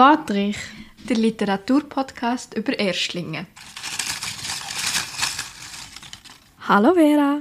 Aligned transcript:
Wortrich, 0.00 0.56
der 1.10 1.18
Literaturpodcast 1.18 2.56
über 2.56 2.78
Erstlinge. 2.78 3.46
Hallo 6.66 6.94
Vera. 6.94 7.40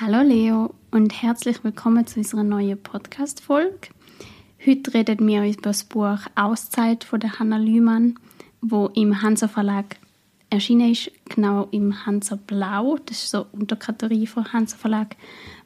Hallo 0.00 0.22
Leo 0.22 0.74
und 0.90 1.22
herzlich 1.22 1.62
willkommen 1.62 2.04
zu 2.04 2.18
unserer 2.18 2.42
neuen 2.42 2.82
Podcast-Folge. 2.82 3.90
Heute 4.66 4.92
reden 4.92 5.24
wir 5.28 5.44
über 5.44 5.62
das 5.62 5.84
Buch 5.84 6.18
Auszeit 6.34 7.04
von 7.04 7.20
der 7.20 7.38
Hanna 7.38 7.58
Lühmann, 7.58 8.18
wo 8.60 8.88
im 8.96 9.22
Hansa 9.22 9.46
Verlag 9.46 9.98
erschienen 10.50 10.90
ist, 10.90 11.12
genau 11.26 11.68
im 11.70 12.04
Hansa 12.04 12.40
Blau. 12.44 12.98
Das 13.06 13.18
ist 13.18 13.30
so 13.30 13.46
eine 13.52 13.60
Unterkategorie 13.60 14.26
von 14.26 14.52
Hansa 14.52 14.76
Verlag. 14.76 15.14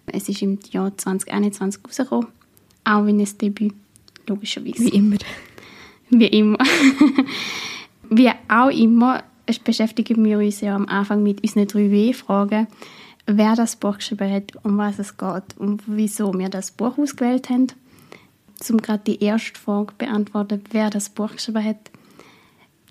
Es 0.05 0.29
ist 0.29 0.43
im 0.43 0.59
Jahr 0.71 0.95
2021 0.95 1.83
rausgekommen, 1.83 2.29
auch 2.85 3.07
wie 3.07 3.13
ein 3.13 3.39
Debüt, 3.39 3.73
logischerweise. 4.27 4.84
Wie 4.84 4.88
immer. 4.91 5.16
Wie 6.10 6.27
immer. 6.27 6.59
Wie 8.10 8.30
auch 8.48 8.70
immer 8.70 9.24
beschäftigen 9.64 10.24
wir 10.24 10.38
uns 10.38 10.60
ja 10.60 10.74
am 10.74 10.87
Anfang 10.87 11.23
mit 11.23 11.42
unseren 11.42 11.66
drei 11.66 11.91
W-Fragen. 11.91 12.66
Wer 13.27 13.56
das 13.56 13.77
Buch 13.77 13.97
geschrieben 13.98 14.30
hat, 14.33 14.52
um 14.64 14.78
was 14.78 15.00
es 15.00 15.16
geht 15.16 15.56
und 15.59 15.83
wieso 15.87 16.33
wir 16.34 16.48
das 16.48 16.70
Buch 16.70 16.97
ausgewählt 16.97 17.50
haben. 17.50 17.66
Um 18.70 18.78
gerade 18.78 19.02
die 19.05 19.23
erste 19.23 19.59
Frage 19.59 19.95
beantworten, 19.98 20.62
wer 20.70 20.91
das 20.91 21.09
Buch 21.09 21.33
geschrieben 21.33 21.64
hat. 21.64 21.91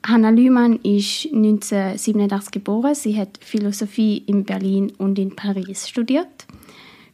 Hanna 0.05 0.29
Lühmann 0.29 0.75
ist 0.83 1.27
1987 1.33 2.51
geboren. 2.51 2.93
Sie 2.93 3.17
hat 3.17 3.39
Philosophie 3.41 4.17
in 4.27 4.43
Berlin 4.43 4.91
und 4.97 5.17
in 5.17 5.35
Paris 5.35 5.89
studiert. 5.89 6.45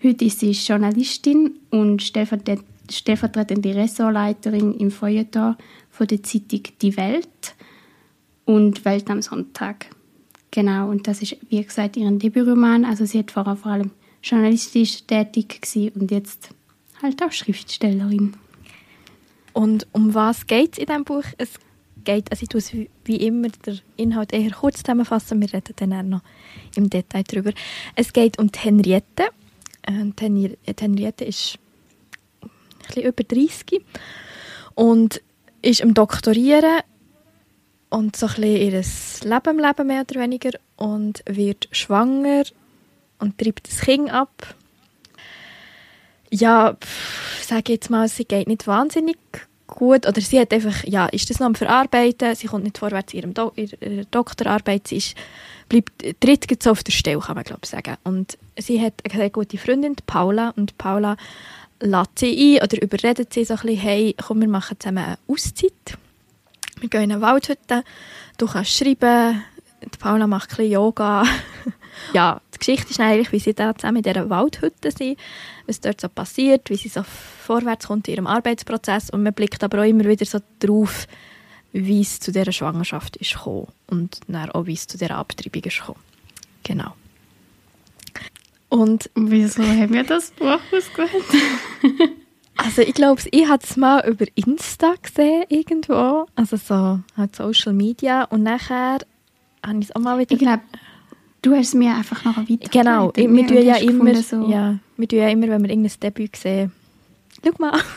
Heute 0.04 0.26
ist 0.26 0.40
sie 0.40 0.52
Journalistin 0.52 1.60
und 1.70 2.02
stellvertretende 2.02 3.76
Ressortleiterin 3.76 4.74
im 4.74 4.92
Feuilleton 4.92 5.56
von 6.02 6.08
der 6.08 6.24
Zeitung 6.24 6.64
Die 6.82 6.98
Welt 6.98 7.54
und 8.46 8.86
Welt 8.86 9.08
am 9.12 9.22
Sonntag. 9.22 9.86
Genau, 10.50 10.90
und 10.90 11.08
das 11.08 11.22
ist, 11.22 11.38
wie 11.50 11.64
gesagt, 11.64 11.96
ihr 11.96 12.10
Debütroman. 12.10 12.86
Also 12.86 13.06
sie 13.06 13.20
hat 13.20 13.30
vorher 13.30 13.56
vor 13.56 13.74
allem 13.74 13.92
journalistisch 14.24 15.04
tätig 15.04 15.62
gewesen 15.62 15.92
und 15.94 16.10
jetzt 16.10 16.50
halt 17.04 17.22
auch 17.22 17.32
Schriftstellerin. 17.32 18.34
Und 19.54 19.86
um 19.92 20.16
was 20.16 20.48
geht 20.48 20.72
es 20.72 20.78
in 20.80 20.88
diesem 20.88 21.04
Buch? 21.04 21.24
Es 21.38 21.52
geht, 22.04 22.32
also 22.32 22.42
ich 22.42 22.50
tue 22.50 22.58
es 22.58 22.74
wie 23.06 23.18
immer 23.18 23.50
den 23.50 23.82
Inhalt 23.96 24.34
eher 24.34 24.50
kurz 24.50 24.80
zusammenfassen, 24.80 25.40
wir 25.40 25.54
reden 25.54 25.76
dann 25.76 25.94
auch 25.94 26.02
noch 26.02 26.22
im 26.76 26.90
Detail 26.90 27.26
darüber. 27.28 27.52
Es 27.96 28.12
geht 28.12 28.40
um 28.40 28.52
die 28.52 28.58
Henriette. 28.58 29.26
Äh, 29.84 30.06
die 30.20 30.58
Henriette 30.80 31.26
ist 31.26 31.60
ein 32.42 32.50
bisschen 32.88 33.04
über 33.04 33.24
30 33.24 33.86
und 34.74 35.22
ist 35.62 35.82
am 35.82 35.94
Doktorieren 35.94 36.82
und 37.90 38.16
so 38.16 38.28
ein 38.28 38.44
ihr 38.44 38.72
Leben 38.72 39.60
leben, 39.60 39.88
mehr 39.88 40.02
oder 40.02 40.22
weniger, 40.22 40.52
und 40.78 41.24
wird 41.28 41.68
schwanger 41.72 42.44
und 43.20 43.38
treibt 43.38 43.68
das 43.68 43.82
Kind 43.82 44.12
ab. 44.12 44.56
Ja, 46.30 46.78
sage 47.42 47.74
jetzt 47.74 47.90
mal, 47.90 48.08
sie 48.08 48.26
geht 48.26 48.48
nicht 48.48 48.66
wahnsinnig 48.66 49.18
gut, 49.68 50.08
oder 50.08 50.22
sie 50.22 50.40
hat 50.40 50.54
einfach, 50.54 50.84
ja, 50.86 51.08
ist 51.08 51.30
das 51.30 51.40
noch 51.40 51.48
am 51.48 51.56
Verarbeiten, 51.56 52.36
sie 52.36 52.48
kommt 52.48 52.64
nicht 52.64 52.78
vorwärts 52.78 53.14
in, 53.14 53.20
ihrem 53.20 53.34
Do 53.34 53.52
ihrer 53.56 54.06
Doktorarbeit, 54.12 54.88
sie 54.88 54.98
ist, 54.98 55.16
bleibt, 55.70 55.92
tritt 56.20 56.50
jetzt 56.50 56.68
auf 56.68 56.84
der 56.84 56.92
Stelle, 56.92 57.20
kann 57.20 57.36
man 57.36 57.44
glaube 57.44 57.62
ich 57.64 57.70
sagen. 57.70 57.98
Und 58.04 58.38
sie 58.58 58.82
hat 58.82 58.94
eine 59.04 59.16
sehr 59.16 59.30
gute 59.30 59.58
Freundin, 59.58 59.96
Paula, 60.06 60.54
und 60.56 60.78
Paula 60.78 61.18
lädt 61.82 62.20
sie 62.20 62.58
ein 62.58 62.64
oder 62.64 62.82
überredet 62.82 63.34
sie 63.34 63.46
so 63.46 63.56
ein 63.56 63.60
bisschen, 63.62 63.78
hey, 63.78 64.16
komm, 64.22 64.42
wir 64.42 64.48
machen 64.48 64.80
zusammen 64.80 65.04
eine 65.04 65.18
Auszeit. 65.28 65.98
Wir 66.80 66.90
gehen 66.90 67.04
in 67.04 67.12
eine 67.12 67.22
Waldhütte, 67.22 67.84
du 68.38 68.48
kannst 68.48 68.72
schreiben, 68.72 69.44
die 69.84 69.98
Paula 69.98 70.28
macht 70.28 70.52
ein 70.52 70.58
bisschen 70.58 70.72
Yoga. 70.72 71.24
ja, 72.14 72.42
die 72.54 72.58
Geschichte 72.60 72.92
ist 72.92 73.00
eigentlich, 73.00 73.32
wie 73.32 73.40
sie 73.40 73.54
da 73.54 73.76
zusammen 73.76 73.98
in 73.98 74.04
dieser 74.04 74.30
Waldhütte 74.30 74.92
sind, 74.92 75.20
was 75.68 75.80
dort 75.80 76.02
so 76.02 76.10
passiert, 76.10 76.70
wie 76.70 76.78
sie 76.78 76.90
so 76.90 77.04
vorwärts 77.04 77.88
kommt 77.88 78.08
in 78.08 78.16
ihrem 78.16 78.28
Arbeitsprozess 78.28 79.10
und 79.10 79.24
man 79.24 79.34
blickt 79.34 79.64
aber 79.64 79.82
auch 79.82 79.88
immer 79.88 80.06
wieder 80.06 80.26
so 80.26 80.40
drauf, 80.60 81.08
wie 81.74 82.02
es 82.02 82.20
zu 82.20 82.32
dieser 82.32 82.52
Schwangerschaft 82.52 83.18
ist 83.18 83.34
gekommen 83.34 83.68
und 83.88 84.20
dann 84.28 84.52
auch, 84.52 84.66
wie 84.66 84.74
es 84.74 84.88
zu 84.88 84.98
dieser 84.98 85.16
Abtreibung 85.16 85.64
ist 85.64 85.80
gekommen. 85.80 86.00
Genau. 86.64 86.94
Und 88.72 89.10
wieso 89.16 89.64
haben 89.64 89.94
wir 89.94 90.06
das 90.06 90.32
Buch 90.32 90.58
ausgewählt? 90.72 91.26
also 92.56 92.82
ich 92.82 92.94
glaube, 92.94 93.22
ich 93.30 93.46
habe 93.50 93.62
es 93.62 93.76
mal 93.76 94.08
über 94.10 94.26
Insta 94.36 94.94
gesehen 95.02 95.44
irgendwo, 95.50 96.26
also 96.36 96.56
so 96.56 97.02
halt 97.18 97.36
Social 97.36 97.74
Media 97.74 98.24
und 98.24 98.44
nachher 98.44 99.00
habe 99.62 99.80
ich 99.80 99.90
es 99.90 99.96
auch 99.96 100.00
mal 100.00 100.18
wieder... 100.20 100.32
Ich 100.32 100.40
glaube, 100.40 100.62
du 101.42 101.54
hast 101.54 101.68
es 101.68 101.74
mir 101.74 101.94
einfach 101.94 102.24
noch 102.24 102.38
weiter 102.38 102.70
Genau, 102.72 103.12
ich, 103.14 103.30
wir 103.30 103.46
tun 103.46 103.62
ja 103.62 103.76
immer, 103.76 104.16
so. 104.16 104.50
ja, 104.50 104.80
wir 104.96 105.08
tun 105.10 105.20
ja 105.20 105.28
immer, 105.28 105.50
wenn 105.50 105.64
wir 105.64 105.70
irgendein 105.70 106.00
Debüt 106.02 106.38
sehen, 106.38 106.72
schau 107.44 107.52
mal. 107.60 107.78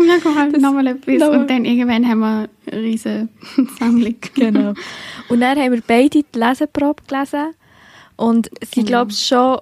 Ja, 0.00 0.14
guck 0.22 0.32
mal, 0.32 0.48
nochmal 0.50 0.86
etwas. 0.86 1.18
No. 1.18 1.30
Und 1.30 1.50
dann 1.50 1.64
irgendwann 1.64 2.06
haben 2.06 2.20
wir 2.20 2.48
eine 2.70 2.82
riesige 2.82 3.28
Sammlung. 3.80 4.14
genau. 4.32 4.72
Und 5.28 5.40
dann 5.40 5.58
haben 5.58 5.72
wir 5.72 5.82
beide 5.84 6.22
die 6.22 6.38
Leseprobe 6.38 7.02
gelesen. 7.04 7.54
Und 8.14 8.48
sie, 8.62 8.80
genau. 8.80 8.86
glaube 8.86 9.10
ich, 9.10 9.26
schon 9.26 9.58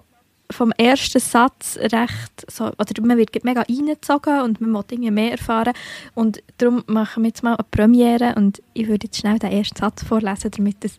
vom 0.51 0.73
ersten 0.73 1.21
Satz 1.21 1.77
recht, 1.77 2.51
so, 2.51 2.67
oder 2.67 3.03
man 3.03 3.19
wird 3.19 3.45
mega 3.45 3.63
reingezogen 3.63 4.41
und 4.43 4.61
man 4.61 4.71
muss 4.71 4.85
irgendwie 4.91 5.11
mehr 5.11 5.33
erfahren. 5.33 5.73
Und 6.15 6.43
darum 6.59 6.85
machen 6.87 7.23
wir 7.23 7.29
jetzt 7.29 7.43
mal 7.43 7.55
eine 7.55 7.67
Premiere 7.71 8.35
und 8.37 8.63
ich 8.75 8.89
würde 8.89 9.07
jetzt 9.07 9.19
schnell 9.19 9.39
den 9.39 9.53
ersten 9.53 9.77
Satz 9.77 10.05
vorlesen, 10.05 10.51
damit 10.51 10.85
das 10.85 10.99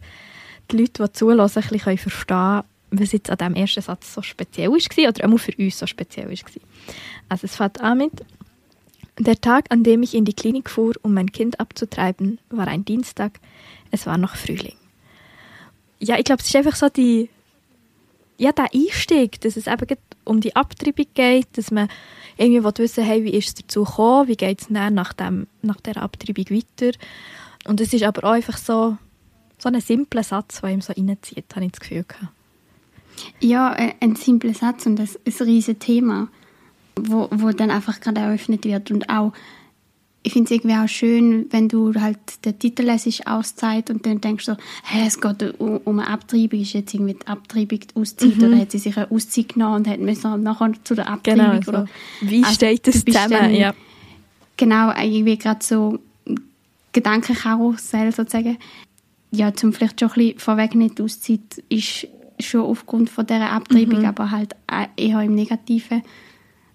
die 0.72 0.78
Leute, 0.78 1.04
die 1.04 1.14
zuhören, 1.14 1.40
ein 1.40 1.48
bisschen 1.48 1.98
verstehen 1.98 2.28
können, 2.28 2.64
was 2.92 3.12
jetzt 3.12 3.30
an 3.30 3.38
diesem 3.38 3.56
ersten 3.56 3.82
Satz 3.82 4.14
so 4.14 4.22
speziell 4.22 4.70
war 4.70 5.10
oder 5.10 5.34
auch 5.34 5.38
für 5.38 5.54
uns 5.58 5.80
so 5.80 5.88
speziell 5.88 6.30
war. 6.30 6.62
Also 7.30 7.46
es 7.46 7.56
fängt 7.56 7.82
an 7.82 7.98
mit 8.00 8.12
der 9.20 9.40
Tag, 9.40 9.66
an 9.70 9.84
dem 9.84 10.04
ich 10.04 10.14
in 10.14 10.26
die 10.26 10.34
Klinik 10.34 10.70
fuhr, 10.70 10.94
um 11.02 11.14
mein 11.14 11.32
Kind 11.32 11.60
abzutreiben, 11.60 12.40
war 12.50 12.68
ein 12.68 12.86
Dienstag. 12.86 13.40
Es 13.92 14.06
war 14.06 14.18
noch 14.18 14.36
Frühling. 14.36 14.76
Ja, 16.00 16.18
ich 16.20 16.26
glaube, 16.26 16.42
es 16.42 16.48
ist 16.48 16.56
einfach 16.56 16.76
so 16.76 16.90
die 16.90 17.30
ja, 18.38 18.52
der 18.52 18.70
Einstieg, 18.74 19.42
dass 19.42 19.58
es 19.58 19.68
eben 19.68 19.98
um 20.24 20.42
die 20.42 20.56
Abtreibung 20.56 21.08
geht, 21.14 21.48
dass 21.54 21.72
man 21.72 21.90
irgendwie 22.38 22.64
wissen 22.64 23.04
hey, 23.04 23.24
wie 23.24 23.32
ist 23.32 23.48
es 23.48 23.56
dazu 23.56 23.84
gekommen, 23.84 24.28
wie 24.28 24.36
geht 24.36 24.62
es 24.62 24.70
nach, 24.70 25.14
dem, 25.14 25.48
nach 25.62 25.82
der 25.82 25.98
Abtreibung 25.98 26.46
weiter. 26.50 26.98
Und 27.66 27.82
es 27.82 27.94
ist 27.94 28.04
aber 28.04 28.24
auch 28.28 28.34
einfach 28.34 28.58
so, 28.58 28.98
so 29.58 29.70
ein 29.70 29.82
simpler 29.82 30.24
Satz, 30.24 30.62
der 30.62 30.70
ihm 30.70 30.82
so 30.82 30.94
reinzieht, 30.94 31.56
habe 31.56 31.66
ich 31.66 31.72
das 31.72 31.80
Gefühl 31.80 32.06
gehabt. 32.08 32.32
Ja, 33.40 33.74
äh, 33.74 33.94
ein 34.00 34.16
simpler 34.16 34.54
Satz 34.54 34.86
und 34.86 35.00
ein, 35.00 35.10
ein 35.10 35.34
riesiges 35.48 35.80
Thema, 35.80 36.28
wo, 36.96 37.28
wo 37.32 37.50
dann 37.52 37.72
einfach 37.72 38.00
gerade 38.00 38.22
eröffnet 38.22 38.66
wird 38.66 38.92
und 38.92 39.10
auch 39.10 39.34
ich 40.24 40.34
finde 40.34 40.46
es 40.46 40.52
irgendwie 40.52 40.76
auch 40.76 40.90
schön, 40.90 41.46
wenn 41.52 41.70
du 41.70 41.94
halt 41.94 42.18
den 42.44 42.60
Titel 42.60 42.84
lesest, 42.84 43.28
Auszeit, 43.28 43.90
und 43.90 44.06
dann 44.06 44.20
denkst 44.20 44.46
du, 44.46 44.58
hey, 44.84 45.08
es 45.08 45.22
geht 45.22 45.60
um, 45.60 46.00
eine 46.00 46.08
Abtreibung, 46.08 46.60
ist 46.60 46.74
jetzt 46.74 46.94
irgendwie 46.94 47.14
die 47.14 47.28
Abtreibung 47.28 47.80
die 47.80 47.96
Auszeit, 47.96 48.36
mhm. 48.36 48.44
oder 48.44 48.58
hat 48.60 48.72
sie 48.72 48.80
sich 48.80 48.98
eine 48.98 49.10
Auszeit 49.10 49.50
genommen 49.50 49.76
und 49.76 49.88
hat 49.88 50.00
müssen 50.00 50.44
nachher 50.44 50.72
zu 50.84 50.96
der 50.96 51.08
Abtreibung. 51.08 51.62
Genau, 51.62 51.86
so. 51.86 52.28
Wie 52.28 52.44
also, 52.44 52.56
steht 52.56 52.88
das 52.88 53.06
zusammen? 53.06 53.30
Dann, 53.32 53.56
ja. 53.56 53.74
Genau, 54.58 54.92
irgendwie 54.92 55.38
gerade 55.38 55.64
so 55.64 56.00
Gedankenkarussell 56.92 58.12
sozusagen. 58.12 58.58
Ja, 59.32 59.54
zum 59.54 59.72
vielleicht 59.72 60.00
schon 60.00 60.10
ein 60.10 60.16
bisschen 60.16 60.40
vorwegnehmen, 60.40 60.96
die 60.96 61.04
Auszeit 61.04 61.64
ist 61.70 62.08
schon 62.40 62.62
aufgrund 62.62 63.10
von 63.10 63.26
dieser 63.26 63.52
Abtreibung, 63.52 64.00
mhm. 64.00 64.06
aber 64.06 64.32
halt 64.32 64.56
eher 64.96 65.22
im 65.22 65.36
Negativen, 65.36 66.02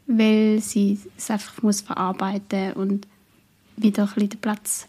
weil 0.06 0.60
sie 0.60 0.98
es 1.16 1.30
einfach 1.30 1.62
muss 1.62 1.80
verarbeiten 1.80 2.72
und 2.74 3.06
wieder 3.76 4.04
ein 4.04 4.08
bisschen 4.08 4.30
den 4.30 4.40
Platz 4.40 4.86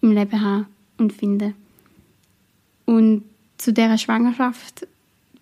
im 0.00 0.12
Leben 0.12 0.40
haben 0.40 0.66
und 0.98 1.12
finden. 1.12 1.54
Und 2.84 3.24
zu 3.58 3.72
dieser 3.72 3.98
Schwangerschaft, 3.98 4.86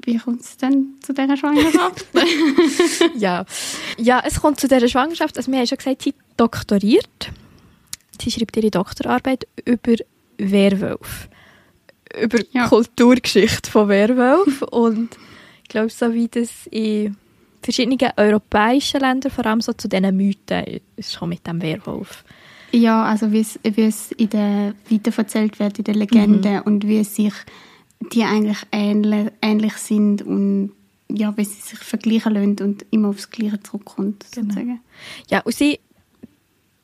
wie 0.05 0.19
kommt 0.19 0.43
es 0.43 0.57
denn 0.57 0.95
zu 1.03 1.13
dieser 1.13 1.37
Schwangerschaft? 1.37 2.07
ja. 3.17 3.45
ja, 3.99 4.23
es 4.25 4.41
kommt 4.41 4.61
zu 4.61 4.69
dieser 4.69 4.89
Schwangerschaft. 4.89 5.37
Also 5.37 5.51
wir 5.51 5.59
haben 5.59 5.67
schon 5.67 5.79
gesagt, 5.79 6.03
sie 6.03 6.15
doktoriert. 6.37 7.31
Sie 8.21 8.31
schreibt 8.31 8.57
ihre 8.57 8.71
Doktorarbeit 8.71 9.47
über 9.65 9.95
Werwolf. 10.39 11.29
Über 12.21 12.39
die 12.39 12.57
ja. 12.57 12.69
Kulturgeschichte 12.69 13.71
von 13.71 13.89
Werwolf. 13.89 14.63
und 14.63 15.17
ich 15.63 15.69
glaube, 15.69 15.91
so 15.91 16.13
wie 16.13 16.29
das 16.29 16.67
in 16.71 17.17
verschiedenen 17.63 18.13
europäischen 18.17 19.01
Ländern, 19.01 19.31
vor 19.31 19.47
allem 19.47 19.61
so 19.61 19.73
zu 19.73 19.89
diesen 19.89 20.17
Mythen, 20.17 20.81
ist 20.97 21.13
schon 21.13 21.29
mit 21.29 21.47
dem 21.47 21.63
Werwolf. 21.63 22.25
Ja, 22.73 23.05
also 23.05 23.33
wie 23.33 23.41
es, 23.41 24.13
in 24.13 24.31
der 24.31 24.75
weiterverzählt 24.89 25.59
wird, 25.59 25.79
in 25.79 25.85
der 25.85 25.95
Legende 25.95 26.51
mhm. 26.51 26.63
und 26.63 26.87
wie 26.87 27.03
sich 27.05 27.35
die 28.13 28.25
eigentlich 28.25 28.59
ähnlich, 28.73 29.29
ähnlich 29.43 29.75
sind 29.75 30.23
und 30.23 30.73
ja, 31.09 31.37
wie 31.37 31.45
sie 31.45 31.61
sich 31.61 31.79
vergleichen 31.79 32.33
lassen 32.33 32.57
und 32.61 32.87
immer 32.91 33.09
aufs 33.09 33.31
Gleiche 33.31 33.61
zurückkommt, 33.63 34.25
genau. 34.31 34.47
sozusagen. 34.47 34.81
Ja, 35.29 35.41
und 35.41 35.55
sie 35.55 35.81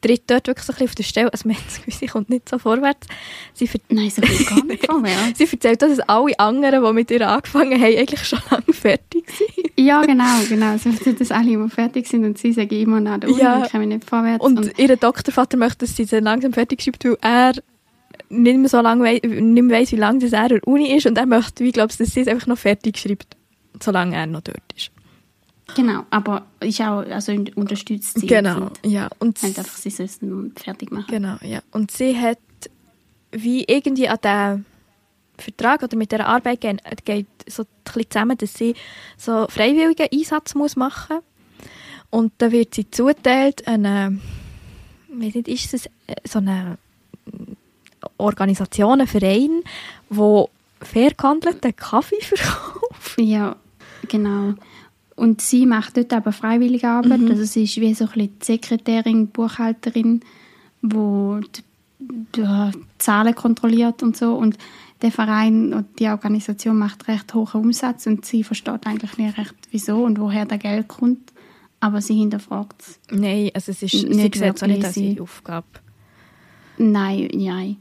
tritt 0.00 0.22
dort 0.31 0.46
wirklich 0.46 0.64
so 0.66 0.72
ein 0.72 0.75
bisschen 0.76 0.88
auf 0.88 0.94
der 0.94 1.02
Stelle, 1.02 1.32
also 1.32 1.48
man 1.48 1.56
sie 1.88 2.06
kommt 2.06 2.31
nicht 2.31 2.48
so 2.48 2.58
vorwärts. 2.58 3.06
Sie, 3.54 3.69
Nein, 3.88 4.10
so 4.10 4.22
viel 4.22 4.46
gar 4.46 4.64
nicht 4.64 4.87
vorwärts. 4.90 5.38
sie 5.38 5.48
erzählt 5.50 5.82
auch, 5.82 5.88
dass 5.88 6.00
alle 6.00 6.38
anderen, 6.38 6.84
die 6.84 6.93
mit 6.93 7.10
ihr 7.10 7.28
angefangen 7.28 7.72
haben, 7.81 7.96
eigentlich 7.96 8.25
schon 8.25 8.38
lange 8.50 8.72
fertig 8.72 9.25
sind. 9.31 9.70
Ja, 9.78 10.02
genau, 10.02 10.25
genau. 10.48 10.76
Sie 10.76 10.90
erzählt, 10.90 11.20
dass 11.20 11.31
alle 11.31 11.50
immer 11.52 11.69
fertig 11.70 12.06
sind 12.06 12.25
und 12.25 12.38
sie 12.38 12.52
sagen 12.52 12.75
immer 12.78 13.00
nach 13.00 13.19
der 13.20 13.31
Uni, 13.31 13.40
Ja. 13.40 13.64
ich 13.64 13.72
komme 13.72 13.87
nicht 13.87 14.04
vorwärts. 14.08 14.44
Und, 14.44 14.78
ihr 14.78 14.96
Doktorvater 14.96 15.56
möchte, 15.56 15.87
dass 15.87 15.96
sie 15.96 16.04
sie 16.04 16.19
langsam 16.20 16.52
fertig 16.52 16.82
schreibt, 16.82 17.04
weil 17.04 17.16
er 17.20 17.52
nicht 18.28 18.58
mehr 18.58 18.69
so 18.69 18.81
lange 18.81 19.04
wei 19.04 19.20
nicht 19.25 19.62
mehr 19.64 19.78
weiss, 19.81 19.93
wie 19.93 19.96
lange 19.96 20.19
das 20.20 20.32
er 20.32 20.43
an 20.43 20.48
der 20.48 20.66
Uni 20.66 20.94
ist 20.96 21.06
und 21.06 21.16
er 21.19 21.26
möchte, 21.26 21.62
wie 21.64 21.72
glaubst 21.72 22.00
du, 22.00 22.04
dass 22.04 22.14
sie 22.14 22.20
es 22.22 22.28
einfach 22.28 22.46
noch 22.46 22.58
fertig 22.58 22.98
schreibt, 22.98 23.37
solange 23.82 24.16
er 24.16 24.26
noch 24.26 24.40
dort 24.40 24.62
ist. 24.76 24.90
Genau, 25.75 26.05
aber 26.11 26.47
ich 26.61 26.83
auch, 26.83 26.99
also 26.99 27.33
unterstützt 27.55 28.21
sie. 28.21 28.27
Genau, 28.27 28.67
Und 28.67 28.81
ja. 28.85 29.09
Und 29.19 29.43
halt 29.43 29.59
einfach, 29.59 29.77
sie 29.77 29.91
soll 29.91 30.07
es 30.07 30.23
nun 30.23 30.53
fertig 30.57 30.91
machen. 30.91 31.07
Genau, 31.09 31.37
ja. 31.43 31.61
Und 31.73 31.91
sie 31.91 32.19
hat 32.19 32.39
wie 33.33 33.65
irgendwie 33.65 34.09
an 34.09 34.19
den 34.23 34.65
Vertrag 35.39 35.83
oder 35.83 35.97
mit 35.97 36.13
der 36.13 36.27
Arbeit 36.27 36.61
geht, 36.61 36.81
geht 37.05 37.27
so 37.47 37.63
ein 37.63 37.69
bisschen 37.85 38.11
zusammen, 38.11 38.39
dass 38.39 38.55
sie 38.55 38.75
so 39.17 39.47
freiwilligen 39.49 40.09
Einsatz 40.13 40.55
muss 40.55 40.77
machen 40.77 41.19
und 42.11 42.33
dann 42.39 42.53
wird 42.53 42.75
sie 42.75 42.91
zuteilt 42.91 43.67
eine, 43.67 44.19
ich 45.09 45.27
weiß 45.27 45.35
nicht, 45.35 45.49
ist 45.49 45.75
es 45.75 45.87
äh, 46.07 46.15
so 46.25 46.39
eine 46.39 46.79
Organisation, 48.19 49.01
ein 49.01 49.07
Verein, 49.07 49.63
wo 50.09 50.51
fair 50.81 51.13
gehandelten 51.13 51.75
Kaffee 51.75 52.21
verkauft. 52.21 53.19
Ja, 53.19 53.57
genau. 54.09 54.55
Und 55.17 55.41
sie 55.41 55.65
macht 55.65 55.97
dort 55.97 56.13
aber 56.13 56.31
freiwillige 56.31 56.89
Arbeit. 56.89 57.21
Mhm. 57.21 57.31
Also 57.31 57.45
sie 57.45 57.65
ist 57.65 57.81
wie 57.81 57.95
so 57.95 58.05
ein 58.05 58.11
bisschen 58.11 58.39
die 58.39 58.45
Sekretärin, 58.45 59.29
Buchhalterin, 59.29 60.21
wo 60.83 61.41
die, 61.41 61.63
die 62.37 62.71
Zahlen 62.99 63.35
kontrolliert 63.35 64.03
und 64.03 64.17
so. 64.17 64.35
Und 64.35 64.59
der 65.03 65.11
Verein 65.11 65.73
und 65.73 65.99
die 65.99 66.09
Organisation 66.09 66.79
macht 66.79 67.09
recht 67.09 67.33
hohen 67.35 67.65
Umsatz 67.65 68.07
und 68.07 68.25
sie 68.27 68.45
versteht 68.45 68.87
eigentlich 68.87 69.17
nicht 69.17 69.39
recht, 69.39 69.55
wieso 69.71 70.05
und 70.05 70.21
woher 70.21 70.45
der 70.45 70.59
Geld 70.59 70.89
kommt. 70.89 71.33
Aber 71.81 72.01
sie 72.01 72.15
hinterfragt 72.15 72.81
es. 72.81 72.99
Nein, 73.11 73.51
also 73.55 73.73
es 73.73 73.83
ist, 73.83 73.95
Nicht 73.95 74.35
sie 74.35 74.41
sieht 74.41 74.57
es 74.57 74.63
auch 74.63 74.67
nicht 74.67 74.85
als 74.85 74.97
ihre 74.97 75.23
Aufgabe. 75.23 75.67
Nein, 76.79 77.29
nein. 77.35 77.77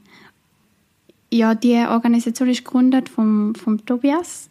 Ja, 1.32 1.56
die 1.56 1.76
Organisation 1.76 2.50
ist 2.50 2.64
gegründet 2.64 3.10
vom, 3.10 3.56
vom 3.56 3.86
Tobias 3.86 4.50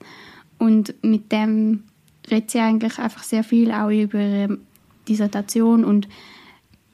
und 0.58 0.94
mit 1.02 1.30
dem 1.32 1.84
redet 2.30 2.50
sie 2.50 2.60
eigentlich 2.60 2.98
einfach 2.98 3.22
sehr 3.22 3.44
viel 3.44 3.70
auch 3.72 3.90
über 3.90 4.20
ihre 4.20 4.58
Dissertation 5.08 5.84
und 5.84 6.08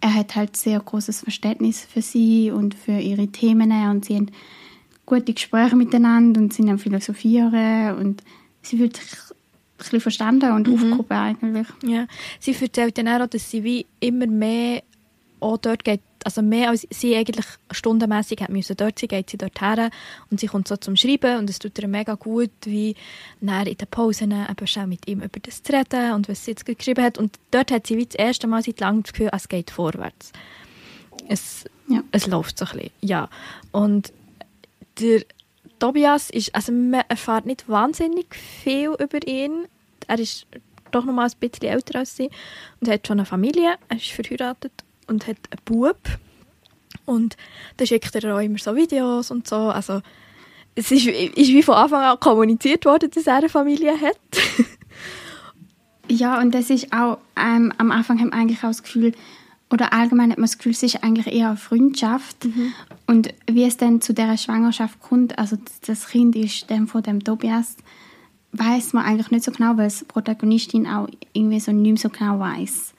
er 0.00 0.14
hat 0.14 0.34
halt 0.34 0.56
sehr 0.56 0.80
großes 0.80 1.20
Verständnis 1.20 1.80
für 1.84 2.02
sie 2.02 2.50
und 2.50 2.74
für 2.74 2.98
ihre 2.98 3.28
Themen 3.28 3.70
und 3.90 4.04
sie 4.04 4.16
haben 4.16 4.30
gute 5.06 5.34
Gespräche 5.34 5.76
miteinander 5.76 6.40
und 6.40 6.52
sind 6.52 6.70
am 6.70 6.78
Philosophieren 6.78 7.96
und 7.98 8.22
sie 8.62 8.78
fühlt 8.78 8.96
sich 8.96 9.12
ein 9.12 9.36
bisschen 9.76 10.00
verstanden 10.00 10.52
und 10.52 10.68
aufgehoben 10.68 11.12
eigentlich. 11.16 11.66
Ja, 11.84 12.06
sie 12.38 12.54
erzählt 12.58 12.96
dann 12.98 13.08
auch, 13.08 13.26
dass 13.26 13.50
sie 13.50 13.64
wie 13.64 13.86
immer 13.98 14.26
mehr 14.26 14.82
auch 15.40 15.58
dort 15.58 15.84
geht, 15.84 16.00
also 16.24 16.42
mehr 16.42 16.70
als 16.70 16.86
sie 16.90 17.16
eigentlich 17.16 17.46
stundenmässig 17.70 18.40
hat 18.40 18.50
müssen 18.50 18.76
dort 18.76 18.98
sein, 18.98 19.08
geht 19.08 19.30
sie 19.30 19.38
dort 19.38 19.60
her 19.60 19.90
und 20.30 20.40
sie 20.40 20.46
kommt 20.46 20.68
so 20.68 20.76
zum 20.76 20.96
Schreiben 20.96 21.38
und 21.38 21.50
es 21.50 21.58
tut 21.58 21.78
ihr 21.78 21.88
mega 21.88 22.14
gut, 22.14 22.50
wie 22.64 22.94
dann 23.40 23.66
in 23.66 23.76
den 23.76 23.88
Pausen 23.88 24.32
eben 24.32 24.66
schon 24.66 24.88
mit 24.88 25.08
ihm 25.08 25.20
über 25.20 25.40
das 25.40 25.62
zu 25.62 25.72
reden 25.72 26.12
und 26.12 26.28
was 26.28 26.44
sie 26.44 26.52
jetzt 26.52 26.66
geschrieben 26.66 27.04
hat 27.04 27.18
und 27.18 27.38
dort 27.50 27.70
hat 27.70 27.86
sie 27.86 27.96
wie 27.96 28.06
das 28.06 28.14
erste 28.16 28.46
Mal 28.46 28.62
seit 28.62 28.80
langem 28.80 29.02
das 29.02 29.12
Gefühl, 29.12 29.30
es 29.32 29.48
geht 29.48 29.70
vorwärts. 29.70 30.32
Es, 31.28 31.64
Ja. 31.88 32.02
es 32.12 32.26
läuft 32.26 32.58
so 32.58 32.64
ein 32.66 32.72
bisschen, 32.72 32.90
ja. 33.00 33.28
Und 33.72 34.12
der 35.00 35.22
Tobias 35.78 36.30
ist, 36.30 36.54
also 36.54 36.72
man 36.72 37.02
erfährt 37.08 37.46
nicht 37.46 37.68
wahnsinnig 37.68 38.34
viel 38.34 38.94
über 38.98 39.26
ihn. 39.26 39.66
Er 40.06 40.18
ist 40.18 40.46
doch 40.90 41.04
noch 41.04 41.14
mal 41.14 41.26
ein 41.26 41.32
bisschen 41.38 41.68
älter 41.68 42.00
als 42.00 42.16
sie 42.16 42.30
und 42.80 42.88
hat 42.88 43.06
schon 43.06 43.18
eine 43.18 43.26
Familie, 43.26 43.76
er 43.88 43.96
ist 43.96 44.10
verheiratet 44.10 44.72
und 45.10 45.26
hat 45.26 45.36
einen 45.50 45.60
Bub. 45.64 45.98
Und 47.04 47.36
dann 47.76 47.86
schickt 47.86 48.14
er 48.14 48.34
auch 48.34 48.40
immer 48.40 48.58
so 48.58 48.74
Videos 48.74 49.30
und 49.30 49.46
so. 49.46 49.56
Also 49.56 50.00
es 50.74 50.90
ist, 50.90 51.06
ist 51.06 51.48
wie 51.48 51.62
von 51.62 51.74
Anfang 51.74 52.02
an 52.02 52.20
kommuniziert 52.20 52.84
worden, 52.84 53.10
dass 53.10 53.26
er 53.26 53.36
eine 53.36 53.48
Familie 53.48 54.00
hat. 54.00 54.16
Ja, 56.10 56.40
und 56.40 56.52
das 56.52 56.70
ist 56.70 56.92
auch, 56.92 57.18
ähm, 57.36 57.72
am 57.78 57.92
Anfang 57.92 58.18
haben 58.18 58.32
eigentlich 58.32 58.58
auch 58.58 58.70
das 58.70 58.82
Gefühl, 58.82 59.12
oder 59.70 59.92
allgemein 59.92 60.32
hat 60.32 60.38
man 60.38 60.46
das 60.46 60.58
Gefühl, 60.58 60.72
es 60.72 60.82
ist 60.82 61.04
eigentlich 61.04 61.32
eher 61.32 61.48
eine 61.48 61.56
Freundschaft. 61.56 62.48
Und 63.06 63.32
wie 63.48 63.62
es 63.62 63.76
dann 63.76 64.00
zu 64.00 64.12
dieser 64.12 64.36
Schwangerschaft 64.36 65.00
kommt, 65.00 65.38
also 65.38 65.56
das 65.86 66.08
Kind 66.08 66.34
ist 66.34 66.68
dann 66.68 66.88
von 66.88 67.04
dem 67.04 67.22
Tobias, 67.22 67.76
weiß 68.50 68.92
man 68.94 69.04
eigentlich 69.04 69.30
nicht 69.30 69.44
so 69.44 69.52
genau, 69.52 69.76
weil 69.76 69.88
die 69.88 70.04
Protagonistin 70.04 70.88
auch 70.88 71.06
irgendwie 71.32 71.60
so 71.60 71.70
nicht 71.70 71.92
mehr 71.92 71.96
so 71.96 72.08
genau 72.08 72.40
weiß. 72.40 72.92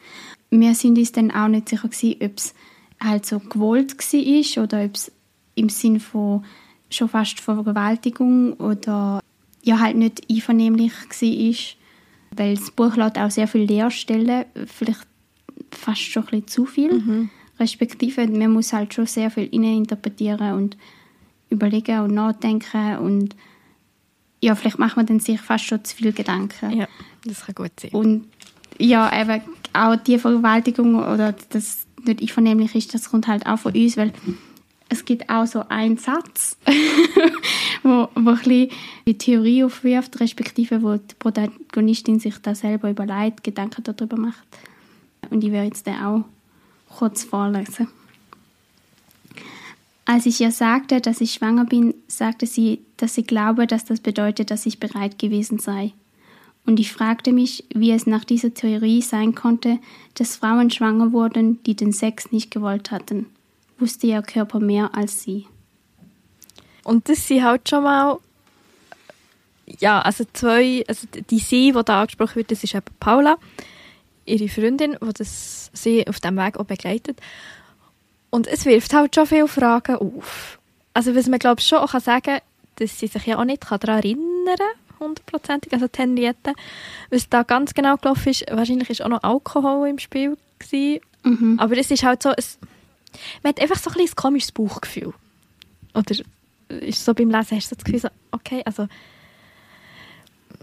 Wir 0.51 0.75
sind 0.75 0.97
uns 0.97 1.11
dann 1.11 1.31
auch 1.31 1.47
nicht 1.47 1.69
sicher 1.69 1.87
gewesen, 1.87 2.15
ob 2.21 2.37
es 2.37 2.53
halt 2.99 3.25
so 3.25 3.39
gewollt 3.39 3.97
war 3.97 4.63
oder 4.63 4.83
ob 4.83 4.95
es 4.95 5.11
im 5.55 5.69
Sinn 5.69 5.99
von 5.99 6.45
schon 6.89 7.09
fast 7.09 7.39
Vergewaltigung 7.39 8.53
oder 8.53 9.21
ja 9.63 9.79
halt 9.79 9.95
nicht 9.95 10.21
einvernehmlich 10.29 10.91
war 10.93 11.81
weil 12.37 12.55
das 12.55 12.71
Buch 12.71 12.95
lässt 12.95 13.17
auch 13.17 13.31
sehr 13.31 13.47
viele 13.47 13.65
Leerstellen, 13.65 14.45
vielleicht 14.65 15.07
fast 15.71 16.01
schon 16.01 16.23
ein 16.23 16.29
bisschen 16.29 16.47
zu 16.47 16.65
viel. 16.65 17.29
Respektive, 17.59 18.27
man 18.27 18.51
muss 18.51 18.73
halt 18.73 18.93
schon 18.93 19.05
sehr 19.05 19.29
viel 19.29 19.47
interpretieren 19.51 20.53
und 20.53 20.77
überlegen 21.49 21.99
und 21.99 22.13
nachdenken 22.13 22.97
und 22.97 23.35
ja, 24.43 24.55
vielleicht 24.55 24.79
macht 24.79 24.97
man 24.97 25.05
dann 25.05 25.19
sich 25.19 25.39
fast 25.39 25.65
schon 25.65 25.83
zu 25.83 25.95
viel 25.95 26.13
Gedanken. 26.13 26.71
ja, 26.71 26.87
das 27.25 27.45
kann 27.45 27.55
gut 27.55 27.79
sein. 27.79 27.91
Und 27.91 28.27
ja, 28.77 29.21
eben 29.21 29.41
auch 29.73 29.95
die 29.95 30.17
Vergewaltigung 30.17 30.95
oder 30.95 31.33
das 31.49 31.85
nicht 32.03 32.21
einvernehmlich 32.21 32.75
ist, 32.75 32.93
das 32.93 33.09
kommt 33.09 33.27
halt 33.27 33.45
auch 33.45 33.59
von 33.59 33.73
uns, 33.73 33.97
weil 33.97 34.11
es 34.89 35.05
gibt 35.05 35.29
auch 35.29 35.45
so 35.45 35.63
einen 35.69 35.97
Satz, 35.97 36.57
wo, 37.83 38.09
wo 38.13 38.31
ein 38.31 38.37
bisschen 38.37 38.69
die 39.07 39.17
Theorie 39.17 39.63
aufwirft, 39.63 40.19
respektive 40.19 40.81
wo 40.81 40.95
die 40.95 41.15
Protagonistin 41.17 42.19
sich 42.19 42.37
da 42.39 42.55
selber 42.55 42.89
überlegt, 42.89 43.43
Gedanken 43.43 43.83
darüber 43.83 44.17
macht. 44.17 44.45
Und 45.29 45.43
ich 45.43 45.51
werde 45.51 45.67
jetzt 45.67 45.87
den 45.87 45.95
auch 45.95 46.25
kurz 46.89 47.23
vorlesen. 47.23 47.87
Als 50.03 50.25
ich 50.25 50.41
ihr 50.41 50.51
sagte, 50.51 50.99
dass 50.99 51.21
ich 51.21 51.33
schwanger 51.33 51.63
bin, 51.63 51.93
sagte 52.07 52.45
sie, 52.45 52.81
dass 52.97 53.15
sie 53.15 53.23
glaube, 53.23 53.67
dass 53.67 53.85
das 53.85 54.01
bedeutet, 54.01 54.51
dass 54.51 54.65
ich 54.65 54.79
bereit 54.79 55.17
gewesen 55.19 55.57
sei. 55.59 55.93
Und 56.65 56.79
ich 56.79 56.93
fragte 56.93 57.33
mich, 57.33 57.65
wie 57.73 57.91
es 57.91 58.05
nach 58.05 58.23
dieser 58.23 58.53
Theorie 58.53 59.01
sein 59.01 59.35
konnte, 59.35 59.79
dass 60.13 60.37
Frauen 60.37 60.69
schwanger 60.69 61.11
wurden, 61.11 61.61
die 61.63 61.75
den 61.75 61.91
Sex 61.91 62.31
nicht 62.31 62.51
gewollt 62.51 62.91
hatten. 62.91 63.25
Wusste 63.79 64.07
ihr 64.07 64.21
Körper 64.21 64.59
mehr 64.59 64.95
als 64.95 65.23
sie. 65.23 65.47
Und 66.83 67.09
das 67.09 67.27
sind 67.27 67.43
halt 67.43 67.67
schon 67.67 67.83
mal 67.83 68.19
ja, 69.79 70.01
also 70.01 70.25
zwei, 70.33 70.83
also 70.87 71.07
die 71.29 71.39
sie, 71.39 71.71
die 71.71 71.83
da 71.83 72.01
angesprochen 72.01 72.35
wird, 72.35 72.51
das 72.51 72.63
ist 72.63 72.75
eben 72.75 72.85
Paula, 72.99 73.37
ihre 74.25 74.49
Freundin, 74.49 74.97
die 74.99 75.13
das 75.13 75.71
sie 75.73 76.07
auf 76.07 76.19
dem 76.19 76.37
Weg 76.37 76.57
auch 76.57 76.65
begleitet. 76.65 77.19
Und 78.29 78.47
es 78.47 78.65
wirft 78.65 78.93
halt 78.93 79.15
schon 79.15 79.27
viele 79.27 79.47
Fragen 79.47 79.95
auf. 79.95 80.59
Also 80.93 81.15
was 81.15 81.27
man 81.27 81.39
glaube 81.39 81.61
schon 81.61 81.79
auch 81.79 81.91
kann 81.91 82.01
sagen, 82.01 82.39
dass 82.75 82.99
sie 82.99 83.07
sich 83.07 83.25
ja 83.25 83.37
auch 83.37 83.45
nicht 83.45 83.63
daran 83.63 83.97
erinnern 83.99 84.57
kann, 84.57 84.67
hundertprozentig, 85.01 85.73
also 85.73 85.87
die 85.87 85.99
Henriette. 85.99 86.53
Was 87.09 87.27
da 87.29 87.43
ganz 87.43 87.73
genau 87.73 87.97
gelaufen 87.97 88.29
ist, 88.29 88.45
wahrscheinlich 88.49 88.89
ist 88.89 89.01
auch 89.01 89.09
noch 89.09 89.23
Alkohol 89.23 89.89
im 89.89 89.99
Spiel 89.99 90.37
gewesen. 90.59 91.01
Mhm. 91.23 91.59
Aber 91.59 91.77
es 91.77 91.91
ist 91.91 92.03
halt 92.03 92.23
so, 92.23 92.31
es, 92.35 92.57
man 93.43 93.51
hat 93.51 93.61
einfach 93.61 93.77
so 93.77 93.89
ein, 93.89 93.99
ein 93.99 94.15
komisches 94.15 94.51
Bauchgefühl. 94.51 95.13
Oder 95.93 96.15
ist 96.79 97.03
so 97.03 97.13
beim 97.13 97.29
Lesen 97.29 97.57
hast 97.57 97.71
du 97.71 97.75
das 97.75 97.83
Gefühl, 97.83 97.99
so, 97.99 98.07
okay, 98.31 98.61
also 98.65 98.87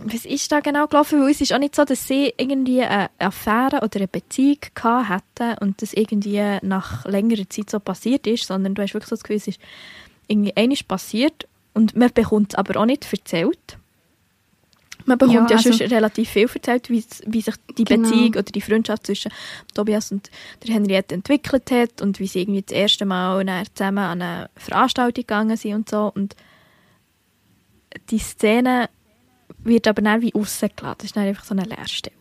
was 0.04 0.24
ist 0.24 0.50
da 0.52 0.60
genau 0.60 0.86
gelaufen? 0.86 1.20
Weil 1.20 1.30
es 1.30 1.40
ist 1.40 1.52
auch 1.52 1.58
nicht 1.58 1.74
so, 1.74 1.84
dass 1.84 2.06
sie 2.06 2.32
irgendwie 2.36 2.82
eine 2.82 3.10
Affäre 3.18 3.78
oder 3.82 3.96
eine 3.96 4.08
Beziehung 4.08 4.58
gehabt 4.74 5.40
hätten 5.40 5.58
und 5.58 5.82
das 5.82 5.92
irgendwie 5.92 6.58
nach 6.62 7.04
längerer 7.04 7.48
Zeit 7.48 7.70
so 7.70 7.80
passiert 7.80 8.26
ist, 8.26 8.46
sondern 8.46 8.74
du 8.74 8.82
hast 8.82 8.94
wirklich 8.94 9.08
so 9.08 9.16
das 9.16 9.24
Gefühl, 9.24 9.36
es 9.36 9.48
ist 9.48 9.60
irgendwie 10.28 10.56
einiges 10.56 10.84
passiert 10.84 11.48
und 11.74 11.96
man 11.96 12.12
bekommt 12.12 12.52
es 12.52 12.58
aber 12.58 12.80
auch 12.80 12.86
nicht 12.86 13.10
erzählt. 13.12 13.77
Man 15.08 15.16
bekommt 15.18 15.50
ja, 15.50 15.56
Ja, 15.56 15.64
also- 15.64 15.72
schon 15.72 15.86
relativ 15.88 16.28
viel 16.28 16.48
erzählt, 16.54 16.90
wie, 16.90 17.02
wie 17.26 17.40
sich 17.40 17.54
die 17.78 17.84
Genau. 17.84 18.08
Beziehung 18.08 18.28
oder 18.30 18.42
die 18.42 18.60
Freundschaft 18.60 19.06
zwischen 19.06 19.32
Tobias 19.74 20.12
und 20.12 20.30
der 20.66 20.74
Henriette 20.74 21.14
entwickelt 21.14 21.70
hat 21.70 22.02
und 22.02 22.20
wie 22.20 22.26
sie 22.26 22.42
irgendwie 22.42 22.60
das 22.62 22.76
erste 22.76 23.06
Mal 23.06 23.42
zusammen 23.74 23.98
an 23.98 24.20
eine 24.22 24.50
Veranstaltung 24.56 25.14
gegangen 25.22 25.56
sind 25.56 25.74
und 25.74 25.88
so. 25.88 26.12
Und 26.14 26.36
die 28.10 28.18
Szene 28.18 28.90
wird 29.64 29.88
aber 29.88 30.02
dann 30.02 30.20
wie 30.20 30.32
rausgelassen. 30.34 30.96
Das 30.98 31.04
ist 31.06 31.16
dann 31.16 31.24
einfach 31.26 31.44
so 31.44 31.54
eine 31.54 31.64
Leerstelle. 31.64 32.14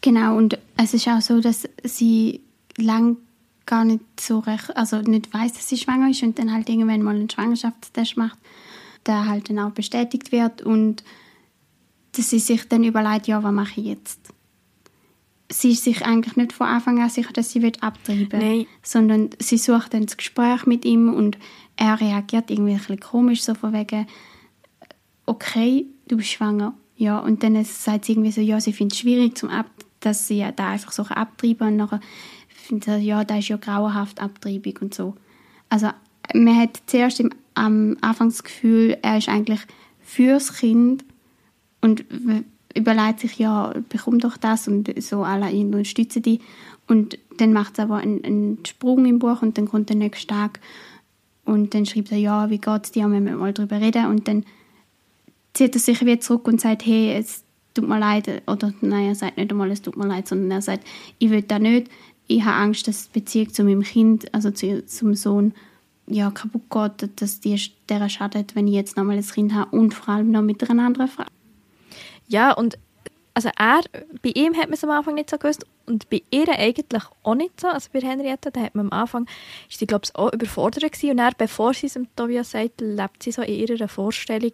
Genau, 0.00 0.36
und 0.36 0.58
es 0.76 0.94
ist 0.94 1.08
auch 1.08 1.20
so, 1.20 1.40
dass 1.40 1.68
sie 1.84 2.40
lang 2.78 3.18
gar 3.66 3.84
nicht 3.84 4.02
so 4.18 4.38
recht, 4.38 4.74
also 4.76 5.02
nicht 5.02 5.34
weiß, 5.34 5.52
dass 5.52 5.68
sie 5.68 5.76
schwanger 5.76 6.10
ist 6.10 6.22
und 6.22 6.38
dann 6.38 6.52
halt 6.54 6.68
irgendwann 6.70 7.02
mal 7.02 7.14
einen 7.14 7.28
Schwangerschaftstest 7.28 8.16
macht, 8.16 8.38
der 9.06 9.26
halt 9.28 9.50
dann 9.50 9.58
auch 9.58 9.72
bestätigt 9.72 10.32
wird 10.32 10.62
und 10.62 11.02
dass 12.12 12.30
sie 12.30 12.38
sich 12.38 12.68
dann 12.68 12.84
überlegt, 12.84 13.26
ja, 13.26 13.42
was 13.42 13.52
mache 13.52 13.80
ich 13.80 13.86
jetzt? 13.86 14.20
Sie 15.50 15.72
ist 15.72 15.84
sich 15.84 16.04
eigentlich 16.04 16.36
nicht 16.36 16.52
von 16.52 16.66
Anfang 16.66 17.00
an 17.00 17.08
sicher, 17.08 17.32
dass 17.32 17.52
sie 17.52 17.62
wird 17.62 17.82
abtreiben 17.82 18.38
Nein. 18.38 18.66
sondern 18.82 19.30
sie 19.38 19.56
sucht 19.56 19.94
dann 19.94 20.04
das 20.04 20.18
Gespräch 20.18 20.66
mit 20.66 20.84
ihm 20.84 21.12
und 21.12 21.38
er 21.76 22.00
reagiert 22.00 22.50
irgendwie 22.50 22.72
ein 22.72 22.78
bisschen 22.78 23.00
komisch, 23.00 23.42
so 23.42 23.54
von 23.54 23.72
wegen, 23.72 24.06
okay, 25.24 25.86
du 26.06 26.18
bist 26.18 26.30
schwanger. 26.30 26.74
Ja, 26.96 27.18
und 27.20 27.42
dann 27.42 27.64
sagt 27.64 28.04
sie 28.04 28.12
irgendwie 28.12 28.32
so, 28.32 28.40
ja, 28.40 28.60
sie 28.60 28.72
findet 28.72 28.94
es 28.94 28.98
schwierig, 29.00 29.38
zum 29.38 29.48
Ab 29.50 29.70
dass 30.00 30.28
sie 30.28 30.46
da 30.54 30.70
einfach 30.70 30.92
so 30.92 31.02
abtreiben 31.02 31.68
und 31.68 31.76
nachher 31.76 32.00
findet 32.48 32.84
sie, 32.84 33.06
ja, 33.06 33.24
da 33.24 33.38
ist 33.38 33.48
ja 33.48 33.56
grauenhaft 33.56 34.20
Abtreibung 34.20 34.74
und 34.80 34.94
so. 34.94 35.14
Also 35.68 35.90
man 36.34 36.56
hat 36.56 36.82
zuerst 36.86 37.20
im, 37.20 37.30
am 37.54 37.96
Anfang 38.00 38.28
das 38.28 38.44
Gefühl, 38.44 38.96
er 39.02 39.18
ist 39.18 39.28
eigentlich 39.28 39.60
fürs 40.00 40.54
Kind 40.56 41.04
und 41.80 42.04
überlegt 42.74 43.20
sich, 43.20 43.38
ja, 43.38 43.74
bekomm 43.88 44.18
doch 44.18 44.36
das 44.36 44.68
und 44.68 44.92
so 45.02 45.22
alle 45.22 45.50
ihn 45.50 45.74
unterstützen 45.74 46.22
die. 46.22 46.40
Und 46.86 47.18
dann 47.38 47.52
macht 47.52 47.74
es 47.74 47.80
aber 47.80 47.96
einen, 47.96 48.24
einen 48.24 48.58
Sprung 48.66 49.04
im 49.06 49.18
Buch 49.18 49.42
und 49.42 49.58
dann 49.58 49.68
kommt 49.68 49.88
der 49.88 49.96
nächste 49.96 50.26
Tag. 50.26 50.60
Und 51.44 51.74
dann 51.74 51.86
schreibt 51.86 52.12
er, 52.12 52.18
ja, 52.18 52.50
wie 52.50 52.58
geht 52.58 52.84
es 52.84 52.92
dir, 52.92 53.10
wenn 53.10 53.24
wir 53.24 53.36
mal 53.36 53.52
darüber 53.52 53.80
reden? 53.80 54.06
Und 54.06 54.28
dann 54.28 54.44
zieht 55.54 55.74
er 55.74 55.80
sich 55.80 56.00
wieder 56.00 56.20
zurück 56.20 56.46
und 56.46 56.60
sagt, 56.60 56.84
hey, 56.86 57.14
es 57.14 57.42
tut 57.74 57.88
mir 57.88 57.98
leid, 57.98 58.42
oder 58.46 58.72
nein, 58.80 59.08
er 59.08 59.14
sagt 59.14 59.36
nicht 59.36 59.50
einmal, 59.50 59.70
es 59.70 59.82
tut 59.82 59.96
mir 59.96 60.06
leid, 60.06 60.28
sondern 60.28 60.50
er 60.50 60.62
sagt, 60.62 60.86
ich 61.18 61.30
will 61.30 61.42
das 61.42 61.60
nicht, 61.60 61.90
ich 62.26 62.44
habe 62.44 62.56
Angst, 62.56 62.86
dass 62.86 63.10
die 63.10 63.20
Beziehung 63.20 63.52
zu 63.52 63.64
meinem 63.64 63.82
Kind, 63.82 64.32
also 64.34 64.50
zu, 64.50 64.84
zum 64.86 65.14
Sohn, 65.14 65.54
ja, 66.06 66.30
kaputt 66.30 66.62
geht, 66.70 67.20
dass 67.20 67.40
der 67.40 68.08
schadet, 68.08 68.54
wenn 68.54 68.68
ich 68.68 68.74
jetzt 68.74 68.96
nochmal 68.96 69.16
ein 69.16 69.26
Kind 69.26 69.54
habe 69.54 69.76
und 69.76 69.94
vor 69.94 70.14
allem 70.14 70.30
noch 70.30 70.42
mit 70.42 70.68
einer 70.68 70.84
anderen 70.84 71.08
Frau. 71.08 71.24
Ja, 72.28 72.52
und 72.52 72.78
also 73.34 73.50
er, 73.56 73.82
bei 74.22 74.30
ihm 74.34 74.56
hat 74.56 74.64
man 74.64 74.72
es 74.72 74.82
am 74.82 74.90
Anfang 74.90 75.14
nicht 75.14 75.30
so 75.30 75.38
gewusst 75.38 75.64
und 75.86 76.10
bei 76.10 76.22
ihr 76.30 76.48
eigentlich 76.48 77.04
auch 77.22 77.34
nicht 77.34 77.60
so. 77.60 77.68
Also 77.68 77.88
bei 77.92 78.00
Henrietta, 78.00 78.50
da 78.50 78.60
hat 78.60 78.74
man 78.74 78.86
am 78.86 78.98
Anfang, 78.98 79.26
ist 79.68 79.78
sie 79.78 79.86
glaube 79.86 80.06
ich 80.06 80.14
auch 80.16 80.32
überfordert 80.32 80.92
gewesen. 80.92 81.12
und 81.12 81.16
dann, 81.18 81.32
bevor 81.38 81.72
sie 81.72 81.86
es 81.86 81.92
dem 81.92 82.08
Tobias 82.16 82.50
sagt, 82.50 82.80
lebt 82.80 83.22
sie 83.22 83.30
so 83.30 83.42
in 83.42 83.54
ihrer 83.54 83.86
Vorstellung, 83.86 84.52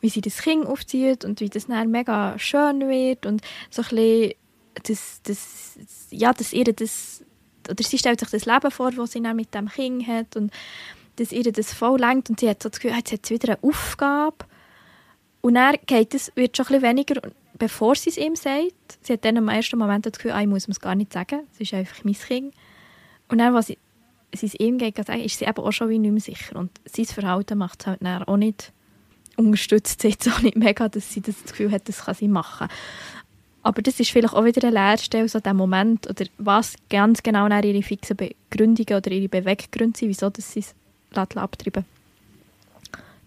wie 0.00 0.08
sie 0.08 0.22
das 0.22 0.38
Kind 0.38 0.66
aufzieht 0.66 1.24
und 1.24 1.40
wie 1.40 1.50
das 1.50 1.66
dann 1.66 1.90
mega 1.90 2.38
schön 2.38 2.88
wird 2.88 3.26
und 3.26 3.42
so 3.70 3.82
ein 3.82 3.88
bisschen 3.88 4.32
das, 4.84 5.20
das, 5.22 5.76
ja, 6.10 6.32
dass 6.32 6.52
ihr 6.52 6.64
das, 6.64 7.22
oder 7.70 7.84
sie 7.84 7.98
stellt 7.98 8.20
sich 8.20 8.30
das 8.30 8.46
Leben 8.46 8.70
vor, 8.70 8.92
das 8.92 9.12
sie 9.12 9.22
dann 9.22 9.36
mit 9.36 9.54
dem 9.54 9.68
Kind 9.68 10.06
hat 10.06 10.36
und 10.36 10.52
dass 11.16 11.32
ihr 11.32 11.50
das 11.52 11.72
voll 11.72 12.00
lenkt 12.00 12.30
und 12.30 12.40
sie 12.40 12.48
hat 12.48 12.62
so 12.62 12.68
das 12.68 12.80
Gefühl, 12.80 12.96
jetzt 12.96 13.12
hat 13.12 13.26
sie 13.26 13.34
wieder 13.34 13.58
eine 13.58 13.62
Aufgabe 13.62 14.36
und 15.46 15.54
dann 15.54 15.76
geht 15.86 16.12
es, 16.12 16.32
wird 16.34 16.56
schon 16.56 16.66
ein 16.74 16.82
weniger, 16.82 17.22
bevor 17.56 17.94
sie 17.94 18.10
es 18.10 18.16
ihm 18.16 18.34
sagt. 18.34 18.98
Sie 19.00 19.12
hat 19.12 19.24
dann 19.24 19.36
im 19.36 19.48
ersten 19.48 19.78
Moment 19.78 20.04
das 20.04 20.14
Gefühl, 20.14 20.32
ah, 20.32 20.40
ich 20.40 20.48
muss 20.48 20.66
es 20.66 20.80
gar 20.80 20.96
nicht 20.96 21.12
sagen, 21.12 21.42
es 21.52 21.60
ist 21.60 21.72
einfach 21.72 22.02
mein 22.02 22.14
Kind. 22.14 22.52
Und 23.28 23.38
dann, 23.38 23.54
als 23.54 23.68
sie, 23.68 23.78
es 24.32 24.42
ihm 24.58 24.76
geht, 24.76 24.98
ist 24.98 25.38
sie 25.38 25.44
eben 25.44 25.58
auch 25.58 25.70
schon 25.70 25.88
wie 25.88 26.00
nicht 26.00 26.10
mehr 26.10 26.20
sicher. 26.20 26.56
Und 26.56 26.72
sein 26.84 27.04
Verhalten 27.04 27.58
macht 27.58 27.80
es 27.80 27.86
halt 27.86 28.02
dann 28.02 28.24
auch 28.24 28.36
nicht, 28.36 28.72
unterstützt 29.36 30.02
sie 30.02 30.08
jetzt 30.08 30.28
auch 30.28 30.40
nicht 30.40 30.56
mega, 30.56 30.88
dass 30.88 31.12
sie 31.12 31.20
das 31.20 31.40
Gefühl 31.44 31.70
hat, 31.70 31.88
das 31.88 32.06
kann 32.06 32.16
sie 32.16 32.26
machen. 32.26 32.66
Aber 33.62 33.82
das 33.82 34.00
ist 34.00 34.10
vielleicht 34.10 34.34
auch 34.34 34.44
wieder 34.44 34.66
eine 34.66 34.74
Lehrstelle, 34.74 35.28
so 35.28 35.38
der 35.38 35.54
Moment, 35.54 36.10
oder 36.10 36.24
was 36.38 36.74
ganz 36.90 37.22
genau 37.22 37.46
ihre 37.46 37.82
fixen 37.84 38.16
Begründungen 38.16 39.00
oder 39.00 39.12
ihre 39.12 39.28
Beweggründe 39.28 39.96
sind, 39.96 40.08
wieso 40.08 40.28
sie 40.36 40.58
es 40.58 40.74
abtreiben 41.14 41.84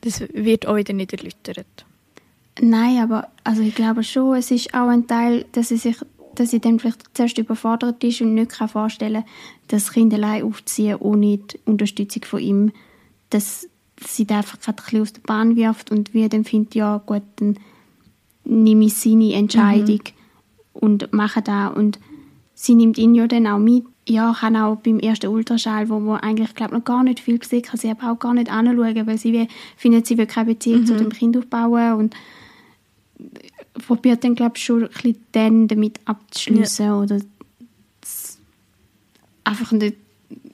Das 0.01 0.19
wird 0.19 0.67
auch 0.67 0.75
wieder 0.75 0.91
nicht 0.91 1.13
erläutert. 1.13 1.85
Nein, 2.61 2.99
aber 2.99 3.29
also 3.43 3.61
ich 3.61 3.75
glaube 3.75 4.03
schon, 4.03 4.35
es 4.35 4.51
ist 4.51 4.73
auch 4.73 4.87
ein 4.87 5.07
Teil, 5.07 5.45
dass 5.51 5.69
sie 5.69 5.77
sich 5.77 5.97
dass 6.35 6.51
sie 6.51 6.59
dann 6.59 6.79
vielleicht 6.79 7.15
zuerst 7.15 7.37
überfordert 7.37 8.01
ist 8.03 8.21
und 8.21 8.33
nicht 8.33 8.51
kann 8.51 8.69
vorstellen 8.69 9.25
das 9.67 9.91
Kind 9.91 10.13
allein 10.13 10.43
aufziehen 10.43 10.95
ohne 10.95 11.37
die 11.37 11.59
Unterstützung 11.65 12.23
von 12.23 12.39
ihm. 12.39 12.71
Dass 13.29 13.67
sie 14.05 14.25
da 14.25 14.37
einfach 14.37 14.59
gerade 14.59 14.81
ein 14.81 14.85
bisschen 14.85 15.01
aus 15.01 15.13
der 15.13 15.21
Bahn 15.21 15.55
wirft 15.55 15.91
und 15.91 16.13
wir 16.13 16.29
dann 16.29 16.45
findet, 16.45 16.75
ja 16.75 17.01
gut, 17.05 17.23
dann 17.37 17.57
nehme 18.45 18.85
ich 18.85 18.95
seine 18.95 19.33
Entscheidung 19.33 20.01
und 20.73 21.11
mache 21.11 21.41
da 21.41 21.67
und 21.67 21.99
sie 22.53 22.75
nimmt 22.75 22.97
ihn 22.97 23.15
ja 23.15 23.27
dann 23.27 23.47
auch 23.47 23.59
mit. 23.59 23.85
Ja, 24.07 24.35
kann 24.39 24.55
auch 24.55 24.77
beim 24.77 24.97
ersten 24.99 25.27
Ultraschall, 25.27 25.87
wo 25.89 25.99
man 25.99 26.21
eigentlich 26.21 26.55
glaub, 26.55 26.71
noch 26.71 26.83
gar 26.83 27.03
nicht 27.03 27.19
viel 27.19 27.37
gesehen 27.37 27.61
kann, 27.61 27.77
sie 27.77 27.91
aber 27.91 28.11
auch 28.11 28.17
gar 28.17 28.33
nicht 28.33 28.51
anschauen, 28.51 29.05
weil 29.05 29.17
sie 29.19 29.33
wie, 29.33 29.47
findet, 29.77 30.07
sie 30.07 30.17
will 30.17 30.25
keine 30.25 30.53
Beziehung 30.53 30.85
zu 30.87 30.95
dem 30.95 31.09
Kind 31.09 31.37
aufbauen 31.37 31.93
und 31.93 32.15
probiert 33.87 34.23
dann 34.23 34.35
glaube 34.35 34.53
ich 34.57 34.63
schon 34.65 34.83
ein 34.83 34.89
bisschen 34.89 35.25
dann 35.31 35.67
damit 35.67 35.99
abzuschließen 36.05 36.91
oder 36.91 37.19
z- 38.01 38.37
einfach 39.43 39.71
nicht, 39.71 39.97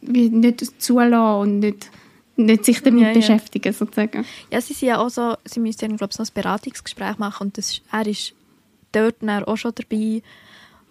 wie 0.01 0.29
nicht 0.29 0.81
zulassen 0.81 1.41
und 1.41 1.59
nicht, 1.59 1.91
nicht 2.37 2.65
sich 2.65 2.81
damit 2.81 3.01
Ja, 3.01 3.07
ja. 3.09 3.13
beschäftigen 3.13 3.73
sozusagen. 3.73 4.25
Ja, 4.51 4.61
sie 4.61 4.73
sind 4.73 4.87
ja 4.89 4.99
auch 4.99 5.09
so, 5.09 5.35
sie 5.45 5.59
müssen 5.59 5.79
dann, 5.79 5.97
glaube 5.97 6.11
ich, 6.13 6.19
noch 6.19 6.25
ein 6.27 6.33
Beratungsgespräch 6.33 7.17
machen 7.17 7.47
und 7.47 7.57
das, 7.57 7.81
er 7.91 8.07
ist 8.07 8.33
dort 8.91 9.15
dann 9.21 9.43
auch 9.43 9.57
schon 9.57 9.73
dabei 9.75 10.21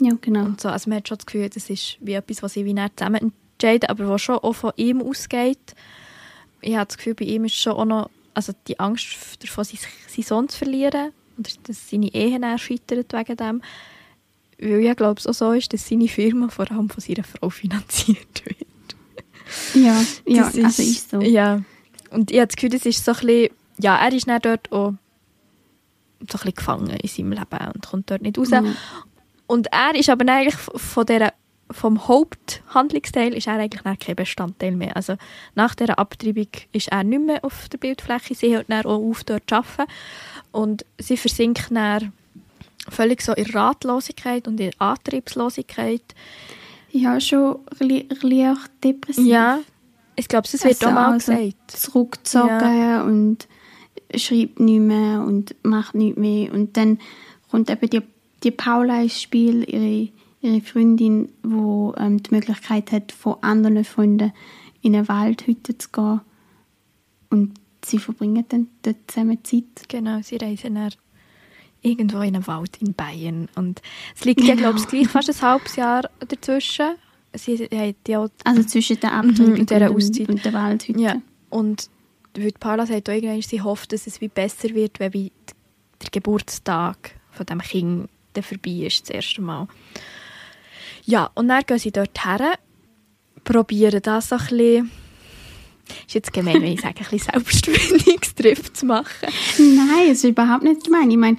Ja, 0.00 0.12
genau. 0.20 0.44
und 0.44 0.60
so. 0.60 0.68
Also 0.68 0.90
man 0.90 0.98
hat 0.98 1.08
schon 1.08 1.18
das 1.18 1.26
Gefühl, 1.26 1.48
das 1.48 1.70
ist 1.70 1.96
wie 2.00 2.12
etwas, 2.14 2.42
was 2.42 2.52
sie 2.54 2.64
wie 2.64 2.74
zusammen 2.96 3.32
entscheiden, 3.56 3.88
aber 3.88 4.08
was 4.08 4.22
schon 4.22 4.36
auch 4.38 4.52
von 4.54 4.72
ihm 4.76 5.00
ausgeht. 5.00 5.74
Ich 6.60 6.74
habe 6.76 6.86
das 6.86 6.96
Gefühl, 6.96 7.14
bei 7.14 7.24
ihm 7.26 7.44
ist 7.44 7.54
schon 7.56 7.72
auch 7.74 7.84
noch 7.84 8.10
also 8.34 8.52
die 8.66 8.80
Angst 8.80 9.16
davon, 9.40 9.64
seinen 9.64 10.24
Sohn 10.24 10.48
zu 10.48 10.58
verlieren 10.58 11.12
oder 11.38 11.50
dass 11.64 11.90
seine 11.90 12.12
Ehe 12.12 12.38
dann 12.38 12.58
scheitert 12.58 13.12
wegen 13.12 13.36
dem. 13.36 13.62
Weil 14.58 14.80
ich 14.80 14.96
glaube, 14.96 15.18
es 15.18 15.26
auch 15.26 15.34
so 15.34 15.52
ist, 15.52 15.72
dass 15.72 15.88
seine 15.88 16.08
Firma 16.08 16.48
vor 16.48 16.70
allem 16.70 16.88
von 16.88 17.00
seiner 17.00 17.24
Frau 17.24 17.50
finanziert 17.50 18.44
wird. 18.44 18.68
Ja, 19.74 20.02
ja 20.26 20.44
Das 20.44 20.56
also 20.56 20.82
ist 20.82 21.10
so. 21.10 21.20
Ja. 21.20 21.62
Und 22.10 22.30
ich 22.30 22.38
habe 22.38 22.46
das 22.46 22.56
Gefühl, 22.56 22.70
das 22.70 22.86
ist 22.86 23.04
so 23.04 23.12
ein 23.12 23.18
bisschen, 23.18 23.48
ja, 23.78 23.96
er 23.96 24.12
ist 24.12 24.28
dann 24.28 24.40
dort 24.40 24.70
auch 24.72 24.92
so 24.92 24.96
ein 26.20 26.26
bisschen 26.26 26.54
gefangen 26.54 26.90
in 26.90 27.08
seinem 27.08 27.32
Leben 27.32 27.72
und 27.74 27.86
kommt 27.86 28.10
dort 28.10 28.22
nicht 28.22 28.38
raus. 28.38 28.50
Mhm. 28.50 28.76
Und 29.46 29.68
er 29.72 29.94
ist 29.94 30.08
aber 30.08 30.30
eigentlich 30.32 30.54
von 30.54 31.04
dieser, 31.04 31.32
vom 31.70 32.06
Haupthandlungsteil 32.06 33.34
ist 33.34 33.46
er 33.46 33.54
eigentlich 33.54 33.98
kein 33.98 34.16
Bestandteil 34.16 34.72
mehr. 34.72 34.96
Also 34.96 35.16
nach 35.54 35.74
dieser 35.74 35.98
Abtreibung 35.98 36.48
ist 36.72 36.88
er 36.88 37.04
nicht 37.04 37.22
mehr 37.22 37.44
auf 37.44 37.68
der 37.68 37.78
Bildfläche. 37.78 38.34
Sie 38.34 38.54
hört 38.54 38.70
dann 38.70 38.84
auch 38.84 39.02
auf, 39.02 39.24
dort 39.24 39.48
zu 39.48 39.56
arbeiten. 39.56 39.90
Und 40.52 40.84
sie 40.98 41.16
versinkt 41.16 41.70
dann 41.70 42.12
völlig 42.88 43.22
so 43.22 43.32
in 43.32 43.46
Ratlosigkeit 43.46 44.46
und 44.46 44.60
in 44.60 44.70
Antriebslosigkeit. 44.78 46.02
Ja, 46.90 47.18
schon 47.20 47.58
ein 47.80 48.06
bisschen, 48.08 48.56
auch 48.56 48.68
depressiv. 48.82 49.26
Ja, 49.26 49.58
ich 50.16 50.28
glaube, 50.28 50.46
das 50.50 50.62
wird 50.62 50.74
Also 50.74 50.86
auch 50.86 50.92
mal 50.92 51.12
also 51.12 51.32
gesagt. 51.32 51.70
Zurückgezogen 51.70 53.02
und 53.02 53.48
schreibt 54.14 54.60
nicht 54.60 54.80
mehr 54.80 55.22
und 55.22 55.56
macht 55.64 55.94
nichts 55.94 56.18
mehr. 56.18 56.52
Und 56.52 56.76
dann 56.76 57.00
kommt 57.50 57.70
eben 57.70 57.90
die, 57.90 58.02
die 58.42 58.50
Paula 58.50 59.02
ins 59.02 59.20
Spiel, 59.20 59.64
ihre, 59.68 60.12
ihre 60.44 60.60
Freundin, 60.60 61.28
die 61.42 61.48
ähm, 62.00 62.22
die 62.22 62.34
Möglichkeit 62.34 62.92
hat, 62.92 63.12
von 63.12 63.36
anderen 63.42 63.84
Freunden 63.84 64.32
in 64.82 64.94
eine 64.94 65.08
Waldhütte 65.08 65.76
zu 65.78 65.88
gehen. 65.90 66.20
Und 67.30 67.54
sie 67.84 67.98
verbringen 67.98 68.44
dann 68.48 68.68
dort 68.82 68.96
zusammen 69.06 69.42
Zeit. 69.44 69.88
Genau, 69.88 70.20
sie 70.22 70.36
reisen 70.36 70.74
dann 70.76 70.90
irgendwo 71.82 72.18
in 72.18 72.34
einen 72.36 72.46
Wald 72.46 72.76
in 72.80 72.94
Bayern. 72.94 73.48
Und 73.56 73.82
es 74.14 74.24
liegt 74.24 74.40
ja, 74.42 74.54
Genau. 74.54 74.70
glaube 74.72 74.78
ich, 74.78 74.86
gleich 74.88 75.08
fast 75.08 75.28
ein 75.30 75.40
halbes 75.42 75.76
Jahr 75.76 76.08
dazwischen. 76.26 76.94
Sie 77.36 77.56
hat 77.58 77.96
ja, 78.06 78.26
Also 78.44 78.62
zwischen 78.62 79.00
der 79.00 79.12
Abtreibung 79.12 79.54
Mhm, 79.54 79.60
und 79.60 79.72
und, 79.72 79.82
Auszeit. 79.82 80.28
und 80.28 80.44
der 80.44 80.52
Waldhütte. 80.52 81.00
ja. 81.00 81.20
Und 81.50 81.90
weil 82.36 82.52
Paula 82.58 82.86
sagt 82.86 83.08
auch 83.08 83.14
irgendwann, 83.14 83.42
sie 83.42 83.60
hofft, 83.62 83.92
dass 83.92 84.06
es 84.06 84.20
wie 84.20 84.28
besser 84.28 84.70
wird, 84.70 84.98
wenn 85.00 85.12
wie 85.12 85.30
der 86.02 86.10
Geburtstag 86.10 87.12
von 87.30 87.46
dem 87.46 87.60
Kind 87.60 88.08
vorbei 88.40 88.86
ist, 88.86 89.02
das 89.02 89.10
erste 89.10 89.40
Mal. 89.42 89.68
Ja, 91.04 91.30
und 91.34 91.48
dann 91.48 91.62
gehen 91.66 91.78
sie 91.78 91.92
dort 91.92 92.24
her, 92.24 92.58
probieren 93.44 94.00
das 94.02 94.28
so 94.30 94.36
ein 94.36 94.40
bisschen, 94.46 94.90
ist 96.06 96.14
jetzt 96.14 96.32
gemein, 96.32 96.54
wenn 96.62 96.72
ich 96.72 96.80
sage, 96.80 97.00
ein 97.00 97.06
bisschen 97.10 97.32
Selbstfindungstriff 97.32 98.72
zu 98.72 98.86
machen. 98.86 99.28
Nein, 99.58 100.10
es 100.10 100.18
ist 100.18 100.30
überhaupt 100.30 100.64
nicht 100.64 100.84
gemein. 100.84 101.10
Ich 101.10 101.16
meine, 101.18 101.36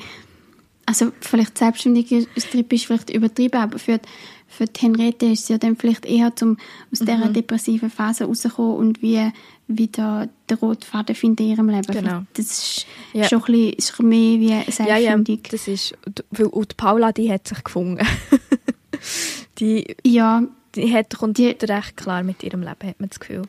also 0.85 1.11
vielleicht 1.19 1.57
selbstständiger 1.57 2.21
Strip 2.37 2.71
ist 2.71 2.85
vielleicht 2.85 3.09
übertrieben, 3.09 3.57
aber 3.59 3.79
für, 3.79 3.99
für 4.47 4.65
die 4.65 4.79
Henriette 4.81 5.25
ist 5.25 5.43
es 5.43 5.49
ja 5.49 5.57
dann 5.57 5.75
vielleicht 5.75 6.05
eher 6.05 6.35
zum 6.35 6.57
aus 6.93 6.99
Mhm. 6.99 7.05
dieser 7.07 7.29
depressiven 7.29 7.89
Phase 7.89 8.25
rauszukommen 8.25 8.75
und 8.77 9.01
wie 9.01 9.31
wieder 9.67 10.29
den 10.47 10.57
roten 10.59 10.83
Faden 10.83 11.15
finden 11.15 11.41
in 11.41 11.49
ihrem 11.49 11.69
Leben. 11.69 11.91
Genau. 11.91 12.21
Das 12.35 12.45
ist 12.45 12.85
Ja. 13.13 13.27
schon 13.27 13.39
ein 13.45 13.45
bisschen, 13.45 13.73
ist 13.73 13.99
mehr 14.03 14.39
wie 14.39 14.49
Ja, 14.49 14.57
ja, 14.57 14.71
Selbstfindung. 14.71 15.39
das 15.49 15.67
ist, 15.67 15.97
weil, 16.29 16.45
und 16.45 16.77
Paula, 16.77 17.11
die 17.11 17.31
hat 17.33 17.47
sich 17.47 17.63
gefunden. 17.63 18.05
die, 19.59 19.95
Ja, 20.03 20.43
die 20.75 20.93
hat, 20.93 21.15
kommt 21.17 21.37
Die- 21.37 21.55
recht 21.61 21.97
klar 21.97 22.23
mit 22.23 22.43
ihrem 22.43 22.61
Leben, 22.61 22.89
hat 22.89 22.99
man 22.99 23.09
das 23.09 23.19
Gefühl. 23.19 23.43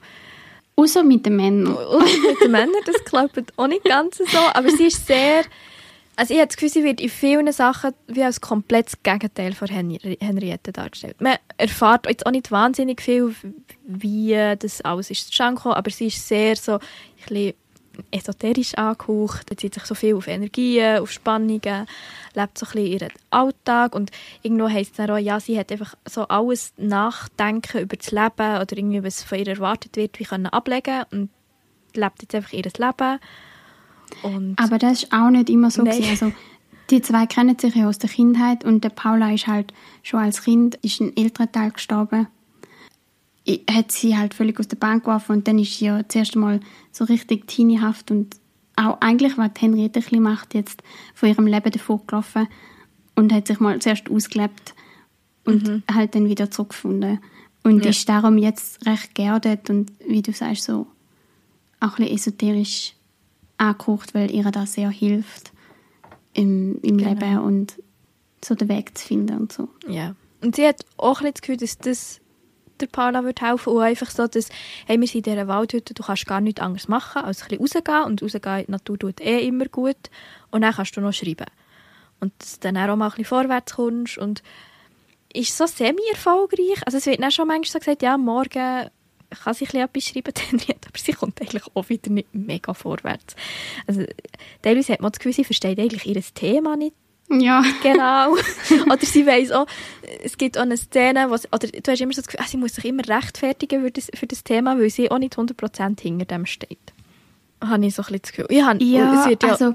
Außer 0.76 1.03
mit 1.03 1.25
den 1.26 1.37
Männern. 1.37 1.75
Und 1.76 2.05
mit 2.05 2.41
den 2.43 2.50
Männern, 2.53 2.75
das 2.85 3.03
klappt 3.05 3.53
auch 3.57 3.67
nicht 3.67 3.85
ganz 3.85 4.19
so, 4.19 4.38
aber 4.53 4.71
sie 4.71 4.87
ist 4.87 5.07
sehr... 5.07 5.43
Also 6.19 6.33
ich 6.33 6.41
habe 6.41 6.47
das 6.49 6.57
Gefühl, 6.57 6.71
sie 6.71 6.83
wird 6.85 6.99
in 7.03 7.11
vielen 7.11 7.53
Sachen 7.53 7.93
wie 8.07 8.23
als 8.25 8.41
komplettes 8.41 9.03
Gegenteil 9.03 9.53
von 9.53 9.69
Henri 9.69 10.17
Henriette 10.19 10.73
dargestellt. 10.73 11.21
Man 11.21 11.37
erfahrt 11.59 12.07
jetzt 12.09 12.25
auch 12.25 12.31
nicht 12.31 12.50
wahnsinnig 12.50 13.03
viel, 13.03 13.35
wie 13.87 14.33
das 14.59 14.81
alles 14.81 15.11
ist 15.11 15.26
zustande 15.26 15.57
gekommen, 15.57 15.75
aber 15.75 15.91
sie 15.91 16.07
ist 16.07 16.26
sehr 16.26 16.57
so 16.57 16.73
ein 16.76 16.81
bisschen 17.29 17.55
esoterisch 18.11 18.75
angehaucht, 18.75 19.47
bezieht 19.47 19.75
sich 19.75 19.85
so 19.85 19.95
viel 19.95 20.15
auf 20.15 20.26
Energien, 20.26 20.99
auf 20.99 21.11
Spannungen, 21.11 21.87
lebt 22.35 22.59
so 22.59 22.67
ein 22.67 22.73
bisschen 22.73 22.87
ihren 22.87 23.09
Alltag 23.31 23.95
und 23.95 24.11
irgendwo 24.43 24.69
heisst 24.69 24.93
es 24.93 24.97
dann 24.97 25.11
auch, 25.11 25.19
ja, 25.19 25.41
sie 25.41 25.59
hat 25.59 25.73
einfach 25.73 25.95
so 26.05 26.23
alles 26.29 26.73
Nachdenken 26.76 27.83
über 27.83 27.97
das 27.97 28.11
Leben 28.11 28.61
oder 28.61 28.76
irgendwie, 28.76 29.05
was 29.05 29.23
von 29.23 29.38
ihr 29.38 29.49
erwartet 29.49 29.97
wird, 29.97 30.19
wie 30.19 30.25
können 30.25 30.47
ablegen 30.47 31.05
und 31.11 31.31
lebt 31.95 32.23
jetzt 32.23 32.35
einfach 32.35 32.53
ihr 32.53 32.62
Leben. 32.62 33.19
Und 34.23 34.59
Aber 34.59 34.79
das 34.79 35.05
ist 35.05 35.12
auch 35.12 35.31
nicht 35.31 35.50
immer 35.50 35.71
so. 35.71 35.83
Also, 35.83 36.33
die 36.91 37.03
zwei 37.03 37.26
kennen 37.26 37.59
sich 37.59 37.75
ja 37.75 37.88
aus 37.88 37.99
der 37.99 38.11
Kindheit 38.11 38.65
und 38.65 38.85
der 38.85 38.91
Paula 38.91 39.33
ist 39.33 39.47
halt 39.47 39.73
schon 40.03 40.21
als 40.21 40.43
Kind 40.43 40.76
ist 40.83 41.00
ein 41.00 41.17
älterer 41.17 41.50
Teil 41.50 41.73
gestorben. 41.73 42.29
Hat 43.71 43.93
sie 43.93 44.17
halt 44.17 44.35
völlig 44.35 44.59
aus 44.59 44.67
der 44.69 44.76
Bahn 44.76 45.00
geworfen 45.00 45.33
und 45.37 45.49
dann 45.49 45.59
ist 45.59 45.79
sie 45.79 45.87
ja 45.87 46.03
zuerst 46.09 46.35
mal 46.37 46.61
so 46.91 47.05
richtig 47.05 47.47
teeniehaft 47.47 48.11
und 48.11 48.37
auch 48.75 49.00
eigentlich, 49.00 49.38
was 49.38 49.50
Henriette 49.59 50.03
ein 50.12 50.23
macht, 50.23 50.55
jetzt 50.55 50.83
von 51.15 51.29
ihrem 51.29 51.47
Leben 51.47 51.71
davon 51.71 52.00
gelaufen 52.07 52.49
und 53.15 53.33
hat 53.33 53.47
sich 53.47 53.61
mal 53.61 53.79
zuerst 53.81 54.11
ausgelebt 54.11 54.75
und 55.45 55.83
halt 55.93 56.15
dann 56.15 56.29
wieder 56.29 56.50
zurückgefunden. 56.50 57.21
Und 57.62 57.85
Ja. 57.85 57.91
ist 57.91 58.09
darum 58.09 58.37
jetzt 58.38 58.85
recht 58.87 59.15
geerdet 59.15 59.71
und 59.71 59.91
wie 60.07 60.23
du 60.23 60.33
sagst, 60.33 60.65
so 60.65 60.87
auch 61.81 61.99
ein 61.99 62.05
bisschen 62.05 62.15
esoterisch 62.17 62.95
angehaucht, 63.59 64.15
weil 64.15 64.31
ihr 64.31 64.50
das 64.50 64.75
sehr 64.75 64.91
hilft 64.91 65.53
im, 66.35 66.79
im 66.83 66.99
Genau. 66.99 67.11
Leben 67.11 67.38
und 67.38 67.81
so 68.45 68.55
den 68.55 68.69
Weg 68.69 68.97
zu 68.99 69.07
finden 69.07 69.37
und 69.38 69.53
so. 69.53 69.69
Ja. 69.88 70.15
Und 70.43 70.57
sie 70.57 70.67
hat 70.67 70.85
auch 70.97 71.21
ein 71.21 71.33
bisschen 71.33 71.33
das 71.35 71.41
Gefühl, 71.43 71.57
dass 71.57 71.79
das 71.79 72.21
der 72.80 72.87
Paula 72.87 73.25
wird 73.25 73.40
helfen 73.40 73.73
und 73.73 73.83
einfach 73.83 74.11
so, 74.11 74.26
dass 74.26 74.49
hey, 74.87 75.00
wir 75.00 75.06
sind 75.06 75.26
in 75.26 75.35
dieser 75.35 75.49
Waldhütte, 75.49 75.95
du 75.95 76.02
kannst 76.02 76.26
gar 76.26 76.40
nichts 76.40 76.61
anderes 76.61 76.88
machen, 76.88 77.23
als 77.23 77.42
ein 77.42 77.59
bisschen 77.59 77.80
rausgehen 77.83 78.04
und 78.04 78.23
rausgehen 78.23 78.59
in 78.59 78.66
die 78.66 78.71
Natur 78.73 78.99
tut 78.99 79.21
eh 79.21 79.47
immer 79.47 79.66
gut 79.66 80.11
und 80.50 80.62
dann 80.62 80.75
kannst 80.75 80.97
du 80.97 81.00
noch 81.00 81.12
schreiben. 81.12 81.47
Und 82.21 82.33
dass 82.38 82.59
du 82.59 82.73
dann 82.73 82.90
auch 82.90 82.97
mal 82.97 83.06
ein 83.06 83.11
bisschen 83.11 83.25
vorwärts 83.26 83.75
kommst 83.75 84.18
und 84.18 84.42
ist 85.33 85.56
so 85.56 85.66
semi-erfolgreich. 85.66 86.83
Also 86.87 86.99
es 86.99 87.06
wird 87.06 87.23
dann 87.23 87.30
schon 87.30 87.49
manchmal 87.49 87.71
so 87.71 87.78
gesagt, 87.78 88.02
ja, 88.02 88.16
morgen 88.16 88.90
kann 89.30 89.54
sie 89.54 89.64
etwas 89.64 90.04
schreiben, 90.04 90.33
aber 90.87 90.99
sie 90.99 91.12
kommt 91.12 91.40
eigentlich 91.40 91.64
auch 91.75 91.88
wieder 91.88 92.11
nicht 92.11 92.35
mega 92.35 92.73
vorwärts. 92.75 93.37
Also 93.87 94.04
teilweise 94.62 94.95
hat 94.95 95.00
man 95.00 95.12
das 95.12 95.18
Gefühl, 95.18 95.35
sie 95.35 95.45
versteht 95.45 95.78
eigentlich 95.78 96.06
ihr 96.06 96.23
Thema 96.35 96.76
nicht 96.76 96.95
Ja. 97.28 97.62
Genau. 97.83 98.33
oder 98.87 98.99
sie 99.06 99.26
weiss 99.26 99.50
auch, 99.50 99.66
es 100.23 100.38
gibt 100.38 100.56
auch 100.59 100.62
eine 100.62 100.76
Szene, 100.76 101.28
wo 101.30 101.37
sie, 101.37 101.49
oder 101.52 101.66
du 101.66 101.90
hast 101.90 102.00
immer 102.00 102.12
so 102.12 102.21
das 102.21 102.28
Gefühl, 102.28 102.40
ah, 102.45 102.49
sie 102.49 102.56
muss 102.56 102.75
sich 102.75 102.85
immer 102.85 103.06
rechtfertigen 103.06 103.83
für 103.83 103.90
das, 103.90 104.09
für 104.14 104.26
das 104.26 104.45
Thema, 104.45 104.78
weil 104.78 104.90
sie 104.90 105.11
auch 105.11 105.18
nicht 105.18 105.37
100% 105.37 106.00
hinter 106.00 106.25
dem 106.25 106.47
steht. 106.47 106.78
Habe 107.61 107.85
ich 107.87 107.95
so 107.95 108.02
ein 108.02 108.06
bisschen 108.06 108.23
das 108.23 108.33
Gefühl. 108.33 108.47
Ich 108.50 108.62
habe, 108.62 108.83
Ja, 108.85 109.26
ja 109.28 109.49
also 109.49 109.75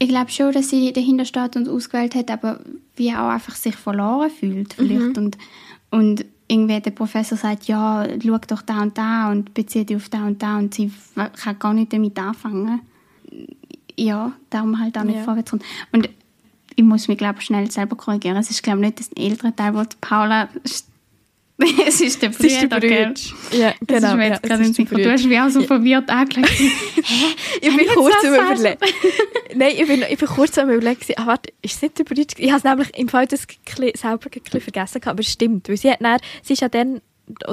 ich 0.00 0.08
glaube 0.08 0.30
schon, 0.30 0.52
dass 0.52 0.70
sie 0.70 0.92
dahinter 0.92 1.24
steht 1.24 1.56
und 1.56 1.68
ausgewählt 1.68 2.14
hat, 2.14 2.30
aber 2.30 2.60
wie 2.96 3.12
auch 3.12 3.28
einfach 3.28 3.54
sich 3.54 3.76
verloren 3.76 4.30
fühlt 4.30 4.76
Mhm. 4.78 4.86
vielleicht 4.86 5.18
und, 5.18 5.38
und 5.90 6.24
irgendwie 6.48 6.80
der 6.80 6.90
Professor 6.90 7.38
sagt, 7.38 7.64
ja, 7.68 8.06
schau 8.22 8.38
doch 8.38 8.62
da 8.62 8.82
und 8.82 8.98
da 8.98 9.30
und 9.30 9.54
bezieht 9.54 9.88
dich 9.88 9.96
auf 9.96 10.08
da 10.08 10.26
und 10.26 10.42
da 10.42 10.58
und 10.58 10.74
sie 10.74 10.90
kann 11.36 11.58
gar 11.58 11.72
nicht 11.72 11.92
damit 11.92 12.18
anfangen. 12.18 12.80
Ja, 13.96 14.32
darum 14.50 14.78
halt 14.80 14.98
auch 14.98 15.04
nicht 15.04 15.16
Ja. 15.16 15.22
vorwärts 15.22 15.50
kommt. 15.50 15.62
Und 15.92 16.08
ich 16.76 16.84
muss 16.84 17.08
mich, 17.08 17.18
glaube 17.18 17.40
schnell 17.40 17.70
selber 17.70 17.96
korrigieren. 17.96 18.36
Es 18.36 18.50
ist, 18.50 18.62
glaube 18.62 18.78
ich, 18.80 18.86
nicht 18.86 19.00
das 19.00 19.10
ältere 19.16 19.54
Teil, 19.54 19.74
wo 19.74 19.82
Paula... 20.00 20.48
es 21.86 22.00
ist 22.00 22.20
der 22.20 22.30
es 22.30 22.40
ist 22.40 22.62
der 22.62 22.80
gell? 22.80 23.14
Ja, 23.52 23.72
Das 23.86 23.98
genau. 24.02 24.08
ist 24.08 24.14
mir 24.16 24.26
ja, 24.26 24.32
jetzt 24.32 24.42
es 24.42 24.48
gerade 24.48 24.62
den 24.64 24.74
Sinn. 24.74 24.86
Du 24.86 25.10
hast 25.12 25.28
wie 25.28 25.38
auch 25.38 25.48
so 25.50 25.60
Ja. 25.60 25.66
verwirrt 25.68 26.10
angeschaut. 26.10 26.50
Ich 26.50 27.76
bin 27.76 27.86
kurz 27.94 28.24
am? 28.24 28.34
Überlegen. 28.34 28.78
Nein, 29.54 29.72
ich 29.76 29.86
bin, 29.86 30.04
ich 30.10 30.18
bin 30.18 30.28
kurz 30.28 30.58
am 30.58 30.70
Überlegen. 30.70 31.00
Ah, 31.16 31.26
warte, 31.26 31.52
ist 31.62 31.76
es 31.76 31.82
nicht 31.82 31.98
der 31.98 32.04
Bruder? 32.04 32.22
Ich 32.38 32.48
habe 32.50 32.58
es 32.58 32.64
nämlich 32.64 32.98
im 32.98 33.08
Fall 33.08 33.26
das 33.28 33.46
selber 33.94 34.26
ein 34.34 34.60
vergessen 34.60 35.00
gehabt, 35.00 35.06
aber 35.06 35.20
es 35.20 35.30
stimmt. 35.30 35.68
Weil 35.68 35.76
sie 35.76 35.92
hat 35.92 36.02
dann, 36.02 36.18
sie 36.42 36.54
ist 36.54 36.60
ja 36.62 36.68
dann, 36.68 37.00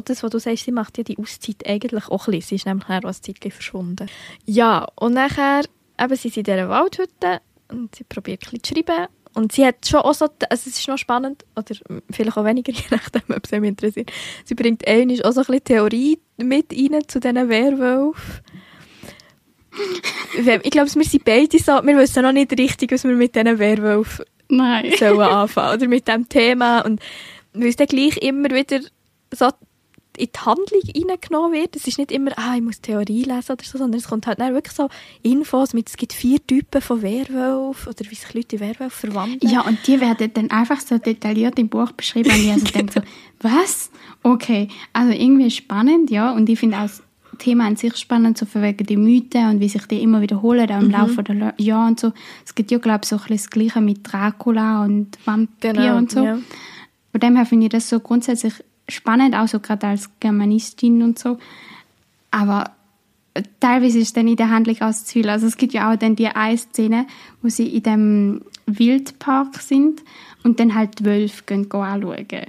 das, 0.03 0.23
was 0.23 0.31
du 0.31 0.39
sagst, 0.39 0.65
sie 0.65 0.71
macht 0.71 0.97
ja 0.97 1.03
die 1.03 1.19
Auszeit 1.19 1.67
eigentlich 1.67 2.07
auch 2.07 2.27
ein 2.27 2.31
bisschen. 2.31 2.49
Sie 2.49 2.55
ist 2.55 2.65
nämlich 2.65 2.87
dann 2.87 3.05
auch 3.05 3.09
ein 3.09 3.13
Zeitchen 3.13 3.51
verschwunden. 3.51 4.07
Ja, 4.45 4.87
und 4.95 5.13
nachher, 5.13 5.61
eben, 5.99 6.15
sie 6.15 6.29
sind 6.29 6.37
in 6.47 6.55
dieser 6.55 6.69
Waldhütte 6.69 7.39
und 7.71 7.95
sie 7.95 8.03
probiert 8.03 8.43
ein 8.43 8.59
bisschen 8.59 8.63
zu 8.63 8.73
schreiben. 8.75 9.07
Und 9.33 9.53
sie 9.53 9.65
hat 9.65 9.87
schon 9.87 10.01
auch 10.01 10.13
so, 10.13 10.25
also 10.25 10.35
es 10.49 10.67
ist 10.67 10.87
noch 10.87 10.97
spannend, 10.97 11.45
oder 11.55 11.73
vielleicht 12.09 12.37
auch 12.37 12.43
weniger, 12.43 12.71
je 12.73 12.83
nachdem, 12.89 13.35
ob 13.35 13.45
es 13.45 13.51
mich 13.51 13.69
interessiert. 13.69 14.11
Sie 14.43 14.55
bringt 14.55 14.85
einmal 14.87 15.21
auch 15.23 15.31
so 15.31 15.41
ein 15.41 15.45
bisschen 15.45 15.63
Theorie 15.63 16.19
mit 16.37 16.73
rein 16.73 17.07
zu 17.07 17.19
diesen 17.19 17.49
Werwölfen. 17.49 18.41
Ich 20.35 20.71
glaube, 20.71 20.93
wir 20.93 21.05
sind 21.05 21.23
beide 21.23 21.59
so, 21.59 21.71
wir 21.83 21.97
wissen 21.97 22.23
noch 22.23 22.33
nicht 22.33 22.51
richtig, 22.57 22.91
was 22.91 23.05
wir 23.05 23.15
mit 23.15 23.35
diesen 23.35 23.57
Werwölfen 23.57 24.25
Nein. 24.49 24.91
sollen 24.99 25.21
anfangen 25.21 25.75
oder 25.75 25.87
mit 25.87 26.07
diesem 26.07 26.27
Thema 26.27 26.81
und 26.81 27.01
weil 27.53 27.69
es 27.69 27.77
dann 27.77 27.87
gleich 27.87 28.17
immer 28.17 28.49
wieder 28.51 28.81
so 29.33 29.49
in 30.17 30.27
die 30.35 30.39
Handlung 30.39 30.81
reingenommen 31.09 31.53
wird. 31.53 31.75
Es 31.75 31.87
ist 31.87 31.97
nicht 31.97 32.11
immer, 32.11 32.31
ah, 32.37 32.55
ich 32.55 32.61
muss 32.61 32.81
Theorie 32.81 33.23
lesen 33.23 33.51
oder 33.53 33.63
so, 33.63 33.77
sondern 33.77 33.99
es 33.99 34.07
kommt 34.07 34.27
halt 34.27 34.39
dann 34.39 34.53
wirklich 34.53 34.75
so 34.75 34.89
Infos 35.23 35.73
mit, 35.73 35.89
es 35.89 35.97
gibt 35.97 36.13
vier 36.13 36.45
Typen 36.45 36.81
von 36.81 37.01
Werwölfen 37.01 37.87
oder 37.89 38.09
wie 38.11 38.15
sich 38.15 38.33
Leute 38.33 38.55
in 38.57 38.61
Werwölfe 38.61 39.07
verwandeln. 39.07 39.51
Ja, 39.51 39.61
und 39.61 39.79
die 39.87 39.99
werden 40.01 40.31
dann 40.33 40.51
einfach 40.51 40.79
so 40.81 40.97
detailliert 40.97 41.57
im 41.59 41.69
Buch 41.69 41.91
beschrieben. 41.93 42.29
Und 42.31 42.39
ich 42.43 42.51
also 42.51 42.65
denke 42.65 42.93
so, 42.93 43.01
was? 43.41 43.89
Okay, 44.23 44.67
also 44.93 45.11
irgendwie 45.13 45.49
spannend, 45.51 46.11
ja. 46.11 46.31
Und 46.31 46.47
ich 46.49 46.59
finde 46.59 46.77
auch 46.77 46.81
das 46.83 47.01
Thema 47.39 47.65
an 47.65 47.75
sich 47.75 47.95
spannend, 47.97 48.37
so 48.37 48.45
von 48.45 48.61
wegen 48.61 48.85
die 48.85 48.97
Mythen 48.97 49.49
und 49.49 49.59
wie 49.61 49.69
sich 49.69 49.85
die 49.87 50.03
immer 50.03 50.21
wiederholen, 50.21 50.69
auch 50.69 50.79
im 50.81 50.87
Mhm. 50.87 50.91
Laufe 50.91 51.23
der 51.23 51.53
Jahre 51.57 51.87
und 51.87 51.99
so. 51.99 52.11
Es 52.45 52.53
gibt 52.53 52.69
ja, 52.69 52.77
glaube 52.77 52.99
ich, 53.03 53.09
so 53.09 53.15
ein 53.15 53.21
bisschen 53.21 53.37
das 53.37 53.49
Gleiche 53.49 53.81
mit 53.81 53.99
Dracula 54.11 54.83
und 54.83 55.17
Vampir 55.25 55.73
Genau, 55.73 55.97
und 55.97 56.11
so. 56.11 56.23
ja. 56.23 56.37
Von 57.11 57.19
dem 57.19 57.35
her 57.35 57.45
finde 57.45 57.65
ich 57.65 57.71
das 57.71 57.89
so 57.89 57.99
grundsätzlich 57.99 58.53
spannend, 58.89 59.35
auch 59.35 59.47
so 59.47 59.59
gerade 59.59 59.87
als 59.87 60.09
Germanistin 60.19 61.01
und 61.01 61.19
so. 61.19 61.37
Aber 62.31 62.71
äh, 63.33 63.43
teilweise 63.59 63.99
ist 63.99 64.17
dann 64.17 64.27
in 64.27 64.35
der 64.35 64.49
Handlung 64.49 64.81
auch 64.81 64.93
zu 64.93 65.05
viel. 65.05 65.29
Also 65.29 65.47
es 65.47 65.57
gibt 65.57 65.73
ja 65.73 65.91
auch 65.91 65.95
dann 65.95 66.15
die 66.15 66.27
eine 66.27 66.57
Szene, 66.57 67.07
wo 67.41 67.49
sie 67.49 67.67
in 67.67 67.83
dem 67.83 68.41
Wildpark 68.65 69.59
sind 69.59 70.01
und 70.43 70.59
dann 70.59 70.75
halt 70.75 71.03
Wölfe 71.05 71.43
gehen, 71.45 71.69
gehen 71.69 71.81
anschauen. 71.81 72.47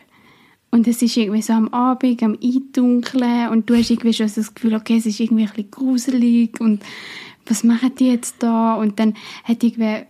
Und 0.70 0.88
es 0.88 1.02
ist 1.02 1.16
irgendwie 1.18 1.42
so 1.42 1.52
am 1.52 1.68
Abend, 1.68 2.22
am 2.22 2.38
Eindunkeln 2.42 3.50
und 3.50 3.68
du 3.68 3.76
hast 3.76 3.90
irgendwie 3.90 4.14
schon 4.14 4.28
so 4.28 4.40
das 4.40 4.54
Gefühl, 4.54 4.74
okay, 4.74 4.96
es 4.96 5.04
ist 5.04 5.20
irgendwie 5.20 5.42
ein 5.42 5.50
bisschen 5.50 5.70
gruselig 5.70 6.58
und 6.60 6.82
was 7.44 7.62
machen 7.62 7.94
die 7.98 8.08
jetzt 8.08 8.42
da? 8.42 8.74
Und 8.76 8.98
dann 8.98 9.14
hat 9.44 9.62
irgendwie, 9.62 10.06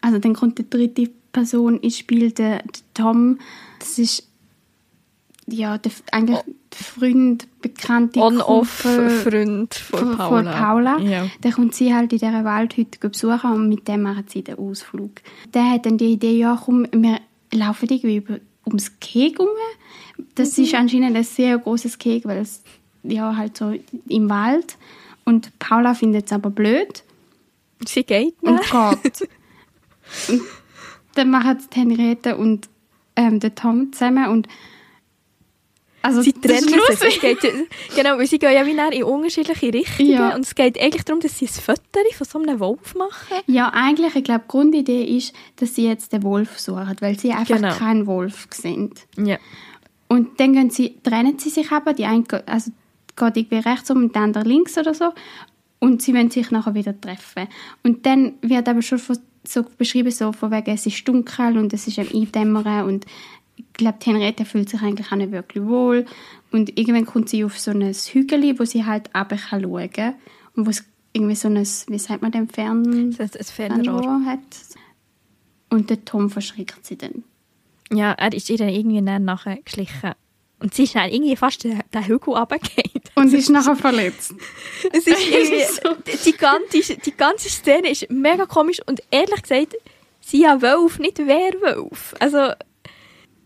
also 0.00 0.18
dann 0.18 0.34
kommt 0.34 0.58
die 0.58 0.70
dritte 0.70 1.10
Person 1.32 1.80
ins 1.80 1.98
Spiel, 1.98 2.30
der, 2.30 2.58
der 2.58 2.82
Tom. 2.94 3.38
Das 3.80 3.98
ist 3.98 4.28
ja 5.46 5.78
der, 5.78 5.92
eigentlich 6.12 6.38
der 6.38 6.84
Freund, 6.84 7.46
bekannte 7.60 8.20
On-Off-Freund 8.20 9.74
von, 9.74 10.16
Paula. 10.16 10.28
von 10.28 10.44
Paula. 10.44 10.98
Ja. 10.98 11.26
Dann 11.40 11.52
kommt 11.52 11.74
sie 11.74 11.94
halt 11.94 12.12
in 12.12 12.18
dieser 12.18 12.44
Waldhütte 12.44 12.98
besuchen 12.98 13.52
und 13.52 13.68
mit 13.68 13.88
dem 13.88 14.02
machen 14.02 14.24
sie 14.28 14.42
den 14.42 14.58
Ausflug. 14.58 15.12
Der 15.54 15.70
hat 15.70 15.86
dann 15.86 15.98
die 15.98 16.12
Idee, 16.12 16.36
ja 16.36 16.60
komm, 16.62 16.86
wir 16.92 17.20
laufen 17.52 17.88
irgendwie 17.88 18.16
über, 18.16 18.38
ums 18.66 18.98
Keg 19.00 19.38
rum. 19.38 19.48
Das 20.34 20.58
ist 20.58 20.74
anscheinend 20.74 21.16
ein 21.16 21.24
sehr 21.24 21.58
großes 21.58 21.98
Keg, 21.98 22.24
weil 22.24 22.38
es 22.38 22.62
ja 23.02 23.36
halt 23.36 23.56
so 23.56 23.74
im 24.08 24.28
Wald. 24.28 24.76
Und 25.24 25.58
Paula 25.58 25.94
findet 25.94 26.26
es 26.26 26.32
aber 26.32 26.50
blöd 26.50 27.02
Sie 27.84 28.04
geht 28.04 28.34
und 28.42 28.54
nicht. 28.54 28.70
geht. 28.70 29.28
und 30.28 30.42
dann 31.14 31.30
machen 31.30 31.56
es 31.58 31.68
die 31.68 31.80
Henriette 31.80 32.36
und 32.36 32.68
ähm, 33.16 33.40
der 33.40 33.54
Tom 33.54 33.92
zusammen 33.92 34.28
und 34.28 34.48
also 36.02 36.22
Sie 36.22 36.32
trennen 36.32 36.68
sich. 36.68 37.02
Es 37.02 37.20
geht, 37.20 37.38
genau, 37.94 38.16
weil 38.18 38.26
sie 38.26 38.38
gehen 38.38 38.52
ja 38.52 38.64
wie 38.64 38.96
in 38.96 39.02
unterschiedliche 39.04 39.72
Richtungen. 39.74 40.10
Ja. 40.10 40.34
Und 40.34 40.42
es 40.44 40.54
geht 40.54 40.80
eigentlich 40.80 41.04
darum, 41.04 41.20
dass 41.20 41.38
sie 41.38 41.46
ein 41.46 41.48
Foto 41.48 41.80
von 42.14 42.26
so 42.26 42.38
einem 42.40 42.60
Wolf 42.60 42.94
machen. 42.94 43.38
Ja, 43.46 43.70
eigentlich, 43.74 44.14
ich 44.14 44.24
glaube, 44.24 44.44
die 44.44 44.48
Grundidee 44.52 45.04
ist, 45.16 45.32
dass 45.56 45.74
sie 45.74 45.86
jetzt 45.86 46.12
den 46.12 46.22
Wolf 46.22 46.58
suchen, 46.60 46.96
weil 47.00 47.18
sie 47.18 47.32
einfach 47.32 47.56
Genau. 47.56 47.74
keinen 47.74 48.06
Wolf 48.06 48.46
sind. 48.52 49.06
Ja. 49.16 49.38
Und 50.08 50.38
dann 50.38 50.52
gehen 50.52 50.70
sie, 50.70 50.96
trennen 51.02 51.38
sie 51.38 51.50
sich 51.50 51.72
aber, 51.72 51.92
die 51.92 52.04
eine 52.04 52.22
geht- 52.22 52.46
also 52.46 52.70
geht 53.16 53.36
irgendwie 53.36 53.68
rechts 53.68 53.90
um 53.90 54.04
und 54.04 54.14
der 54.14 54.22
andere 54.22 54.44
links 54.44 54.78
oder 54.78 54.94
so. 54.94 55.12
Und 55.80 56.02
sie 56.02 56.14
wollen 56.14 56.30
sich 56.30 56.50
nachher 56.52 56.74
wieder 56.74 56.98
treffen. 57.00 57.48
Und 57.82 58.06
dann 58.06 58.34
wird 58.42 58.68
aber 58.68 58.82
schon 58.82 59.00
so 59.44 59.64
beschrieben, 59.76 60.10
so 60.10 60.32
von 60.32 60.50
wegen, 60.52 60.70
es 60.72 60.86
ist 60.86 61.06
dunkel 61.08 61.58
und 61.58 61.72
es 61.72 61.86
ist 61.88 61.98
am 61.98 62.06
Eindämmern 62.12 62.84
und 62.86 63.06
ich 63.56 63.64
glaube, 63.72 63.98
Henriette 64.02 64.44
fühlt 64.44 64.68
sich 64.68 64.80
eigentlich 64.82 65.10
auch 65.10 65.16
nicht 65.16 65.32
wirklich 65.32 65.64
wohl. 65.64 66.06
Und 66.52 66.78
irgendwann 66.78 67.06
kommt 67.06 67.28
sie 67.28 67.44
auf 67.44 67.58
so 67.58 67.70
ein 67.70 67.82
Hügel, 67.82 68.58
wo 68.58 68.64
sie 68.64 68.84
halt 68.84 69.10
runter 69.14 69.36
kann 69.36 69.62
schauen 69.62 69.90
kann. 69.90 70.14
Und 70.54 70.66
wo 70.66 70.70
es 70.70 70.84
irgendwie 71.12 71.34
so 71.34 71.48
ein, 71.48 71.56
wie 71.56 71.98
sagt 71.98 72.22
man 72.22 72.32
dem, 72.32 72.48
Fern... 72.48 73.14
Das 73.16 73.50
Fernrohr. 73.50 74.24
hat. 74.24 74.40
Und 75.70 75.90
der 75.90 76.04
Tom 76.04 76.30
verschreckt 76.30 76.86
sie 76.86 76.96
dann. 76.96 77.24
Ja, 77.92 78.12
er 78.12 78.32
ist 78.32 78.50
ihr 78.50 78.58
dann 78.58 78.68
irgendwie 78.68 79.02
dann 79.02 79.24
nachher 79.24 79.56
geschlichen. 79.62 80.12
Und 80.58 80.74
sie 80.74 80.84
ist 80.84 80.94
dann 80.94 81.10
irgendwie 81.10 81.36
fast 81.36 81.64
den, 81.64 81.82
den 81.92 82.06
Hügel 82.06 82.34
runtergefallen. 82.34 83.02
Und 83.14 83.28
sie 83.28 83.38
ist 83.38 83.50
nachher 83.50 83.76
verletzt. 83.76 84.34
Es 84.92 85.06
ist 85.06 85.28
irgendwie, 85.30 86.16
die, 86.24 86.32
ganze, 86.32 86.96
die 86.96 87.16
ganze 87.16 87.50
Szene 87.50 87.90
ist 87.90 88.10
mega 88.10 88.46
komisch 88.46 88.80
und 88.86 89.02
ehrlich 89.10 89.42
gesagt, 89.42 89.74
sie 90.20 90.42
ja 90.42 90.60
Wolf, 90.60 90.98
nicht 90.98 91.18
Werwolf. 91.18 92.14
Also, 92.20 92.52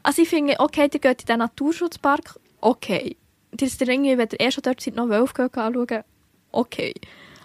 also 0.02 0.22
ich 0.22 0.28
finde, 0.28 0.56
okay, 0.58 0.88
ihr 0.92 1.00
geht 1.00 1.22
in 1.22 1.26
den 1.26 1.38
Naturschutzpark, 1.38 2.38
okay. 2.60 3.16
Das 3.52 3.70
ist 3.70 3.82
irgendwie, 3.82 4.16
wenn 4.16 4.28
ihr 4.32 4.40
eh 4.40 4.50
schon 4.50 4.62
dort 4.62 4.80
seid, 4.80 4.94
noch 4.96 5.08
Wolf 5.08 5.34
anschauen, 5.38 6.04
okay. 6.52 6.94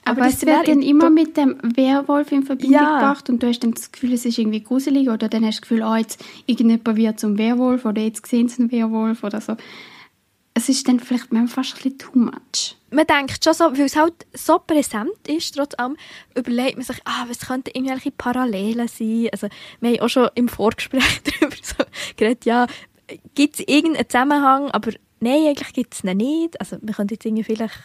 Aber, 0.07 0.21
das 0.21 0.35
es 0.35 0.45
wird 0.45 0.67
dann 0.67 0.83
immer 0.83 1.09
mit 1.09 1.35
dem 1.35 1.57
Werwolf 1.63 2.31
in 2.31 2.43
Verbindung 2.43 2.79
Ja. 2.79 2.99
gebracht 2.99 3.27
und 3.27 3.41
du 3.41 3.47
hast 3.47 3.63
dann 3.63 3.71
das 3.71 3.91
Gefühl, 3.91 4.13
es 4.13 4.23
ist 4.23 4.37
irgendwie 4.37 4.61
gruselig 4.61 5.09
oder 5.09 5.27
dann 5.29 5.43
hast 5.43 5.57
du 5.57 5.61
das 5.61 5.69
Gefühl, 5.69 5.83
oh, 5.83 5.95
jetzt 5.95 6.23
irgendjemand 6.45 6.95
wird 6.95 7.19
zum 7.19 7.39
Werwolf 7.39 7.85
oder 7.85 8.03
jetzt 8.03 8.27
sehen 8.27 8.47
sie 8.47 8.61
einen 8.61 8.71
Werwolf 8.71 9.23
oder 9.23 9.41
so. 9.41 9.57
Es 10.57 10.69
ist 10.69 10.87
dann 10.87 11.01
vielleicht 11.01 11.33
manchmal 11.33 11.63
fast 11.63 11.75
ein 11.75 11.83
bisschen 11.83 11.97
too 11.99 12.17
much. 12.17 12.77
man 12.89 13.05
denkt 13.05 13.43
schon 13.43 13.53
so, 13.53 13.65
weil 13.65 13.81
es 13.81 13.95
halt 13.97 14.13
so 14.33 14.57
präsent 14.57 15.11
ist, 15.27 15.55
trotz 15.55 15.77
allem, 15.77 15.97
überlegt 16.33 16.77
man 16.77 16.85
sich, 16.85 16.97
ah, 17.03 17.25
was 17.27 17.39
könnten 17.39 17.71
irgendwelche 17.73 18.11
Parallelen 18.11 18.87
sein? 18.87 19.27
Also, 19.31 19.47
wir 19.81 19.91
haben 19.91 19.99
auch 19.99 20.09
schon 20.09 20.29
im 20.35 20.47
Vorgespräch 20.47 21.21
darüber 21.39 21.55
so 21.61 21.83
geredet, 22.15 22.45
ja, 22.45 22.67
gibt 23.35 23.59
es 23.59 23.67
irgendeinen 23.67 24.09
Zusammenhang, 24.09 24.71
aber 24.71 24.91
nein, 25.19 25.47
eigentlich 25.47 25.73
gibt 25.73 25.93
es 25.93 26.03
ihn 26.03 26.17
nicht. 26.17 26.59
Also, 26.59 26.77
wir 26.81 26.93
könnten 26.93 27.13
jetzt 27.13 27.25
irgendwie 27.25 27.43
vielleicht, 27.43 27.77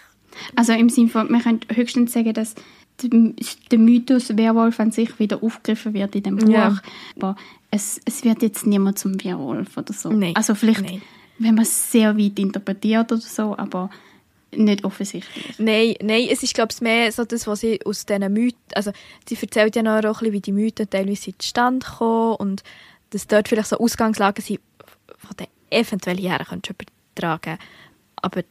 Also 0.54 0.72
im 0.72 0.88
Sinne 0.88 1.08
von, 1.08 1.30
man 1.30 1.42
könnte 1.42 1.74
höchstens 1.74 2.12
sagen, 2.12 2.32
dass 2.32 2.54
der 3.02 3.78
Mythos 3.78 4.36
Werwolf 4.36 4.78
an 4.78 4.92
sich 4.92 5.18
wieder 5.18 5.42
aufgegriffen 5.42 5.94
wird 5.94 6.14
in 6.14 6.22
dem 6.22 6.36
Buch. 6.36 6.48
Ja. 6.48 6.78
Aber 7.16 7.36
es, 7.70 8.00
es 8.04 8.24
wird 8.24 8.42
jetzt 8.42 8.66
niemand 8.66 8.98
zum 8.98 9.22
Werwolf 9.24 9.76
oder 9.76 9.92
so. 9.92 10.10
Nein. 10.10 10.36
Also 10.36 10.54
vielleicht, 10.54 10.82
Nein. 10.82 11.02
Wenn 11.40 11.54
man 11.54 11.64
es 11.64 11.90
sehr 11.90 12.16
weit 12.16 12.38
interpretiert 12.38 13.10
oder 13.10 13.20
so, 13.20 13.56
aber 13.56 13.90
nicht 14.52 14.84
offensichtlich. 14.84 15.58
nein, 15.58 15.94
nein, 16.02 16.28
es 16.30 16.42
ist, 16.42 16.54
glaube 16.54 16.72
ich, 16.72 16.80
mehr 16.80 17.10
so 17.12 17.24
das, 17.24 17.46
was 17.46 17.60
sie 17.60 17.80
aus 17.84 18.04
diesen 18.04 18.32
Mythen, 18.32 18.58
also, 18.74 18.92
sie 19.28 19.38
erzählt 19.40 19.76
ja 19.76 19.82
noch 19.82 19.98
auch 19.98 20.04
ein 20.04 20.12
bisschen, 20.12 20.32
wie 20.32 20.40
die 20.40 20.52
Mythen 20.52 20.90
teilweise 20.90 21.36
zustande 21.38 21.86
kommen 21.86 22.36
und 22.36 22.62
dass 23.10 23.26
dort 23.26 23.48
vielleicht 23.48 23.68
so 23.68 23.78
Ausgangslagen 23.78 24.44
sind, 24.44 24.60
von 25.16 25.36
den 25.36 25.46
eventuell 25.70 26.16
hierher 26.16 26.44
könntest 26.44 26.78
du 26.78 26.84
übertragen. 27.14 27.58
Aber 28.16 28.42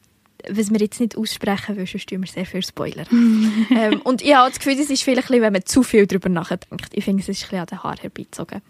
was 0.49 0.71
wir 0.71 0.79
jetzt 0.79 0.99
nicht 0.99 1.17
aussprechen, 1.17 1.77
weil 1.77 1.85
sonst 1.85 2.07
tun 2.07 2.21
wir 2.21 2.27
sehr 2.27 2.45
viel 2.45 2.63
Spoiler. 2.63 3.05
ähm, 3.11 4.01
und 4.03 4.21
ich 4.21 4.33
habe 4.33 4.49
das 4.49 4.59
Gefühl, 4.59 4.77
das 4.77 4.89
ist 4.89 5.03
vielleicht 5.03 5.29
wenn 5.29 5.53
man 5.53 5.65
zu 5.65 5.83
viel 5.83 6.07
darüber 6.07 6.29
nachdenkt. 6.29 6.89
Ich 6.93 7.03
finde, 7.03 7.21
es 7.21 7.29
ist 7.29 7.43
ein 7.43 7.49
bisschen 7.49 7.59
an 7.59 7.65
den 7.67 7.83
Haaren 7.83 7.99
herbeizogen. 7.99 8.61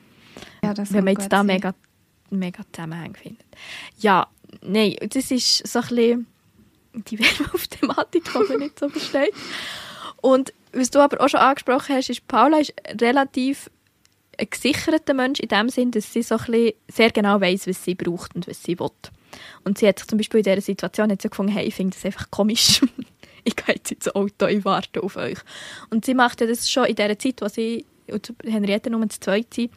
Ja, 0.63 0.73
das 0.73 0.91
wenn 0.91 1.03
man 1.03 1.13
jetzt 1.13 1.31
da 1.31 1.37
sein. 1.37 1.47
mega, 1.47 1.75
mega 2.31 2.63
Zusammenhänge 2.71 3.15
findet. 3.15 3.45
Ja, 3.99 4.27
nein, 4.61 4.95
das 5.01 5.31
ist 5.31 5.67
so 5.67 5.79
ein 5.79 5.87
bisschen 5.87 6.27
die 6.93 7.19
Werwolf-Thematik, 7.19 8.23
die 8.25 8.49
man 8.49 8.59
nicht 8.59 8.79
so 8.79 8.89
versteht. 8.89 9.33
Und 10.21 10.53
was 10.73 10.91
du 10.91 10.99
aber 10.99 11.21
auch 11.21 11.29
schon 11.29 11.39
angesprochen 11.39 11.95
hast, 11.95 12.09
ist, 12.09 12.27
Paula 12.27 12.59
ist 12.59 12.73
relativ 13.01 13.69
ein 14.37 14.49
gesicherter 14.49 15.13
Mensch 15.13 15.39
in 15.39 15.49
dem 15.49 15.69
Sinn, 15.69 15.91
dass 15.91 16.13
sie 16.13 16.21
so 16.21 16.37
ein 16.37 16.71
sehr 16.87 17.11
genau 17.11 17.41
weiß, 17.41 17.67
was 17.67 17.83
sie 17.83 17.95
braucht 17.95 18.35
und 18.35 18.47
was 18.47 18.63
sie 18.63 18.79
will. 18.79 18.89
Und 19.63 19.77
sie 19.77 19.87
hat 19.87 19.99
sich 19.99 20.07
zum 20.07 20.17
Beispiel 20.17 20.39
in 20.39 20.43
dieser 20.43 20.61
Situation 20.61 21.11
hat 21.11 21.21
sie 21.21 21.29
gefunden, 21.29 21.51
hey, 21.51 21.65
ich 21.65 21.75
finde 21.75 21.95
das 21.95 22.05
einfach 22.05 22.31
komisch. 22.31 22.81
ich 23.43 23.55
gehe 23.55 23.75
jetzt 23.75 23.91
ins 23.91 24.13
Auto, 24.15 24.47
ich 24.47 24.65
warte 24.65 25.03
auf 25.03 25.15
euch. 25.17 25.39
Und 25.89 26.05
sie 26.05 26.13
macht 26.13 26.41
ja 26.41 26.47
das 26.47 26.69
schon 26.69 26.85
in 26.85 26.95
dieser 26.95 27.19
Zeit, 27.19 27.41
wo 27.41 27.47
sie 27.47 27.85
und 28.11 28.33
Henriette 28.43 28.89
nur 28.89 29.07
zu 29.09 29.19
zweit 29.19 29.53
sind, 29.53 29.71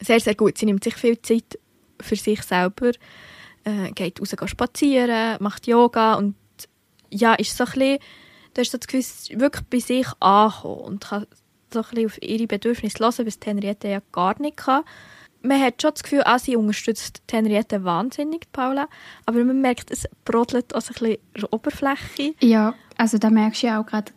sehr, 0.00 0.20
sehr 0.20 0.34
gut. 0.34 0.58
Sie 0.58 0.66
nimmt 0.66 0.82
sich 0.82 0.94
viel 0.94 1.20
Zeit 1.22 1.58
für 2.00 2.16
sich 2.16 2.42
selber, 2.42 2.90
äh, 3.64 3.90
geht 3.94 4.20
raus 4.20 4.34
spazieren, 4.46 5.36
macht 5.40 5.66
Yoga 5.66 6.14
und 6.14 6.34
ja, 7.10 7.34
ist 7.34 7.56
so 7.56 7.64
ein 7.64 7.70
bisschen, 7.72 7.98
du 8.54 8.60
hast 8.60 8.70
so 8.72 8.78
das 8.78 8.86
Gefühl, 8.86 9.00
ist 9.00 9.38
wirklich 9.40 9.64
bei 9.66 9.78
sich 9.80 10.06
ankommen 10.20 10.80
und 10.80 11.04
kann 11.04 11.26
so 11.72 11.80
ein 11.80 11.86
bisschen 11.90 12.06
auf 12.06 12.22
ihre 12.22 12.46
Bedürfnisse 12.46 12.98
hören, 13.00 13.26
was 13.26 13.38
die 13.38 13.48
Henriette 13.48 13.88
ja 13.88 14.00
gar 14.12 14.40
nicht 14.40 14.56
kann. 14.58 14.82
Man 15.42 15.60
hat 15.60 15.80
schon 15.80 15.92
das 15.92 16.02
Gefühl, 16.02 16.22
ah, 16.26 16.38
sie 16.38 16.56
unterstützt 16.56 17.22
die 17.30 17.36
Henriette 17.36 17.82
wahnsinnig, 17.84 18.42
die 18.42 18.48
Paula, 18.52 18.88
aber 19.24 19.42
man 19.44 19.60
merkt, 19.60 19.90
es 19.90 20.06
brodelt 20.24 20.74
auch 20.74 20.82
so 20.82 20.92
ein 20.92 21.00
bisschen 21.00 21.18
der 21.36 21.52
Oberfläche. 21.52 22.34
Ja, 22.40 22.74
also 22.98 23.16
da 23.18 23.30
merkst 23.30 23.62
du 23.62 23.66
ja 23.68 23.80
auch 23.80 23.86
gerade, 23.86 24.12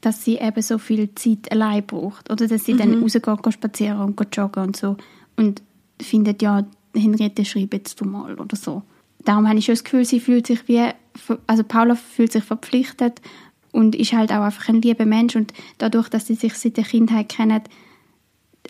dass 0.00 0.24
sie 0.24 0.36
eben 0.36 0.60
so 0.62 0.78
viel 0.78 1.14
Zeit 1.14 1.50
allein 1.52 1.86
braucht. 1.86 2.30
Oder 2.30 2.48
dass 2.48 2.64
sie 2.64 2.74
Mhm. 2.74 2.78
dann 2.78 3.02
rausgeht, 3.02 3.42
geht 3.42 3.54
spazieren 3.54 4.00
und 4.00 4.36
joggen 4.36 4.64
und 4.64 4.76
so. 4.76 4.96
Und 5.36 5.62
findet, 6.02 6.42
ja, 6.42 6.64
Henriette 6.94 7.44
schreib 7.44 7.72
jetzt 7.74 8.00
du 8.00 8.04
mal 8.04 8.38
oder 8.38 8.56
so. 8.56 8.82
Darum 9.24 9.48
habe 9.48 9.58
ich 9.58 9.64
schon 9.64 9.74
das 9.74 9.84
Gefühl, 9.84 10.04
sie 10.04 10.20
fühlt 10.20 10.46
sich 10.46 10.68
wie, 10.68 10.82
also 11.46 11.64
Paula 11.64 11.94
fühlt 11.94 12.32
sich 12.32 12.44
verpflichtet 12.44 13.20
und 13.72 13.94
ist 13.94 14.12
halt 14.12 14.30
auch 14.30 14.42
einfach 14.42 14.68
ein 14.68 14.82
lieber 14.82 15.06
Mensch. 15.06 15.34
Und 15.36 15.52
dadurch, 15.78 16.08
dass 16.08 16.26
sie 16.26 16.34
sich 16.34 16.54
seit 16.54 16.76
der 16.76 16.84
Kindheit 16.84 17.28
kennen, 17.30 17.62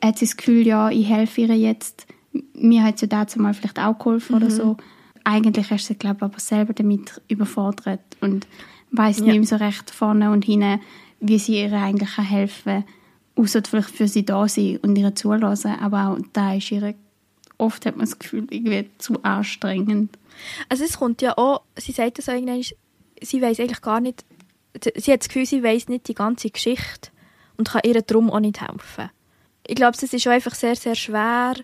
hat 0.02 0.18
sie 0.18 0.26
das 0.26 0.37
Gefühl, 0.37 0.66
ja, 0.66 0.90
ich 0.90 1.08
helfe 1.08 1.42
ihr 1.42 1.56
jetzt. 1.56 2.06
Mir 2.54 2.82
hat 2.82 2.98
sie 2.98 3.08
dazu 3.08 3.40
mal 3.40 3.54
vielleicht 3.54 3.78
auch 3.78 3.98
geholfen 3.98 4.37
oder 4.37 4.50
so. 4.50 4.76
Eigentlich 5.24 5.70
ist 5.70 5.87
sie, 5.87 5.94
glaube 5.94 6.18
ich, 6.18 6.22
aber 6.22 6.40
selber 6.40 6.72
damit 6.72 7.20
überfordert 7.28 8.00
und 8.20 8.46
weiß 8.90 9.20
Ja. 9.20 9.24
nicht 9.26 9.38
mehr 9.38 9.46
so 9.46 9.56
recht 9.56 9.90
vorne 9.90 10.30
und 10.30 10.44
hinten, 10.44 10.80
wie 11.20 11.38
sie 11.38 11.60
ihr 11.62 11.72
eigentlich 11.72 12.16
helfen 12.18 12.84
kann. 12.84 12.84
Außer 13.37 13.62
vielleicht 13.68 13.90
für 13.90 14.06
sie 14.06 14.24
da 14.24 14.46
sein 14.46 14.78
und 14.82 14.96
ihr 14.96 15.14
zulassen. 15.14 15.74
Aber 15.80 16.08
auch 16.10 16.18
da 16.32 16.54
ist 16.54 16.70
ihre, 16.70 16.94
oft 17.59 17.87
hat 17.87 17.97
man 17.97 18.07
das 18.07 18.19
Gefühl, 18.19 18.47
irgendwie 18.51 18.90
zu 18.99 19.23
anstrengend. 19.23 20.17
Also 20.69 20.85
es 20.85 20.99
kommt 20.99 21.23
ja 21.23 21.37
auch, 21.38 21.62
sie 21.77 21.93
sagt 21.93 22.19
das 22.19 22.29
irgendwann, 22.29 22.62
sie 22.62 23.43
weiß 23.43 23.61
eigentlich 23.61 23.83
gar 23.83 24.01
nicht, 24.01 24.25
sie 24.97 25.12
hat 25.12 25.21
das 25.21 25.29
Gefühl, 25.29 25.47
sie 25.47 25.62
weiß 25.62 25.88
nicht 25.88 26.09
die 26.09 26.14
ganze 26.14 26.51
Geschichte 26.51 27.11
und 27.57 27.71
kann 27.71 27.83
ihr 27.85 28.01
darum 28.03 28.31
auch 28.31 28.40
nicht 28.40 28.61
helfen. 28.61 29.11
Ich 29.67 29.77
glaube, 29.77 29.97
es 29.97 30.03
ist 30.03 30.27
auch 30.27 30.33
einfach 30.33 30.55
sehr, 30.55 30.77
sehr 30.77 30.95
schwer, 30.95 31.55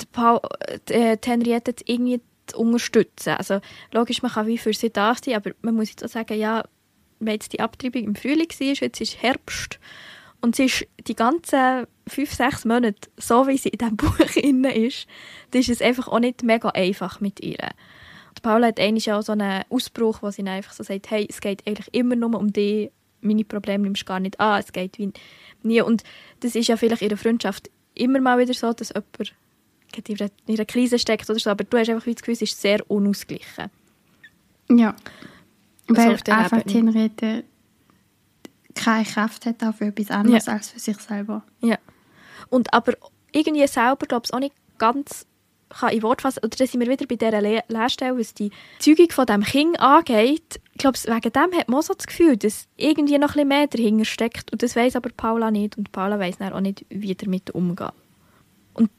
die, 0.00 0.06
Paul, 0.10 0.40
die, 0.88 0.94
äh, 0.94 1.18
Henriette 1.22 1.74
irgendwie 1.84 2.20
zu 2.46 2.58
unterstützen. 2.58 3.34
Also 3.34 3.60
logisch, 3.92 4.22
man 4.22 4.32
kann 4.32 4.46
wie 4.46 4.58
für 4.58 4.72
sie 4.72 4.90
da 4.90 5.14
sein, 5.14 5.34
aber 5.34 5.50
man 5.62 5.74
muss 5.74 5.90
jetzt 5.90 6.04
auch 6.04 6.08
sagen, 6.08 6.38
ja, 6.38 6.64
wenn 7.18 7.34
jetzt 7.34 7.52
die 7.52 7.60
Abtreibung 7.60 8.04
im 8.04 8.14
Frühling 8.14 8.48
war, 8.48 8.66
jetzt 8.66 9.00
ist 9.00 9.22
Herbst 9.22 9.78
und 10.42 10.54
sie 10.56 10.64
ist 10.66 10.86
die 11.06 11.14
ganzen 11.16 11.86
fünf, 12.06 12.32
sechs 12.34 12.64
Monate, 12.64 13.08
so 13.16 13.46
wie 13.46 13.56
sie 13.56 13.70
in 13.70 13.78
diesem 13.78 13.96
Buch 13.96 14.16
drin 14.18 14.64
ist, 14.64 15.06
dann 15.52 15.60
ist 15.60 15.70
es 15.70 15.80
einfach 15.80 16.08
auch 16.08 16.18
nicht 16.20 16.42
mega 16.42 16.68
einfach 16.70 17.20
mit 17.20 17.40
ihr. 17.40 17.56
Die 18.36 18.40
Paula 18.42 18.68
hat 18.68 18.80
eigentlich 18.80 19.10
auch 19.12 19.22
so 19.22 19.32
einen 19.32 19.62
Ausbruch, 19.70 20.22
wo 20.22 20.30
sie 20.30 20.42
einfach 20.42 20.72
so 20.72 20.82
sagt, 20.82 21.10
hey, 21.10 21.26
es 21.28 21.40
geht 21.40 21.66
eigentlich 21.66 21.88
immer 21.92 22.16
nur 22.16 22.38
um 22.38 22.52
dich, 22.52 22.90
meine 23.20 23.44
Probleme 23.44 23.84
nimmst 23.84 24.02
du 24.02 24.06
gar 24.06 24.20
nicht 24.20 24.40
an, 24.40 24.60
es 24.60 24.72
geht 24.72 24.98
wie 24.98 25.12
nie. 25.62 25.80
Und 25.80 26.02
das 26.40 26.54
ist 26.56 26.66
ja 26.68 26.76
vielleicht 26.76 27.02
in 27.02 27.08
der 27.10 27.18
Freundschaft 27.18 27.70
immer 27.94 28.20
mal 28.20 28.38
wieder 28.38 28.52
so, 28.54 28.72
dass 28.72 28.88
jemand 28.88 29.32
in 30.08 30.20
einer- 30.20 30.30
in 30.46 30.54
einer 30.54 30.64
Krise 30.64 30.98
steckt 30.98 31.28
oder 31.30 31.38
so, 31.38 31.50
aber 31.50 31.64
du 31.64 31.78
hast 31.78 31.88
einfach 31.90 32.06
wie 32.06 32.14
das 32.14 32.22
Gefühl, 32.22 32.34
es 32.34 32.42
ist 32.42 32.60
sehr 32.60 32.90
unausgeglichen. 32.90 33.70
Ja. 34.70 34.96
Weil 35.88 36.14
auf 36.14 36.22
der 36.22 36.38
einfach. 36.38 36.62
Henriette 36.66 37.44
keine 38.74 39.04
Kraft 39.04 39.46
hat 39.46 39.62
auch 39.62 39.74
für 39.74 39.86
etwas 39.86 40.10
anderes 40.10 40.48
als 40.48 40.70
für 40.70 40.78
sich 40.78 40.98
selber. 40.98 41.42
Ja. 41.60 41.78
Und 42.50 42.72
aber 42.72 42.94
irgendwie 43.32 43.66
selber, 43.66 44.06
glaube 44.06 44.26
ich, 44.26 44.34
auch 44.34 44.40
nicht 44.40 44.54
ganz 44.78 45.26
kann 45.72 45.92
in 45.92 46.02
Wort 46.02 46.22
fassen. 46.22 46.40
Oder 46.44 46.56
da 46.56 46.66
sind 46.66 46.80
wir 46.80 46.88
wieder 46.88 47.06
bei 47.06 47.16
dieser 47.16 47.40
Le 47.40 47.62
Lehrstelle, 47.68 48.18
was 48.18 48.34
die 48.34 48.50
Zeugung 48.78 49.10
von 49.10 49.26
diesem 49.26 49.42
Kind 49.42 49.80
angeht. 49.80 50.60
Ich 50.72 50.78
glaube, 50.78 50.98
wegen 50.98 51.32
dem 51.32 51.58
hat 51.58 51.68
man 51.68 51.80
auch 51.80 51.82
so 51.82 51.94
das 51.94 52.06
Gefühl, 52.06 52.36
dass 52.36 52.66
irgendwie 52.76 53.18
noch 53.18 53.30
ein 53.30 53.32
bisschen 53.32 53.48
mehr 53.48 53.66
dahinter 53.66 54.04
steckt. 54.04 54.52
Und 54.52 54.62
das 54.62 54.76
weiß 54.76 54.96
aber 54.96 55.10
Paula 55.16 55.50
nicht. 55.50 55.76
Und 55.78 55.92
Paula 55.92 56.18
weiß 56.18 56.40
auch 56.40 56.60
nicht, 56.60 56.84
wie 56.88 57.14
damit 57.14 57.50
umgehen. 57.50 57.92
Und 58.74 58.90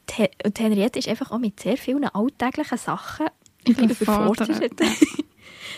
und 0.46 0.60
Henriette 0.60 1.00
ist 1.00 1.08
einfach 1.08 1.32
auch 1.32 1.40
mit 1.40 1.60
sehr 1.60 1.78
vielen 1.78 2.06
alltäglichen 2.06 2.78
Sachen 2.78 3.28
Überfordert. 3.68 4.50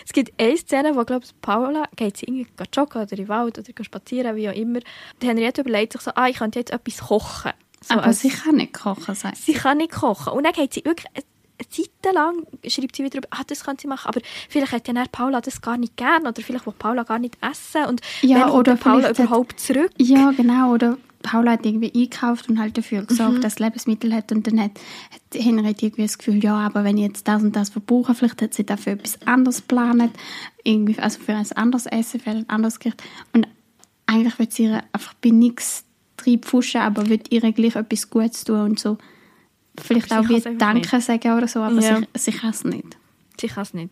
es 0.06 0.14
gibt 0.14 0.40
eine 0.40 0.56
Szene, 0.58 0.96
wo, 0.96 1.04
glaube 1.04 1.26
ich, 1.26 1.32
Paula 1.42 1.86
geht 1.96 2.18
sie 2.18 2.26
irgendwie 2.28 2.48
joggen 2.74 3.02
oder 3.02 3.12
in 3.12 3.18
den 3.18 3.28
Wald 3.28 3.58
oder 3.60 3.84
spazieren, 3.84 4.36
wie 4.36 4.48
auch 4.50 4.54
immer. 4.54 4.80
Die 5.22 5.28
Henriette 5.28 5.62
überlegt 5.62 5.94
sich 5.94 6.02
so, 6.02 6.12
ah, 6.16 6.28
ich 6.28 6.38
könnte 6.38 6.60
jetzt 6.60 6.72
etwas 6.72 7.00
kochen. 7.08 7.52
So 7.82 7.94
Aber 7.96 8.04
als- 8.06 8.20
sie 8.22 8.30
kann 8.30 8.56
nicht 8.56 8.74
kochen, 8.74 9.16
sagt 9.16 9.38
sie 9.38 9.54
kann 9.54 9.78
nicht 9.80 9.92
kochen. 9.92 10.34
Und 10.34 10.44
dann 10.44 10.54
geht 10.54 10.74
sie 10.74 10.86
wirklich 10.86 11.08
eine 11.14 11.70
Zeit 11.70 12.14
lang, 12.14 12.46
schreibt 12.68 12.96
sie 12.96 13.04
wieder, 13.04 13.22
ah, 13.32 13.42
das 13.48 13.64
könnte 13.64 13.82
sie 13.84 13.88
machen, 13.88 14.10
aber 14.10 14.20
vielleicht 14.50 14.72
hat 14.74 14.88
ja 14.88 14.94
Paula 15.12 15.42
das 15.42 15.62
gar 15.62 15.78
nicht 15.78 15.96
gern 15.98 16.28
oder 16.28 16.42
vielleicht 16.42 16.66
will 16.66 16.74
Paula 16.78 17.04
gar 17.04 17.18
nicht 17.20 17.38
essen 17.42 17.86
und 17.86 18.02
Ja, 18.22 18.42
kommt 18.42 18.54
oder 18.54 18.74
denn 18.76 18.80
Paula 18.80 19.10
überhaupt 19.12 19.60
zurück? 19.60 19.92
Ja, 19.98 20.32
genau. 20.32 20.74
Oder 20.74 20.98
Paula 21.26 21.52
hat 21.54 21.66
irgendwie 21.66 21.92
eingekauft 21.94 22.48
und 22.50 22.60
halt 22.60 22.78
dafür 22.78 23.04
gesorgt, 23.04 23.38
Mhm. 23.38 23.42
dass 23.42 23.56
sie 23.56 23.64
Lebensmittel 23.64 24.14
hat 24.14 24.32
und 24.32 24.46
dann 24.48 24.60
hat, 24.62 24.72
hat 25.12 25.44
Henriette 25.44 25.86
irgendwie 25.88 26.04
das 26.04 26.18
Gefühl, 26.18 26.44
ja, 26.44 26.56
aber 26.56 26.84
wenn 26.84 26.98
ich 26.98 27.04
jetzt 27.06 27.28
das 27.28 27.42
und 27.44 27.56
das 27.56 27.70
verbrauche, 27.72 28.14
vielleicht 28.14 28.42
hat 28.42 28.54
sie 28.54 28.66
dafür 28.66 28.94
etwas 28.94 29.20
anderes 29.26 29.58
geplant, 29.62 30.12
irgendwie, 30.64 30.98
also 31.00 31.20
für 31.20 31.34
ein 31.34 31.52
anderes 31.54 31.86
Essen, 31.88 32.20
für 32.20 32.30
ein 32.30 32.50
anderes 32.50 32.80
Gericht 32.80 33.02
und 33.34 33.48
eigentlich 34.06 34.38
wird 34.40 34.54
sie 34.54 34.68
einfach 34.94 35.14
bei 35.16 35.30
nichts 35.30 35.84
reinpfuschen, 36.26 36.82
aber 36.82 37.10
wird 37.10 37.32
ihr 37.32 37.42
gleich 37.52 37.76
etwas 37.76 38.10
Gutes 38.10 38.44
tun 38.44 38.62
und 38.62 38.80
so 38.80 38.98
vielleicht 39.82 40.12
Aber 40.12 40.26
auch 40.26 40.30
wie 40.30 40.58
Danke 40.58 41.02
sagen 41.02 41.34
oder 41.38 41.48
so, 41.48 41.60
aber 41.62 41.82
Ja. 41.82 41.98
sie, 42.00 42.08
sie 42.16 42.32
kann 42.32 42.52
es 42.52 42.64
nicht. 42.64 42.98
Sie 43.40 43.48
kann 43.48 43.64
es 43.64 43.74
nicht. 43.74 43.90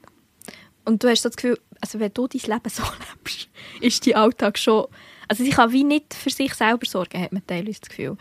Und 0.85 1.03
du 1.03 1.09
hast 1.09 1.23
so 1.23 1.29
das 1.29 1.35
Gefühl, 1.35 1.59
also 1.81 1.99
wenn 1.99 2.13
du 2.13 2.27
dein 2.27 2.41
Leben 2.41 2.69
so 2.69 2.83
lebst, 2.83 3.49
ist 3.81 4.05
dein 4.07 4.15
Alltag 4.15 4.57
schon... 4.57 4.85
Also 5.33 5.43
sie 5.45 5.49
kann 5.49 5.71
wie 5.71 5.83
nicht 5.83 6.13
für 6.13 6.29
sich 6.29 6.53
selber 6.53 6.85
sorgen, 6.85 7.19
hat 7.19 7.31
man 7.31 7.45
teilweise 7.47 7.79
das 7.79 7.89
Gefühl. 7.89 8.17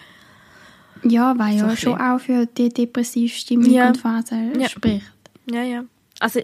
Ja, 1.04 1.38
weil 1.38 1.58
So 1.58 1.66
ja 1.66 1.76
schon 1.76 2.00
auch 2.00 2.18
für 2.18 2.46
die 2.46 2.70
depressive 2.70 3.28
Stimmung 3.28 3.70
Ja. 3.70 3.92
spricht. 4.68 5.12
Ja, 5.50 5.62
ja. 5.62 5.84
Also 6.20 6.40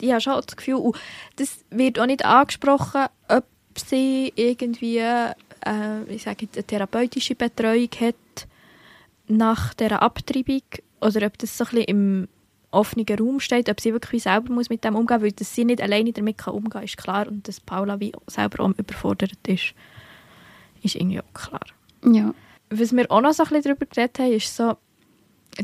ich 0.00 0.10
habe 0.10 0.20
schon 0.20 0.40
das 0.46 0.56
Gefühl, 0.56 0.74
und 0.74 0.96
das 1.36 1.58
wird 1.70 1.98
auch 1.98 2.06
nicht 2.06 2.24
angesprochen, 2.24 3.06
ob 3.28 3.44
sie 3.74 4.32
irgendwie, 4.36 4.98
äh, 4.98 5.34
ich 6.08 6.22
sage 6.22 6.44
jetzt, 6.44 6.56
eine 6.56 6.64
therapeutische 6.66 7.34
Betreuung 7.34 7.88
hat 8.00 8.46
nach 9.26 9.74
dieser 9.74 10.02
Abtreibung 10.02 10.62
oder 11.00 11.26
ob 11.26 11.36
das 11.38 11.58
so 11.58 11.64
ein 11.64 11.70
bisschen 11.70 11.84
im 11.86 12.28
offenen 12.70 13.06
Raum 13.18 13.40
steht, 13.40 13.68
ob 13.68 13.80
sie 13.80 13.92
wirklich 13.92 14.22
selber 14.22 14.52
muss 14.52 14.68
mit 14.68 14.84
dem 14.84 14.94
umgehen 14.94 15.16
muss, 15.16 15.24
weil 15.24 15.32
dass 15.32 15.54
sie 15.54 15.64
nicht 15.64 15.80
alleine 15.80 16.12
damit 16.12 16.38
kann 16.38 16.54
umgehen 16.54 16.70
kann, 16.70 16.84
ist 16.84 16.96
klar 16.96 17.26
und 17.26 17.48
dass 17.48 17.58
Paula 17.60 17.98
wie 17.98 18.12
selber 18.26 18.64
auch 18.64 18.70
überfordert 18.76 19.32
ist, 19.48 19.72
ist 20.86 20.94
irgendwie 20.96 21.20
auch 21.20 21.32
klar. 21.34 21.60
Ja. 22.04 22.34
Was 22.70 22.92
wir 22.94 23.10
auch 23.10 23.20
noch 23.20 23.32
so 23.32 23.42
ein 23.44 23.48
bisschen 23.50 23.62
darüber 23.64 23.86
geredet 23.86 24.18
haben, 24.18 24.32
ist 24.32 24.56
so, 24.56 24.76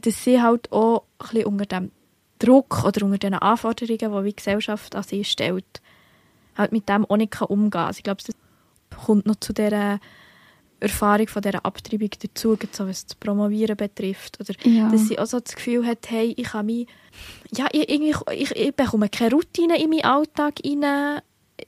dass 0.01 0.25
sie 0.25 0.41
halt 0.41 0.71
auch 0.73 1.05
ein 1.19 1.29
bisschen 1.29 1.47
unter 1.47 1.67
dem 1.67 1.91
Druck 2.39 2.85
oder 2.85 3.05
unter 3.07 3.19
den 3.19 3.35
Anforderungen, 3.35 3.99
die 4.25 4.31
die 4.31 4.37
Gesellschaft 4.37 4.95
an 4.95 5.03
sie 5.03 5.25
stellt, 5.25 5.81
halt 6.57 6.73
mit 6.73 6.89
dem 6.89 7.05
auch 7.07 7.17
nicht 7.17 7.41
umgehen 7.41 7.71
kann. 7.71 7.87
Also 7.87 7.99
ich 7.99 8.05
glaube, 8.05 8.23
das 8.25 8.35
kommt 9.05 9.27
noch 9.27 9.37
zu 9.37 9.53
dieser 9.53 10.01
Erfahrung 10.81 11.29
von 11.29 11.43
dieser 11.43 11.65
Abtreibung 11.65 12.11
dazu, 12.21 12.59
so 12.73 12.89
was 12.89 13.07
das 13.07 13.15
Promovieren 13.15 13.77
betrifft. 13.77 14.39
Oder 14.41 14.55
Ja. 14.65 14.89
dass 14.91 15.07
sie 15.09 15.19
auch 15.19 15.27
so 15.27 15.39
das 15.39 15.55
Gefühl 15.55 15.87
hat, 15.87 16.11
hey, 16.11 16.35
ich 16.37 16.45
kann 16.49 16.67
mich, 16.67 16.89
ja, 17.57 17.67
ich, 17.73 17.89
ich, 17.89 18.51
ich 18.57 18.75
bekomme 18.75 19.09
keine 19.09 19.31
Routine 19.33 19.81
in 19.81 19.91
meinen 19.91 20.05
Alltag 20.05 20.55
rein. 20.65 21.21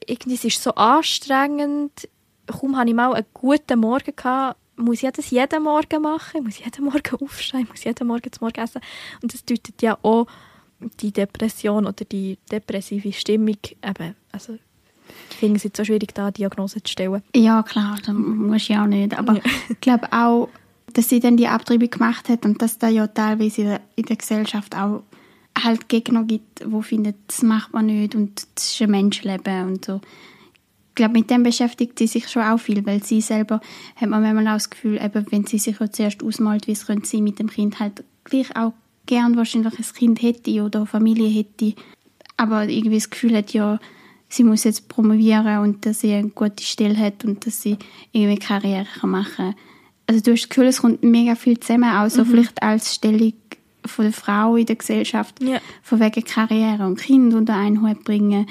Irgendwie, 0.05 0.33
es 0.35 0.43
ist 0.43 0.61
so 0.61 0.71
anstrengend. 0.75 2.09
Kaum 2.47 2.77
habe 2.77 2.89
ich 2.89 2.95
mal 2.95 3.13
einen 3.13 3.25
guten 3.33 3.79
Morgen 3.79 4.13
gehabt, 4.15 4.57
muss 4.77 5.03
ich 5.03 5.11
das 5.11 5.29
jeden 5.31 5.63
Morgen 5.63 6.01
machen, 6.01 6.43
muss 6.43 6.57
ich 6.59 6.65
jeden 6.65 6.85
Morgen 6.85 7.15
aufstehen, 7.21 7.67
muss 7.69 7.83
jeden 7.83 8.07
Morgen 8.07 8.31
zum 8.31 8.45
Morgen 8.45 8.61
essen. 8.61 8.81
Und 9.21 9.33
das 9.33 9.43
deutet 9.45 9.81
ja 9.81 9.97
auch 10.01 10.27
die 10.99 11.11
Depression 11.11 11.85
oder 11.85 12.05
die 12.05 12.37
depressive 12.51 13.13
Stimmung 13.13 13.57
eben, 13.83 14.15
also 14.31 14.57
ich 15.29 15.37
finde 15.37 15.57
es 15.57 15.63
jetzt 15.63 15.77
so 15.77 15.85
schwierig, 15.85 16.13
da 16.13 16.23
eine 16.23 16.31
Diagnose 16.33 16.81
zu 16.83 16.91
stellen. 16.91 17.21
Ja, 17.35 17.63
klar, 17.63 17.97
das 18.05 18.13
muss 18.13 18.63
ich 18.69 18.75
auch 18.77 18.85
nicht. 18.87 19.17
Aber 19.17 19.33
Ja. 19.35 19.41
ich 19.69 19.79
glaube 19.79 20.11
auch, 20.11 20.49
dass 20.93 21.09
sie 21.09 21.19
dann 21.19 21.37
die 21.37 21.47
Abtreibung 21.47 21.89
gemacht 21.89 22.27
hat 22.27 22.45
und 22.45 22.61
dass 22.61 22.77
da 22.79 22.87
ja 22.89 23.07
teilweise 23.07 23.61
in 23.61 23.67
der, 23.67 23.81
in 23.95 24.05
der 24.05 24.15
Gesellschaft 24.17 24.75
auch 24.75 25.03
halt 25.57 25.87
Gegner 25.87 26.23
gibt, 26.23 26.63
wo 26.65 26.81
findet, 26.81 27.15
das 27.27 27.41
macht 27.43 27.73
man 27.73 27.85
nicht 27.85 28.15
und 28.15 28.45
das 28.55 28.71
ist 28.73 28.81
ein 28.81 28.91
Menschenleben 28.91 29.67
und 29.67 29.85
so. 29.85 30.01
Ich 30.95 31.03
glaube, 31.03 31.13
mit 31.19 31.29
dem 31.29 31.43
beschäftigt 31.43 31.99
sie 31.99 32.07
sich 32.07 32.29
schon 32.29 32.43
auch 32.43 32.57
viel, 32.57 32.85
weil 32.85 33.03
sie 33.03 33.19
selber 33.19 33.59
hat 33.97 34.09
man 34.09 34.21
manchmal 34.21 34.47
auch 34.47 34.53
das 34.53 34.69
Gefühl, 34.69 34.97
eben, 35.03 35.25
wenn 35.29 35.45
sie 35.45 35.57
sich 35.57 35.77
ja 35.77 35.91
zuerst 35.91 36.23
ausmalt, 36.23 36.67
wie 36.67 36.71
es 36.71 36.85
könnte 36.87 37.05
sein 37.05 37.25
mit 37.25 37.37
dem 37.37 37.49
Kind, 37.49 37.81
halt 37.81 38.05
gleich 38.23 38.55
auch 38.55 38.71
gern 39.05 39.35
wahrscheinlich 39.35 39.77
ein 39.77 39.93
Kind 39.93 40.21
hätte 40.21 40.63
oder 40.63 40.79
eine 40.79 40.85
Familie 40.87 41.27
hätte, 41.27 41.73
aber 42.37 42.69
irgendwie 42.69 42.95
das 42.95 43.09
Gefühl 43.09 43.35
hat, 43.35 43.51
ja, 43.51 43.77
sie 44.29 44.45
muss 44.45 44.63
jetzt 44.63 44.87
promovieren 44.87 45.57
und 45.59 45.85
dass 45.85 45.99
sie 45.99 46.13
eine 46.13 46.29
gute 46.29 46.63
Stelle 46.63 46.97
hat 46.97 47.25
und 47.25 47.45
dass 47.45 47.61
sie 47.61 47.77
irgendwie 48.13 48.39
Karriere 48.39 48.87
kann 48.99 49.09
machen 49.09 49.35
kann. 49.35 49.55
Also 50.07 50.21
du 50.21 50.31
hast 50.31 50.43
das 50.43 50.49
Gefühl, 50.49 50.67
es 50.67 50.81
kommt 50.81 51.03
mega 51.03 51.35
viel 51.35 51.59
zusammen, 51.59 51.93
auch 51.93 52.09
so 52.09 52.23
vielleicht 52.23 52.63
als 52.63 52.95
Stellung 52.95 53.33
von 53.85 54.05
der 54.05 54.13
Frau 54.13 54.55
in 54.55 54.65
der 54.65 54.77
Gesellschaft, 54.77 55.43
Ja. 55.43 55.59
von 55.83 55.99
wegen 55.99 56.23
Karriere 56.23 56.87
und 56.87 56.99
Kind 56.99 57.33
unter 57.33 57.55
einen 57.55 57.81
Hut 57.81 58.03
bringen, 58.05 58.47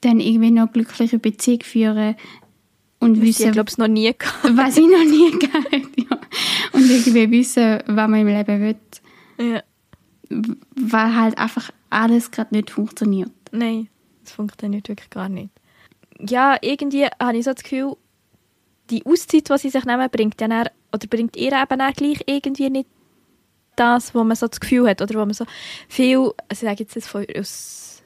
dann 0.00 0.20
irgendwie 0.20 0.50
noch 0.50 0.72
glückliche 0.72 1.18
Beziehung 1.18 1.62
führen 1.62 2.14
und 3.00 3.16
Ich 3.16 3.22
wissen, 3.22 3.52
glaube, 3.52 3.68
es 3.70 3.78
noch 3.78 3.88
nie 3.88 4.12
gehabt. 4.16 4.56
was 4.56 4.76
ich 4.76 4.86
noch 4.86 5.04
nie 5.04 5.30
gehabt 5.38 5.72
ja. 5.96 6.18
Und 6.72 6.88
irgendwie 6.90 7.30
wissen, 7.30 7.80
was 7.86 8.08
man 8.08 8.20
im 8.20 8.26
Leben 8.28 8.60
will, 8.60 8.76
Ja. 9.52 9.62
weil 10.76 11.14
halt 11.16 11.38
einfach 11.38 11.70
alles 11.90 12.30
gerade 12.30 12.54
nicht 12.54 12.70
funktioniert. 12.70 13.30
Nein, 13.52 13.88
das 14.24 14.32
funktioniert 14.32 14.88
wirklich 14.88 15.10
gar 15.10 15.28
nicht. 15.28 15.50
Ja, 16.20 16.56
irgendwie 16.60 17.06
habe 17.20 17.38
ich 17.38 17.44
so 17.44 17.52
das 17.52 17.62
Gefühl, 17.62 17.96
die 18.90 19.04
Auszeit, 19.06 19.48
die 19.48 19.58
sie 19.58 19.70
sich 19.70 19.84
nehmen, 19.84 20.08
bringt, 20.10 20.40
ja 20.40 20.48
dann, 20.48 20.68
oder 20.92 21.06
bringt 21.08 21.36
ihr 21.36 21.52
eben 21.52 21.78
dann 21.78 21.92
gleich 21.92 22.20
irgendwie 22.26 22.70
nicht 22.70 22.88
das, 23.76 24.14
wo 24.14 24.24
man 24.24 24.36
so 24.36 24.48
das 24.48 24.58
Gefühl 24.60 24.88
hat, 24.88 25.00
oder 25.00 25.14
wo 25.14 25.18
man 25.20 25.34
so 25.34 25.44
viel, 25.88 26.18
also 26.18 26.32
ich 26.50 26.58
sage 26.58 26.76
jetzt 26.80 26.96
das 26.96 27.06
von, 27.06 27.24
aus, 27.38 27.97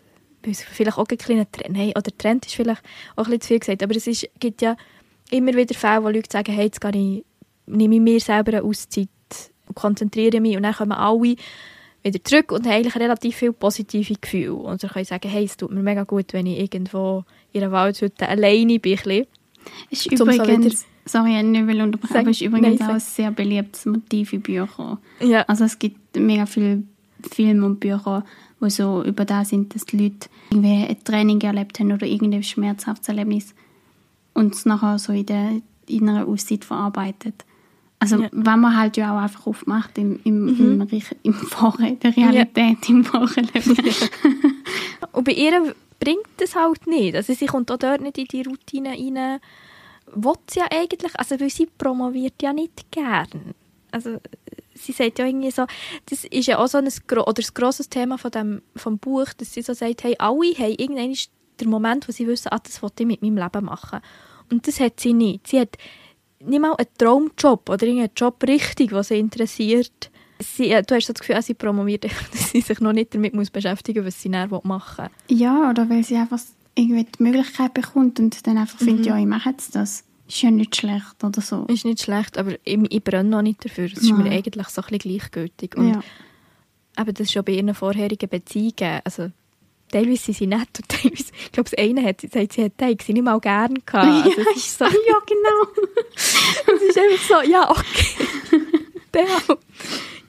vielleicht 0.42 0.98
auch 0.98 1.08
ein 1.08 1.18
kleiner 1.18 1.50
Trend, 1.50 1.76
hey, 1.76 1.90
oder 1.96 2.16
Trend 2.16 2.46
ist 2.46 2.54
vielleicht 2.54 2.82
auch 3.16 3.24
ein 3.24 3.24
bisschen 3.24 3.40
zu 3.40 3.48
viel 3.48 3.58
gesagt, 3.58 3.82
aber 3.82 3.96
es 3.96 4.06
ist, 4.06 4.28
gibt 4.40 4.62
ja 4.62 4.76
immer 5.30 5.54
wieder 5.54 5.74
Fälle, 5.74 6.04
wo 6.04 6.08
Leute 6.08 6.30
sagen, 6.30 6.52
hey, 6.52 6.66
jetzt 6.66 6.80
gehe 6.80 6.90
ich, 6.90 7.24
nehme 7.66 7.94
ich 7.94 8.00
mir 8.00 8.20
selber 8.20 8.52
eine 8.52 8.64
Auszeit 8.64 9.08
und 9.66 9.74
konzentriere 9.74 10.40
mich 10.40 10.56
und 10.56 10.62
dann 10.62 10.74
kommen 10.74 10.92
alle 10.92 11.36
wieder 12.02 12.24
zurück 12.24 12.52
und 12.52 12.66
haben 12.66 12.72
eigentlich 12.72 12.96
relativ 12.96 13.36
viel 13.36 13.52
positive 13.52 14.14
Gefühle. 14.20 14.54
Und 14.54 14.80
sie 14.80 14.88
können 14.88 15.04
sagen, 15.04 15.28
hey, 15.28 15.44
es 15.44 15.56
tut 15.56 15.70
mir 15.70 15.82
mega 15.82 16.02
gut, 16.02 16.32
wenn 16.32 16.46
ich 16.46 16.58
irgendwo 16.58 17.24
in 17.52 17.62
einer 17.62 17.72
Waldhütte 17.72 18.28
alleine 18.28 18.78
bin. 18.78 19.26
Ist 19.90 20.16
Zum 20.16 20.16
so 20.16 20.24
übrigens, 20.24 20.84
sorry, 21.04 21.36
ich 21.36 21.42
nicht 21.44 21.66
will 21.66 21.80
unterbrechen, 21.80 22.16
aber 22.16 22.30
ist 22.30 22.40
übrigens 22.40 22.80
nein, 22.80 22.88
auch 22.88 22.94
ein 22.94 23.00
sehr 23.00 23.30
beliebtes 23.30 23.86
Motiv 23.86 24.32
in 24.32 24.42
Büchern. 24.42 24.98
Ja. 25.20 25.42
Also 25.42 25.64
es 25.64 25.78
gibt 25.78 26.16
mega 26.16 26.46
viele 26.46 26.82
Filme 27.30 27.66
und 27.66 27.78
Bücher, 27.78 28.24
wo 28.62 28.68
so 28.70 29.02
über 29.04 29.24
das 29.26 29.50
sind, 29.50 29.74
dass 29.74 29.84
die 29.84 29.96
Leute 29.98 30.28
irgendwie 30.50 30.86
ein 30.86 31.04
Training 31.04 31.40
erlebt 31.42 31.78
haben 31.80 31.92
oder 31.92 32.06
irgendein 32.06 32.42
schmerzhaftes 32.42 33.08
Erlebnis 33.08 33.54
und 34.34 34.54
es 34.54 34.64
nachher 34.64 34.98
so 34.98 35.12
in 35.12 35.26
der 35.26 35.50
in 35.88 36.08
einer 36.08 36.26
Auszeit 36.26 36.64
verarbeitet. 36.64 37.44
Also 37.98 38.20
Ja. 38.22 38.28
wenn 38.32 38.60
man 38.60 38.76
halt 38.76 38.96
ja 38.96 39.14
auch 39.16 39.20
einfach 39.22 39.46
aufmacht 39.46 39.98
im, 39.98 40.18
im, 40.24 40.48
im, 40.58 40.82
Rich- 40.82 41.14
im 41.22 41.34
Wahren, 41.52 41.84
in 41.86 42.00
der 42.00 42.16
Realität, 42.16 42.88
im 42.88 43.04
wahren 43.12 43.48
Leben. 43.52 43.76
Und 45.12 45.24
bei 45.24 45.32
ihr 45.32 45.74
bringt 46.00 46.26
das 46.38 46.54
halt 46.56 46.86
nicht. 46.86 47.14
Also 47.14 47.32
sie 47.34 47.46
kommt 47.46 47.70
auch 47.70 47.76
dort 47.78 48.00
nicht 48.00 48.18
in 48.18 48.24
die 48.26 48.42
Routine 48.42 48.90
rein. 48.90 49.40
Will 50.14 50.32
sie 50.50 50.60
ja 50.60 50.66
eigentlich, 50.70 51.12
also 51.18 51.38
weil 51.40 51.50
sie 51.50 51.66
promoviert 51.78 52.34
ja 52.42 52.52
nicht 52.52 52.90
gern. 52.90 53.54
Also 53.90 54.18
sie 54.84 54.92
sagt 54.92 55.18
ja 55.18 55.26
irgendwie 55.26 55.50
so, 55.50 55.64
das 56.06 56.24
ist 56.24 56.46
ja 56.46 56.58
auch 56.58 56.66
so 56.68 56.78
ein, 56.78 56.86
oder 56.86 57.42
ein 57.42 57.54
grosses 57.54 57.88
Thema 57.88 58.18
von 58.18 58.30
dem, 58.30 58.62
vom 58.76 58.98
Buch, 58.98 59.26
dass 59.36 59.52
sie 59.54 59.62
so 59.62 59.72
sagt, 59.74 60.04
hey, 60.04 60.14
alle 60.18 60.52
haben 60.58 60.74
irgendwann 60.78 61.14
der 61.60 61.68
Moment, 61.68 62.08
wo 62.08 62.12
sie 62.12 62.26
wissen, 62.26 62.48
ah, 62.50 62.58
das 62.62 62.82
will 62.82 62.90
ich 62.98 63.06
mit 63.06 63.22
meinem 63.22 63.36
Leben 63.38 63.64
machen. 63.66 64.00
Und 64.50 64.66
das 64.66 64.80
hat 64.80 65.00
sie 65.00 65.12
nicht. 65.12 65.46
Sie 65.46 65.60
hat 65.60 65.76
nicht 66.40 66.60
mal 66.60 66.74
einen 66.74 66.88
Traumjob 66.98 67.68
oder 67.68 67.82
irgendeinen 67.86 68.10
Job 68.16 68.42
richtig, 68.46 68.92
was 68.92 69.08
sie 69.08 69.18
interessiert. 69.18 70.10
Sie, 70.40 70.70
äh, 70.70 70.82
du 70.82 70.94
hast 70.96 71.06
so 71.06 71.12
das 71.12 71.20
Gefühl, 71.20 71.36
ah, 71.36 71.42
sie 71.42 71.54
promoviert, 71.54 72.04
dass 72.32 72.50
sie 72.50 72.60
sich 72.60 72.80
noch 72.80 72.92
nicht 72.92 73.14
damit 73.14 73.32
muss 73.34 73.50
beschäftigen 73.50 74.04
muss, 74.04 74.14
was 74.14 74.22
sie 74.22 74.30
dann 74.30 74.50
machen 74.64 75.08
will. 75.28 75.36
ja, 75.38 75.70
oder 75.70 75.88
weil 75.88 76.02
sie 76.02 76.16
einfach 76.16 76.40
irgendwie 76.74 77.04
die 77.04 77.22
Möglichkeit 77.22 77.74
bekommt 77.74 78.18
und 78.18 78.44
dann 78.46 78.58
einfach 78.58 78.80
Mhm. 78.80 78.84
findet, 78.84 79.06
ja, 79.06 79.18
ich 79.18 79.26
mache 79.26 79.50
jetzt 79.50 79.74
das. 79.76 80.04
Ist 80.32 80.40
ja 80.40 80.50
nicht 80.50 80.74
schlecht 80.74 81.22
oder 81.22 81.42
so. 81.42 81.66
Ist 81.66 81.84
nicht 81.84 82.00
schlecht, 82.02 82.38
aber 82.38 82.52
ich, 82.64 82.78
ich 82.88 83.04
brenne 83.04 83.28
noch 83.28 83.42
nicht 83.42 83.62
dafür. 83.62 83.84
Es 83.84 83.98
ist 83.98 84.12
mir 84.12 84.30
eigentlich 84.30 84.66
so 84.68 84.80
ein 84.80 84.88
bisschen 84.88 84.98
gleichgültig. 85.18 85.76
Und 85.76 85.90
Ja. 85.92 86.02
eben, 86.98 87.12
das 87.12 87.26
ist 87.26 87.32
schon 87.32 87.44
bei 87.44 87.52
ihren 87.52 87.74
vorherigen 87.74 88.30
Beziehungen. 88.30 89.00
Also, 89.04 89.30
teilweise 89.90 90.22
sind 90.22 90.36
sie 90.38 90.46
nett 90.46 90.68
und 90.78 90.88
teilweise, 90.88 91.32
ich 91.44 91.52
glaube, 91.52 91.68
das 91.68 91.78
eine 91.78 92.02
hat 92.02 92.22
sie 92.22 92.28
gesagt, 92.28 92.54
sie 92.54 92.62
hätte 92.62 92.96
sie 93.04 93.12
nicht 93.12 93.22
mal 93.24 93.38
gerne 93.40 93.74
gehabt. 93.84 94.26
Also, 94.26 94.40
es 94.40 94.56
ist 94.56 94.78
so, 94.78 94.84
ja, 94.86 95.18
genau. 95.26 95.86
es 96.14 96.82
ist 96.82 96.98
einfach 96.98 97.42
so, 97.44 97.50
ja, 97.50 97.70
okay. 97.70 98.62
Auch. 99.48 99.58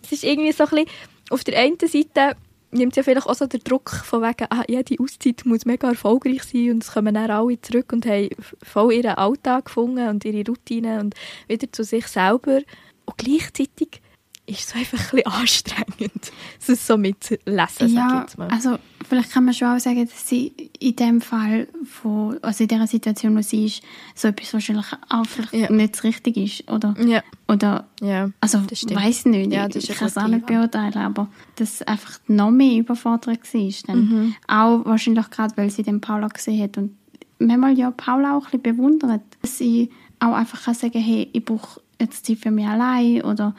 es 0.04 0.12
ist 0.12 0.26
irgendwie 0.26 0.52
so 0.52 0.66
ein 0.66 0.70
bisschen, 0.72 0.88
auf 1.30 1.46
der 1.46 1.58
einen 1.60 1.78
Seite 1.80 2.36
nimmt 2.73 2.95
ja 2.95 3.03
vielleicht 3.03 3.27
auch 3.27 3.36
so 3.36 3.45
den 3.45 3.63
Druck 3.63 3.89
von 3.89 4.21
wegen, 4.21 4.47
ah, 4.49 4.63
ja, 4.67 4.83
die 4.83 4.99
Auszeit 4.99 5.45
muss 5.45 5.65
mega 5.65 5.89
erfolgreich 5.89 6.43
sein 6.43 6.71
und 6.71 6.83
es 6.83 6.91
kommen 6.91 7.13
dann 7.13 7.31
alle 7.31 7.59
zurück 7.62 7.93
und 7.93 8.05
haben 8.05 8.29
voll 8.62 8.93
ihren 8.93 9.15
Alltag 9.15 9.65
gefunden 9.65 10.07
und 10.09 10.25
ihre 10.25 10.45
Routine 10.45 10.99
und 10.99 11.15
wieder 11.47 11.71
zu 11.71 11.83
sich 11.83 12.07
selber. 12.07 12.59
Und 13.05 13.17
gleichzeitig 13.17 14.01
ist 14.45 14.67
so 14.69 14.77
einfach 14.77 14.99
ein 14.99 15.23
bisschen 15.23 15.25
anstrengend, 15.27 16.32
es 16.67 16.86
so 16.88 16.97
mitzulesen, 16.97 17.47
sag 17.47 17.88
ich 17.88 17.93
Ja, 17.93 18.25
also 18.49 18.77
vielleicht 19.08 19.32
kann 19.32 19.45
man 19.45 19.53
schon 19.53 19.69
auch 19.69 19.79
sagen, 19.79 20.06
dass 20.06 20.27
sie 20.27 20.47
in 20.79 20.95
dem 20.97 21.21
Fall, 21.21 21.67
von, 21.86 22.38
also 22.41 22.63
in 22.63 22.67
dieser 22.67 22.88
Situation, 22.88 23.38
wo 23.38 23.41
sie 23.41 23.65
ist, 23.67 23.84
so 24.15 24.27
etwas 24.27 24.53
wahrscheinlich 24.53 24.86
auch 25.10 25.25
vielleicht 25.25 25.53
Ja. 25.53 25.71
nicht 25.71 25.93
das 25.93 26.03
Richtige 26.03 26.43
ist. 26.43 26.69
Oder, 26.69 26.93
ja, 27.06 27.23
oder 27.47 27.88
ja. 28.01 28.32
also 28.41 28.60
Das 28.67 28.79
stimmt. 28.79 28.99
weiß 29.01 29.25
nicht, 29.27 29.53
Ja, 29.53 29.67
das 29.69 29.86
ich 29.86 29.95
kann 29.95 30.08
es 30.10 30.17
auch 30.17 30.27
nicht 30.27 30.45
beurteilen, 30.45 30.97
aber 30.97 31.29
dass 31.56 31.82
einfach 31.84 32.19
noch 32.27 32.51
mehr 32.51 32.79
überfordert 32.79 33.39
war. 33.53 33.71
Dann 33.88 33.99
Mhm. 34.10 34.36
Auch 34.47 34.86
wahrscheinlich 34.86 35.29
gerade, 35.29 35.56
weil 35.56 35.69
sie 35.69 35.84
den 35.84 36.01
Paula 36.01 36.27
gesehen 36.27 36.62
hat 36.63 36.77
und 36.77 36.97
manchmal 37.39 37.77
ja 37.77 37.91
Paula 37.91 38.36
auch 38.38 38.45
ein 38.51 38.60
bisschen 38.60 38.75
bewundert, 38.77 39.21
dass 39.41 39.58
sie 39.58 39.89
auch 40.19 40.34
einfach 40.34 40.63
kann 40.65 40.73
sagen, 40.73 40.99
hey, 41.01 41.29
ich 41.32 41.43
brauche 41.45 41.82
jetzt 41.99 42.25
Zeit 42.25 42.39
für 42.39 42.51
mich 42.51 42.65
allein 42.65 43.21
oder 43.21 43.56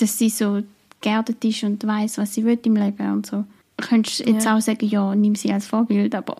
dass 0.00 0.18
sie 0.18 0.28
so 0.30 0.62
geerdet 1.00 1.44
ist 1.44 1.62
und 1.64 1.86
weiß, 1.86 2.18
was 2.18 2.34
sie 2.34 2.44
will 2.44 2.58
im 2.64 2.76
Leben 2.76 3.12
und 3.12 3.26
so. 3.26 3.44
Du 3.78 3.86
könntest 3.86 4.20
jetzt 4.20 4.44
Ja. 4.44 4.56
auch 4.56 4.60
sagen, 4.60 4.86
ja, 4.86 5.14
nimm 5.14 5.34
sie 5.34 5.50
als 5.52 5.66
Vorbild, 5.66 6.14
aber 6.14 6.36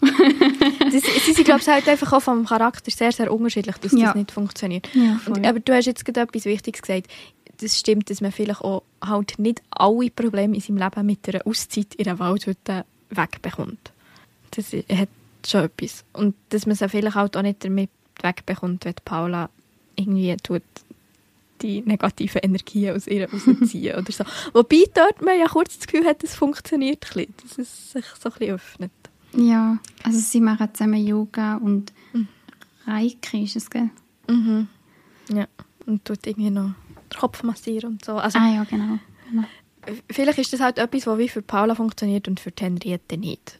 Das, 0.00 1.02
sie 1.24 1.32
sind, 1.32 1.44
glaube 1.44 1.60
ich, 1.60 1.68
halt 1.68 1.88
einfach 1.88 2.12
auch 2.12 2.20
vom 2.20 2.44
Charakter 2.44 2.90
sehr, 2.90 3.12
sehr 3.12 3.32
unterschiedlich, 3.32 3.76
dass 3.78 3.92
Ja. 3.92 4.06
das 4.06 4.14
nicht 4.16 4.30
funktioniert. 4.30 4.88
Ja. 4.94 5.18
Und, 5.26 5.46
aber 5.46 5.60
du 5.60 5.72
hast 5.74 5.86
jetzt 5.86 6.04
gerade 6.04 6.20
etwas 6.20 6.44
Wichtiges 6.44 6.82
gesagt. 6.82 7.06
Das 7.58 7.78
stimmt, 7.78 8.08
dass 8.10 8.20
man 8.20 8.32
vielleicht 8.32 8.60
auch 8.62 8.82
halt 9.04 9.38
nicht 9.38 9.62
alle 9.70 10.10
Probleme 10.10 10.54
in 10.54 10.60
seinem 10.62 10.78
Leben 10.78 11.06
mit 11.06 11.28
einer 11.28 11.46
Auszeit 11.46 11.94
in 11.94 12.06
einer 12.08 12.18
Waldhütte 12.18 12.84
wegbekommt. 13.10 13.92
Das 14.52 14.72
hat 14.72 15.08
schon 15.46 15.64
etwas. 15.64 16.04
Und 16.12 16.34
dass 16.50 16.66
man 16.66 16.76
es 16.78 16.90
vielleicht 16.90 17.14
halt 17.16 17.36
auch 17.36 17.42
nicht 17.42 17.64
damit 17.64 17.90
wegbekommt, 18.22 18.84
wenn 18.84 18.94
Paula 19.04 19.50
irgendwie 19.96 20.34
tut, 20.42 20.62
die 21.62 21.82
negativen 21.82 22.40
Energien 22.42 22.94
aus 22.96 23.06
ihr 23.06 23.28
rausziehen 23.30 23.96
oder 23.98 24.12
so. 24.12 24.24
Wobei 24.52 24.84
dort 24.94 25.22
man 25.22 25.38
ja 25.38 25.46
kurz 25.46 25.76
das 25.78 25.86
Gefühl 25.86 26.06
hat, 26.06 26.22
es 26.24 26.34
funktioniert 26.34 27.04
ein 27.04 27.26
bisschen, 27.26 27.34
dass 27.42 27.58
es 27.58 27.92
sich 27.92 28.04
so 28.20 28.28
ein 28.30 28.38
bisschen 28.38 28.54
öffnet. 28.54 28.92
ja, 29.36 29.78
also 30.02 30.18
sie 30.18 30.40
machen 30.40 30.68
zusammen 30.72 31.04
Yoga 31.06 31.56
und 31.56 31.92
Mhm. 32.12 32.28
Reiki 32.86 33.44
ist 33.44 33.56
es, 33.56 33.70
gell? 33.70 33.90
Mhm. 34.28 34.66
Ja, 35.32 35.46
und 35.86 36.04
tut 36.04 36.26
irgendwie 36.26 36.50
noch 36.50 36.72
den 37.12 37.18
Kopf 37.18 37.42
massieren 37.42 37.92
und 37.92 38.04
so. 38.04 38.16
Also, 38.16 38.38
Ah 38.38 38.48
ja, 38.54 38.64
genau. 38.64 38.98
genau. 39.30 39.44
Vielleicht 40.10 40.38
ist 40.38 40.52
das 40.52 40.60
halt 40.60 40.78
etwas, 40.78 41.06
was 41.06 41.18
wie 41.18 41.28
für 41.28 41.42
Paula 41.42 41.74
funktioniert 41.74 42.26
und 42.28 42.40
für 42.40 42.52
Henriette 42.58 43.16
nicht. 43.16 43.58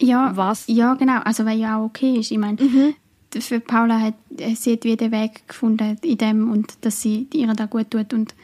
Ja, 0.00 0.36
Was? 0.36 0.64
Ja, 0.66 0.94
genau. 0.94 1.20
Also, 1.20 1.44
weil 1.44 1.58
ja 1.58 1.78
auch 1.78 1.84
okay 1.86 2.16
ist. 2.16 2.30
Ich 2.30 2.38
meine, 2.38 2.60
Mhm. 2.62 2.94
Für 3.40 3.60
Paula 3.60 4.00
hat 4.00 4.14
äh, 4.38 4.54
sie 4.54 4.72
hat 4.74 4.84
wie 4.84 4.96
den 4.96 5.10
Weg 5.12 5.46
gefunden 5.48 5.98
in 6.02 6.18
dem 6.18 6.50
und 6.50 6.74
dass 6.82 7.00
sie 7.02 7.26
ihr 7.32 7.52
da 7.54 7.66
gut 7.66 7.90
tut 7.90 8.12
und 8.12 8.34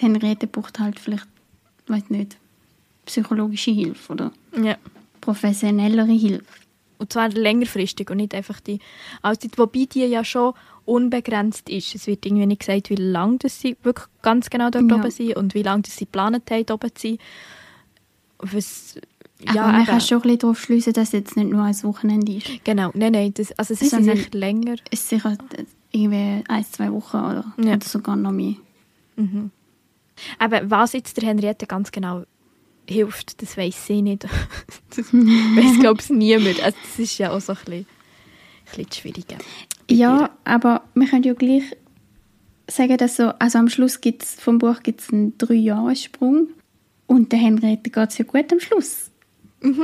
Henriette 0.00 0.46
braucht 0.46 0.78
halt 0.80 0.98
vielleicht, 0.98 1.26
weiß 1.86 2.10
nicht, 2.10 2.36
psychologische 3.06 3.70
Hilfe 3.70 4.12
oder 4.12 4.32
Ja. 4.60 4.76
professionellere 5.20 6.12
Hilfe. 6.12 6.44
Und 6.98 7.12
zwar 7.12 7.28
längerfristig 7.28 8.10
und 8.10 8.18
nicht 8.18 8.34
einfach 8.34 8.60
die 8.60 8.78
Auszeit, 9.22 9.56
wobei 9.58 9.86
die 9.86 10.04
ja 10.04 10.24
schon 10.24 10.54
unbegrenzt 10.84 11.68
ist. 11.70 11.94
Es 11.94 12.06
wird 12.06 12.24
irgendwie 12.26 12.46
nicht 12.46 12.60
gesagt, 12.60 12.90
wie 12.90 12.94
lange 12.96 13.38
das 13.38 13.60
sie 13.60 13.76
wirklich 13.82 14.06
ganz 14.22 14.50
genau 14.50 14.70
dort 14.70 14.90
Ja. 14.90 14.96
oben 14.96 15.10
sind 15.10 15.36
und 15.36 15.54
wie 15.54 15.62
lange 15.62 15.82
das 15.82 15.96
sie 15.96 16.04
geplant 16.06 16.36
haben, 16.50 16.66
dort 16.66 16.70
oben 16.84 16.94
zu 16.94 17.08
sein. 17.08 17.18
Was, 18.38 18.96
Aber 19.46 19.54
ja, 19.56 19.66
man 19.66 19.76
eben. 19.76 19.86
kann 19.86 20.00
schon 20.00 20.18
ein 20.18 20.22
bisschen 20.22 20.38
darauf 20.38 20.60
schliessen, 20.60 20.92
dass 20.92 21.08
es 21.08 21.12
jetzt 21.12 21.36
nicht 21.36 21.50
nur 21.50 21.62
ein 21.62 21.82
Wochenende 21.82 22.32
ist. 22.32 22.64
Genau, 22.64 22.90
nein, 22.94 23.12
nein, 23.12 23.34
das, 23.34 23.52
also 23.58 23.74
es 23.74 23.82
ist 23.82 23.92
echt 23.92 24.34
länger. 24.34 24.76
Es 24.90 25.00
ist 25.00 25.08
sicher 25.10 25.36
äh, 25.56 25.64
irgendwie 25.92 26.44
ein, 26.48 26.64
zwei 26.64 26.90
Wochen 26.92 27.16
oder, 27.18 27.44
Ja. 27.58 27.74
oder 27.74 27.84
sogar 27.86 28.16
noch 28.16 28.32
mehr. 28.32 28.54
Aber 30.38 30.70
was 30.70 30.92
jetzt 30.92 31.16
der 31.16 31.28
Henriette 31.28 31.66
ganz 31.66 31.90
genau 31.92 32.24
hilft, 32.88 33.40
das 33.42 33.56
weiß 33.56 33.86
sie 33.86 34.02
nicht. 34.02 34.24
das 34.96 35.12
weiß, 35.12 35.80
glaube 35.80 36.00
ich, 36.02 36.10
niemand. 36.10 36.62
Also 36.62 36.76
das 36.82 36.98
ist 36.98 37.18
ja 37.18 37.30
auch 37.32 37.40
so 37.40 37.52
ein 37.52 37.58
bisschen, 37.58 37.72
ein 37.80 37.86
bisschen 38.66 38.86
das 38.88 38.96
Schwierige. 38.98 39.38
Ja, 39.90 40.30
aber 40.44 40.82
wir 40.94 41.06
können 41.08 41.22
ja 41.24 41.34
gleich 41.34 41.64
sagen, 42.68 42.96
dass 42.96 43.16
so, 43.16 43.24
also 43.38 43.58
am 43.58 43.68
Schluss 43.68 44.00
gibt's, 44.00 44.34
vom 44.40 44.58
Buch 44.58 44.82
gibt 44.82 45.00
es 45.00 45.12
einen 45.12 45.36
Drei-Jahres-Sprung 45.38 46.48
und 47.06 47.32
der 47.32 47.38
Henriette 47.38 47.90
geht 47.90 48.10
es 48.10 48.18
ja 48.18 48.24
gut 48.24 48.50
am 48.52 48.60
Schluss. 48.60 49.10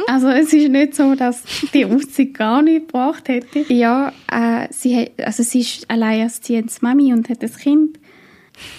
Also 0.07 0.29
es 0.29 0.53
ist 0.53 0.69
nicht 0.69 0.95
so, 0.95 1.15
dass 1.15 1.43
die 1.73 1.85
Auszeit 1.85 2.35
gar 2.35 2.63
nicht 2.63 2.87
gebracht 2.87 3.29
hätte. 3.29 3.61
Ja, 3.73 4.13
äh, 4.31 4.69
sie, 4.71 4.97
hat, 4.97 5.13
also 5.25 5.43
sie 5.43 5.61
ist 5.61 5.91
alleinerziehende 5.91 6.73
Mami 6.81 7.13
und 7.13 7.29
hat 7.29 7.43
ein 7.43 7.53
Kind. 7.53 7.99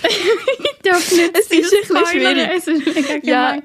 ich 0.03 0.81
darf 0.83 1.11
nicht 1.11 1.31
Es 1.37 1.47
ist 1.47 1.73
ein 1.73 1.81
bisschen 1.81 2.05
schwierig. 2.07 2.49
Es 2.55 2.67
ist 2.67 2.85
mega 2.85 3.27
Ja, 3.27 3.57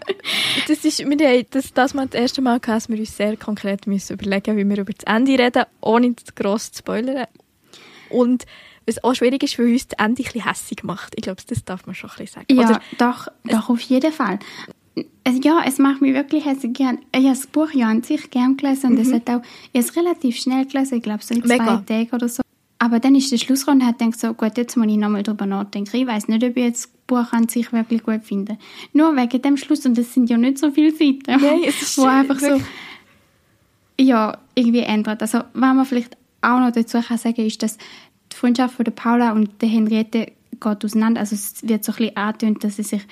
das 0.67 0.85
ist, 0.85 0.99
wir 0.99 1.29
haben 1.29 1.47
das, 1.51 1.75
das 1.75 1.95
mal 1.95 2.07
das 2.07 2.21
erste 2.21 2.41
Mal 2.41 2.59
gehabt, 2.59 2.85
dass 2.85 2.89
wir 2.89 2.99
uns 2.99 3.17
sehr 3.17 3.37
konkret 3.37 3.87
müssen 3.87 4.15
überlegen 4.15 4.57
wie 4.57 4.69
wir 4.69 4.79
über 4.79 4.93
das 4.93 5.05
Ende 5.13 5.39
reden, 5.39 5.65
ohne 5.81 6.17
zu 6.17 6.33
gross 6.35 6.73
zu 6.73 6.79
spoilern. 6.79 7.27
Und 8.09 8.47
was 8.87 9.03
auch 9.03 9.15
schwierig 9.15 9.43
ist, 9.43 9.59
weil 9.59 9.73
uns 9.73 9.89
das 9.89 9.99
Ende 9.99 10.23
ein 10.23 10.25
bisschen 10.25 10.45
hässig 10.45 10.85
macht. 10.85 11.15
Ich 11.17 11.23
glaube, 11.23 11.43
das 11.47 11.65
darf 11.65 11.87
man 11.87 11.95
schon 11.95 12.09
ein 12.11 12.17
bisschen 12.19 12.47
sagen. 12.47 12.61
Ja, 12.61 12.69
Oder, 12.69 12.81
doch, 12.99 13.29
doch, 13.45 13.69
auf 13.69 13.81
jeden 13.81 14.13
Fall. 14.13 14.39
Es- 15.25 15.45
Ja, 15.45 15.61
es 15.67 15.79
macht 15.79 16.01
mich 16.01 16.15
wirklich 16.15 16.45
hässlich 16.47 16.73
gern. 16.75 16.99
Ich 17.13 17.19
habe 17.25 17.29
das 17.29 17.47
Buch 17.47 17.71
ja 17.73 17.89
an 17.89 18.03
sich 18.03 18.31
gern 18.31 18.57
gelesen 18.57 18.93
und 18.93 18.99
es 18.99 19.13
hat 19.13 19.29
auch, 19.29 19.43
ich 19.73 19.81
es 19.81 19.95
relativ 19.97 20.37
schnell 20.37 20.65
gelesen, 20.67 20.97
ich 20.99 21.03
glaube 21.03 21.23
so 21.23 21.35
in 21.35 21.45
zwei 21.45 21.59
Mhm. 21.59 21.65
Mega. 21.65 21.77
Tagen 21.87 22.09
oder 22.13 22.29
so. 22.29 22.43
Aber 22.79 23.01
dann 23.01 23.15
ist 23.15 23.33
der 23.33 23.39
Schlussrunde 23.39 23.85
und 23.85 23.91
hat 23.91 23.99
gedacht 23.99 24.21
so, 24.21 24.35
gut, 24.35 24.57
jetzt 24.57 24.77
muss 24.77 24.87
ich 24.87 24.97
nochmal 24.97 25.23
drüber 25.23 25.47
nachdenken. 25.47 25.97
Ich 25.97 26.07
weiß 26.07 26.29
nicht, 26.29 26.45
ob 26.45 26.57
ich 26.57 26.63
jetzt 26.65 26.85
das 26.85 26.93
Buch 27.07 27.33
an 27.33 27.49
sich 27.49 27.73
wirklich 27.73 28.03
gut 28.03 28.23
finde. 28.25 28.59
Nur 28.93 29.17
wegen 29.17 29.41
dem 29.43 29.57
Schluss, 29.57 29.85
und 29.87 29.97
das 29.97 30.13
sind 30.13 30.29
ja 30.31 30.37
nicht 30.37 30.59
so 30.59 30.71
viele 30.71 30.91
Seiten, 30.93 31.23
Nein, 31.27 31.61
es 31.67 31.81
ist 31.83 31.99
wo 31.99 32.05
einfach 32.05 32.39
so, 32.39 32.61
ja, 33.99 34.39
irgendwie 34.55 34.81
ändert. 34.81 35.23
Also, 35.23 35.39
was 35.55 35.75
man 35.75 35.87
vielleicht 35.87 36.17
auch 36.43 36.61
noch 36.61 36.71
dazu 36.71 37.01
kann 37.01 37.19
sagen 37.19 37.45
ist, 37.47 37.63
dass 37.63 37.79
die 38.33 38.37
Freundschaft 38.37 38.75
von 38.75 38.85
der 38.85 38.93
Paula 38.93 39.33
und 39.33 39.61
der 39.63 39.69
Henriette 39.69 40.33
geht 40.61 40.85
auseinander. 40.85 41.21
Also 41.21 41.35
es 41.35 41.67
wird 41.67 41.85
so 41.85 41.93
ein 41.93 41.97
bisschen 41.99 42.17
angetönt, 42.17 42.65
dass 42.65 42.77
sie 42.77 42.83
sich 42.83 43.03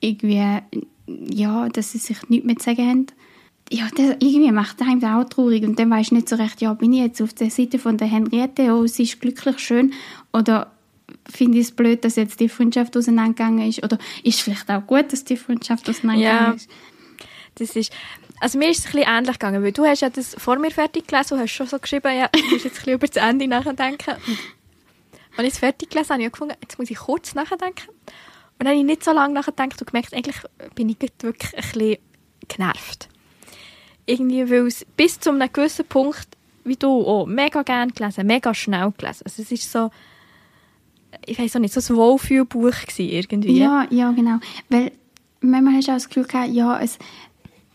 irgendwie, 0.00 0.60
ja, 1.06 1.68
dass 1.68 1.92
sie 1.92 1.98
sich 1.98 2.28
nichts 2.28 2.46
mehr 2.46 2.56
zu 2.56 2.64
sagen 2.64 2.88
haben. 2.88 3.06
Ja, 3.70 3.86
das, 3.94 4.16
irgendwie 4.20 4.50
macht 4.50 4.80
einem 4.80 5.00
das 5.00 5.10
auch 5.10 5.28
traurig 5.28 5.62
und 5.64 5.78
dann 5.78 5.90
du 5.90 6.14
nicht 6.14 6.28
so 6.28 6.36
recht, 6.36 6.60
ja, 6.62 6.72
bin 6.72 6.92
ich 6.92 7.00
jetzt 7.00 7.20
auf 7.20 7.34
der 7.34 7.50
Seite 7.50 7.78
von 7.78 7.98
der 7.98 8.08
Henriette, 8.08 8.72
oh, 8.72 8.86
sie 8.86 9.02
ist 9.02 9.20
glücklich, 9.20 9.58
schön, 9.58 9.92
oder 10.32 10.70
finde 11.30 11.58
ich 11.58 11.66
es 11.66 11.72
blöd, 11.72 12.02
dass 12.04 12.16
jetzt 12.16 12.40
die 12.40 12.48
Freundschaft 12.48 12.96
auseinandergegangen 12.96 13.68
ist, 13.68 13.84
oder 13.84 13.98
ist 14.22 14.36
es 14.36 14.40
vielleicht 14.40 14.70
auch 14.70 14.86
gut, 14.86 15.12
dass 15.12 15.24
die 15.24 15.36
Freundschaft 15.36 15.88
auseinandergegangen 15.88 16.48
Ja. 16.48 16.54
ist. 16.54 16.70
das 17.56 17.76
ist, 17.76 17.92
also 18.40 18.58
mir 18.58 18.70
ist 18.70 18.78
es 18.78 18.86
ein 18.86 18.92
bisschen 18.92 19.08
ähnlich 19.14 19.38
gegangen, 19.38 19.62
weil 19.62 19.72
du 19.72 19.84
hast 19.84 20.00
ja 20.00 20.08
das 20.08 20.34
vor 20.38 20.58
mir 20.58 20.70
fertig 20.70 21.06
gelesen 21.06 21.34
und 21.34 21.40
hast 21.40 21.50
schon 21.50 21.66
so 21.66 21.78
geschrieben, 21.78 22.16
ja, 22.16 22.28
du 22.32 22.40
musst 22.50 22.64
jetzt 22.64 22.78
ein 22.78 22.84
bisschen 22.84 22.92
über 22.94 23.06
das 23.06 23.22
Ende 23.22 23.48
nachdenken. 23.48 24.14
Und 24.26 24.38
als 25.36 25.46
ich 25.46 25.52
es 25.54 25.58
fertig 25.58 25.90
gelesen 25.90 26.08
habe, 26.10 26.22
habe 26.22 26.26
ich 26.26 26.32
gefunden, 26.32 26.54
jetzt 26.62 26.78
muss 26.78 26.90
ich 26.90 26.96
kurz 26.96 27.34
nachdenken. 27.34 27.90
Und 28.58 28.66
dann 28.66 28.68
habe 28.68 28.78
ich 28.78 28.84
nicht 28.84 29.04
so 29.04 29.12
lange 29.12 29.34
nachgedacht 29.34 29.80
und 29.80 29.86
gemerkt, 29.86 30.14
eigentlich 30.14 30.36
bin 30.74 30.88
ich 30.88 30.96
wirklich 31.00 31.56
ein 31.56 31.62
bisschen 31.62 31.96
genervt. 32.48 33.08
Irgendwie, 34.06 34.50
weil 34.50 34.66
es 34.66 34.84
bis 34.96 35.20
zu 35.20 35.30
einem 35.30 35.52
gewissen 35.52 35.84
Punkt, 35.84 36.26
wie 36.64 36.76
du 36.76 37.06
auch, 37.06 37.26
mega 37.26 37.62
gerne 37.62 37.92
gelesen, 37.92 38.26
mega 38.26 38.52
schnell 38.54 38.92
gelesen. 38.96 39.22
Also 39.24 39.42
es 39.42 39.52
ist 39.52 39.70
so, 39.70 39.90
ich 41.24 41.38
weiß 41.38 41.56
auch 41.56 41.60
nicht, 41.60 41.74
so 41.74 41.92
ein 41.92 41.96
Wohlfühlbuch 41.96 42.72
irgendwie. 42.96 43.58
Ja, 43.58 43.86
ja, 43.90 44.10
genau. 44.12 44.38
Weil 44.68 44.92
manchmal 45.40 45.74
hast 45.74 45.88
du 45.88 45.92
auch 45.92 45.96
das 45.96 46.08
Gefühl 46.08 46.24
gehabt, 46.24 46.50
ja, 46.50 46.80
es, 46.80 46.98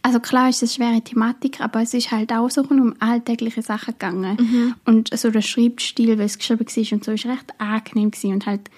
also 0.02 0.20
klar 0.20 0.50
ist 0.50 0.62
es 0.64 0.80
eine 0.80 0.90
schwere 0.90 1.02
Thematik, 1.02 1.62
aber 1.62 1.82
es 1.82 1.94
ist 1.94 2.12
halt 2.12 2.34
auch 2.34 2.50
so 2.50 2.62
um 2.62 2.96
alltägliche 3.00 3.62
Sachen 3.62 3.94
gegangen. 3.94 4.38
Mhm. 4.40 4.76
Und 4.86 5.18
so 5.18 5.32
der 5.32 5.42
Schreibstil, 5.42 6.20
wie 6.20 6.24
es 6.24 6.38
geschrieben 6.38 6.66
war 6.66 6.94
und 6.94 7.04
so, 7.04 7.12
ist 7.12 7.26
recht 7.26 7.60
angenehm 7.60 8.12
gewesen 8.12 8.34
und 8.34 8.46
halt, 8.46 8.70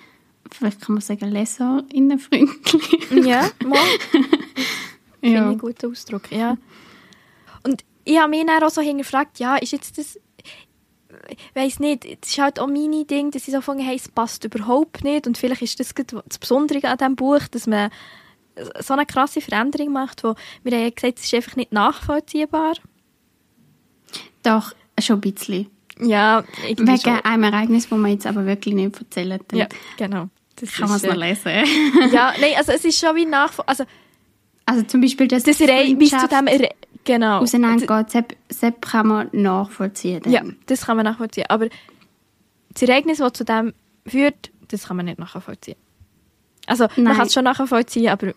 vielleicht 0.52 0.82
kann 0.82 0.96
man 0.96 1.02
sagen, 1.02 1.30
leserinnenfreundlich. 1.32 3.26
Ja, 3.26 3.50
mal. 3.66 3.80
Finde 5.20 5.22
ich 5.22 5.34
ja. 5.34 5.54
guten 5.54 5.92
Ausdruck, 5.92 6.32
ja. 6.32 6.58
Und 7.64 7.84
ich 8.04 8.20
habe 8.20 8.30
mich 8.30 8.46
dann 8.46 8.64
auch 8.64 8.70
so 8.70 8.82
hingefragt, 8.82 9.40
ja, 9.40 9.56
ist 9.56 9.72
jetzt 9.72 9.98
das, 9.98 10.20
ich 11.28 11.38
weiss 11.56 11.80
nicht, 11.80 12.06
es 12.06 12.30
ist 12.30 12.38
halt 12.38 12.60
auch 12.60 12.68
meine 12.68 13.06
Ding, 13.06 13.32
dass 13.32 13.48
ich 13.48 13.52
so 13.52 13.60
gefunden 13.60 13.84
hey, 13.84 13.96
es 13.96 14.08
passt 14.08 14.44
überhaupt 14.44 15.04
nicht 15.04 15.26
und 15.26 15.38
vielleicht 15.38 15.64
ist 15.64 15.80
das 15.80 15.94
das 16.28 16.38
Besondere 16.38 16.88
an 16.88 16.98
diesem 16.98 17.16
Buch, 17.16 17.48
dass 17.50 17.66
man 17.66 17.90
so 18.80 18.94
eine 18.94 19.06
krasse 19.06 19.42
Veränderung 19.42 19.92
macht, 19.92 20.24
wo 20.24 20.36
wir 20.64 20.74
haben 20.74 20.84
ja 20.84 20.90
gesagt, 20.90 21.20
es 21.20 21.26
ist 21.26 21.34
einfach 21.34 21.56
nicht 21.56 21.72
nachvollziehbar. 21.72 22.74
Doch, 24.44 24.74
schon 25.00 25.18
ein 25.18 25.22
bisschen. 25.22 25.70
Ja, 26.00 26.44
irgendwie 26.68 26.94
Wegen 26.94 27.02
schon. 27.02 27.20
einem 27.22 27.44
Ereignis, 27.44 27.90
das 27.90 27.98
man 27.98 28.12
jetzt 28.12 28.28
aber 28.28 28.46
wirklich 28.46 28.76
nicht 28.76 28.98
erzählen 29.00 29.40
dann 29.48 29.60
Ja, 29.60 29.68
genau. 29.98 30.30
Das 30.58 30.72
kann 30.74 30.88
man 30.88 30.98
es 30.98 31.04
noch 31.04 31.14
äh, 31.14 31.30
lesen. 31.30 32.12
Ja, 32.14 32.34
nein, 32.40 32.54
also 32.58 32.72
es 32.72 32.86
ist 32.86 33.00
schon 33.00 33.16
wie 33.16 33.26
nachvollziehbar, 33.26 33.70
also 33.70 33.84
Also 34.66 34.84
zum 34.84 35.02
Beispiel, 35.02 35.28
dass 35.28 35.44
das 35.44 35.60
Re 35.62 35.96
bis 35.96 36.10
zu 36.12 36.28
dem, 36.28 36.48
Re 36.48 36.70
genau. 37.04 37.40
auseinandergeht, 37.40 38.10
Sepp, 38.12 38.36
Sepp 38.50 38.82
kann 38.82 39.08
man 39.08 39.30
nachvollziehen. 39.32 40.22
dann. 40.24 40.34
Ja, 40.34 40.44
das 40.66 40.86
kann 40.86 40.98
man 40.98 41.06
nachvollziehen. 41.06 41.46
Aber 41.50 41.68
das 42.74 42.82
Ereignis, 42.82 43.20
das 43.20 43.34
zu 43.34 43.44
dem 43.46 43.74
führt, 44.08 44.52
das 44.70 44.88
kann 44.88 44.98
man 44.98 45.06
nicht 45.06 45.20
nachvollziehen. 45.20 45.78
Also, 46.68 46.86
man 46.96 47.04
Nein. 47.06 47.18
kann 47.18 47.28
es 47.28 47.34
schon 47.34 47.44
nachvollziehen, 47.44 48.10
aber 48.10 48.34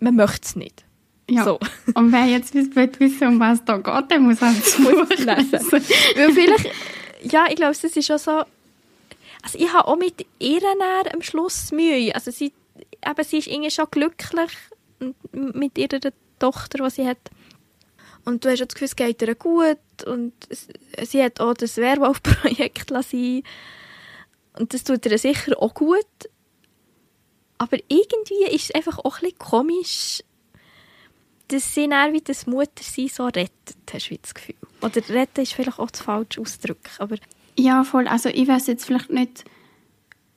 man 0.00 0.16
möchte 0.16 0.40
es 0.42 0.56
nicht. 0.56 0.84
Ja. 1.30 1.44
So. 1.44 1.58
Und 1.94 2.10
wer 2.12 2.24
jetzt 2.26 2.54
will 2.54 2.90
wissen, 2.98 3.28
um 3.28 3.40
was 3.40 3.64
da 3.64 3.76
geht, 3.76 4.10
der 4.10 4.18
muss 4.20 4.40
halt 4.40 4.58
das 4.58 4.76
Buch 4.76 5.08
lesen. 5.10 5.26
Weil 6.16 6.32
vielleicht, 6.32 6.70
ja, 7.22 7.46
ich 7.48 7.56
glaube, 7.56 7.76
das 7.80 7.84
ist 7.96 8.06
schon 8.06 8.18
so, 8.18 8.30
also 9.42 9.58
ich 9.58 9.72
habe 9.72 9.86
auch 9.88 9.96
mit 9.96 10.26
ihr 10.38 10.60
am 11.12 11.22
Schluss 11.22 11.70
Mühe. 11.70 12.14
Also 12.14 12.30
sie, 12.30 12.52
eben, 13.06 13.24
sie 13.24 13.38
ist 13.38 13.46
irgendwie 13.46 13.70
schon 13.70 13.86
glücklich 13.90 14.50
mit 15.32 15.76
ihrer 15.78 16.00
Tochter, 16.38 16.84
die 16.84 16.90
sie 16.90 17.06
hat. 17.06 17.18
Und 18.24 18.44
du 18.44 18.50
hast 18.50 18.62
auch 18.62 18.66
das 18.66 18.74
Gefühl, 18.74 18.86
es 18.86 18.96
geht 18.96 19.22
ihr 19.22 19.34
gut 19.34 19.78
und 20.06 20.32
es- 20.48 20.68
sie 21.10 21.22
hat 21.22 21.40
auch 21.40 21.54
das 21.54 21.76
Werwolf-Projekt 21.76 22.90
sein 22.90 23.42
und 24.58 24.74
das 24.74 24.84
tut 24.84 25.06
ihr 25.06 25.18
sicher 25.18 25.60
auch 25.62 25.72
gut. 25.74 26.04
Aber 27.58 27.76
irgendwie 27.88 28.44
ist 28.54 28.64
es 28.66 28.74
einfach 28.74 28.98
auch 28.98 29.16
ein 29.18 29.20
bisschen 29.22 29.38
komisch, 29.38 30.22
dass 31.48 31.74
sie 31.74 31.88
dann 31.88 32.12
wie 32.12 32.20
das 32.20 32.46
Muttersein 32.46 33.08
so 33.08 33.24
rettet, 33.24 33.76
hast 33.92 34.10
du 34.10 34.16
das 34.20 34.34
Gefühl. 34.34 34.54
Oder 34.82 34.96
retten 35.08 35.40
ist 35.42 35.54
vielleicht 35.54 35.78
auch 35.78 35.90
das 35.90 36.00
falsche 36.02 36.40
Ausdruck, 36.40 36.78
aber 36.98 37.16
Ja, 37.58 37.84
voll. 37.84 38.06
Also 38.06 38.28
ich 38.28 38.46
weiß 38.46 38.66
jetzt 38.68 38.84
vielleicht 38.84 39.10
nicht 39.10 39.44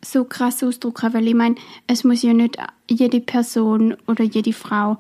so 0.04 0.24
krass 0.24 0.64
ausdrücken, 0.64 1.14
weil 1.14 1.28
ich 1.28 1.36
meine, 1.36 1.56
es 1.88 2.04
muss 2.04 2.24
ja 2.24 2.34
nicht 2.34 2.58
jede 2.90 3.20
Person 3.20 3.96
oder 4.08 4.24
jede 4.24 4.54
Frau 4.54 4.98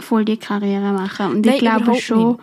voll 0.00 0.24
die 0.24 0.36
Karriere 0.36 0.92
machen. 0.92 1.26
Und 1.32 1.46
Nein, 1.46 1.54
ich 1.54 1.60
glaube 1.60 1.94
schon, 1.94 2.32
nicht. 2.32 2.40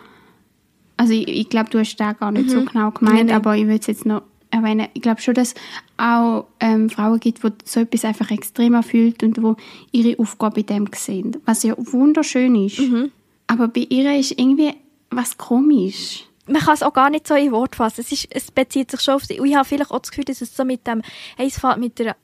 also 0.96 1.12
ich, 1.12 1.28
ich 1.28 1.48
glaube, 1.48 1.70
du 1.70 1.78
hast 1.78 1.96
das 1.96 2.18
gar 2.18 2.32
nicht 2.32 2.50
so 2.50 2.64
genau 2.64 2.90
gemeint, 2.90 3.16
Nein, 3.16 3.26
nein. 3.26 3.36
aber 3.36 3.56
ich 3.56 3.66
will 3.66 3.78
es 3.78 3.86
jetzt 3.86 4.04
noch 4.06 4.22
erwähnen. 4.50 4.88
Ich 4.94 5.02
glaube 5.02 5.20
schon, 5.20 5.34
dass 5.34 5.48
es 5.48 5.54
auch 5.96 6.46
ähm, 6.60 6.90
Frauen 6.90 7.20
gibt, 7.20 7.42
die 7.42 7.50
so 7.64 7.80
etwas 7.80 8.04
einfach 8.04 8.30
extrem 8.30 8.74
erfüllt 8.74 9.22
und 9.22 9.42
wo 9.42 9.56
ihre 9.92 10.18
Aufgabe 10.18 10.60
in 10.60 10.66
dem 10.66 10.88
sehen, 10.94 11.36
was 11.44 11.62
ja 11.62 11.74
wunderschön 11.76 12.54
ist. 12.54 12.78
Mhm. 12.78 13.10
Aber 13.46 13.68
bei 13.68 13.86
ihr 13.88 14.18
ist 14.18 14.32
irgendwie 14.32 14.74
was 15.10 15.38
komisch. 15.38 16.26
man 16.46 16.62
kann 16.62 16.74
es 16.74 16.82
auch 16.82 16.92
gar 16.92 17.10
nicht 17.10 17.26
so 17.26 17.34
in 17.34 17.52
Wort 17.52 17.76
fassen. 17.76 18.00
Es, 18.00 18.12
ist, 18.12 18.28
es 18.30 18.50
bezieht 18.50 18.90
sich 18.90 19.00
schon 19.00 19.14
auf 19.14 19.24
sie. 19.24 19.40
Und 19.40 19.46
ich 19.46 19.54
habe 19.54 19.66
vielleicht 19.66 19.90
auch 19.90 19.98
das 20.00 20.10
Gefühl, 20.10 20.24
dass 20.24 20.40
es 20.40 20.56
so 20.56 20.64
mit 20.64 20.86
dem, 20.86 21.02
hey, 21.36 21.46
es 21.46 21.58
fängt 21.58 21.78
mit 21.78 21.98
der 21.98 22.16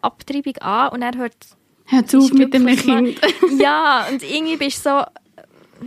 Abtreibung 0.00 0.56
an 0.58 0.90
und 0.90 1.02
er 1.02 1.16
hört 1.16 1.34
Hör 1.86 2.04
auf 2.14 2.32
mit 2.32 2.54
dem 2.54 2.66
Kind. 2.66 3.20
ja, 3.58 4.06
und 4.10 4.22
irgendwie 4.22 4.56
bist 4.56 4.86
du 4.86 4.90
so, 4.90 5.04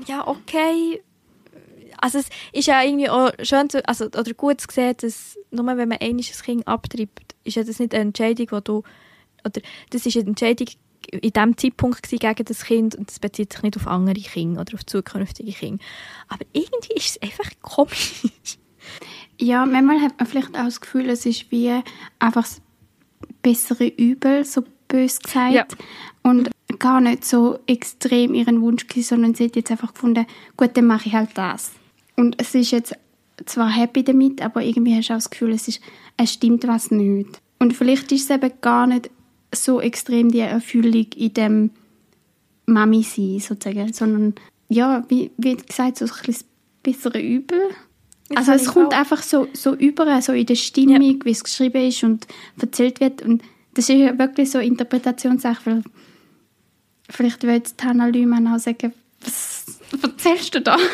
ja, 0.08 0.28
okay. 0.28 1.02
Also 2.04 2.18
es 2.18 2.28
ist 2.52 2.68
ja 2.68 2.84
irgendwie 2.84 3.10
auch 3.10 3.32
schön 3.44 3.70
zu, 3.70 3.88
also, 3.88 4.08
oder 4.08 4.34
gut 4.34 4.60
zu 4.60 4.68
sehen, 4.70 4.94
dass 5.00 5.40
nur 5.52 5.66
wenn 5.66 5.88
man 5.88 6.00
ein 6.02 6.18
Kind 6.18 6.68
abtreibt, 6.68 7.34
ist 7.46 7.56
ja 7.56 7.64
das 7.64 7.80
nicht 7.80 7.94
eine 7.94 8.04
Entscheidung, 8.04 8.48
wo 8.50 8.60
du, 8.60 8.84
oder 9.46 9.62
das 9.90 10.06
ist 10.06 10.18
eine 10.18 10.28
Entscheidung 10.28 10.68
in 11.12 11.22
diesem 11.22 11.58
Zeitpunkt 11.58 12.10
gegen 12.10 12.46
das 12.46 12.66
Kind 12.66 12.96
und 12.96 13.10
das 13.10 13.20
bezieht 13.20 13.54
sich 13.54 13.64
nicht 13.64 13.78
auf 13.78 13.88
andere 13.88 14.20
Kinder 14.20 14.60
oder 14.60 14.74
auf 14.74 14.86
zukünftige 14.86 15.54
Kinder. 15.54 15.82
Aber 16.28 16.46
irgendwie 16.52 16.94
ist 16.96 17.12
es 17.12 17.22
einfach 17.22 17.50
komisch. 17.62 18.24
Ja, 19.40 19.66
manchmal 19.66 20.02
hat 20.02 20.20
man 20.20 20.28
vielleicht 20.28 20.58
auch 20.58 20.66
das 20.66 20.82
Gefühl, 20.82 21.10
es 21.10 21.26
ist 21.26 21.52
wie 21.52 21.72
einfach 22.20 22.44
das 22.44 22.62
bessere 23.42 23.88
Übel, 23.88 24.44
so 24.44 24.66
bös 24.90 25.22
gesagt. 25.22 25.54
Ja. 25.54 25.66
Und 26.22 26.50
gar 26.80 27.00
nicht 27.00 27.24
so 27.24 27.60
extrem 27.66 28.34
ihren 28.34 28.62
Wunsch 28.62 28.86
sondern 28.94 29.36
sie 29.36 29.46
hat 29.46 29.56
jetzt 29.56 29.72
einfach 29.72 29.94
gefunden, 29.94 30.26
gut, 30.58 30.76
dann 30.76 30.86
mache 30.86 31.08
ich 31.08 31.14
halt 31.14 31.30
das. 31.36 31.72
Und 32.16 32.40
es 32.40 32.54
ist 32.56 32.72
jetzt 32.72 32.96
zwar 33.46 33.70
happy 33.70 34.04
damit, 34.04 34.42
aber 34.42 34.64
irgendwie 34.64 34.96
hast 34.96 35.10
du 35.10 35.14
auch 35.14 35.18
das 35.18 35.30
Gefühl, 35.30 35.52
es, 35.52 35.68
ist, 35.68 35.82
es 36.18 36.34
stimmt 36.34 36.68
was 36.68 36.92
nicht. 36.92 37.42
Und 37.60 37.74
vielleicht 37.74 38.12
ist 38.12 38.30
es 38.30 38.36
eben 38.36 38.52
gar 38.62 38.88
nicht 38.88 39.10
so 39.54 39.82
extrem 39.82 40.32
die 40.32 40.40
Erfüllung 40.40 41.08
in 41.16 41.34
dem 41.34 41.70
Mami 42.66 43.04
sein, 43.04 43.40
sozusagen, 43.40 43.94
sondern 43.94 44.36
ja, 44.70 45.04
wie, 45.10 45.32
wie 45.38 45.56
gesagt, 45.56 45.98
so 45.98 46.06
ein 46.06 46.12
bisschen 46.26 46.48
bessere 46.82 47.22
Übel. 47.22 47.60
Das 48.30 48.50
Also 48.50 48.52
es 48.54 48.74
kommt 48.74 48.94
auch. 48.94 48.98
einfach 48.98 49.22
so, 49.22 49.48
so 49.54 49.76
über, 49.76 50.22
so 50.22 50.34
in 50.34 50.46
der 50.46 50.56
Stimmung, 50.56 51.20
wie 51.24 51.32
es 51.32 51.44
geschrieben 51.44 51.88
ist 51.88 52.04
und 52.04 52.28
erzählt 52.60 53.00
wird. 53.00 53.22
Und 53.22 53.42
das 53.74 53.90
ist 53.90 53.98
ja 53.98 54.18
wirklich 54.18 54.50
so 54.50 54.60
Interpretationssache, 54.60 55.66
weil 55.66 55.84
vielleicht 57.10 57.44
will 57.44 57.54
jetzt 57.54 57.84
Hannah 57.84 58.08
Lühmann 58.08 58.48
auch 58.48 58.60
sagen, 58.60 58.94
was 59.22 59.73
erzählst 60.02 60.56
du 60.56 60.62
da? 60.62 60.78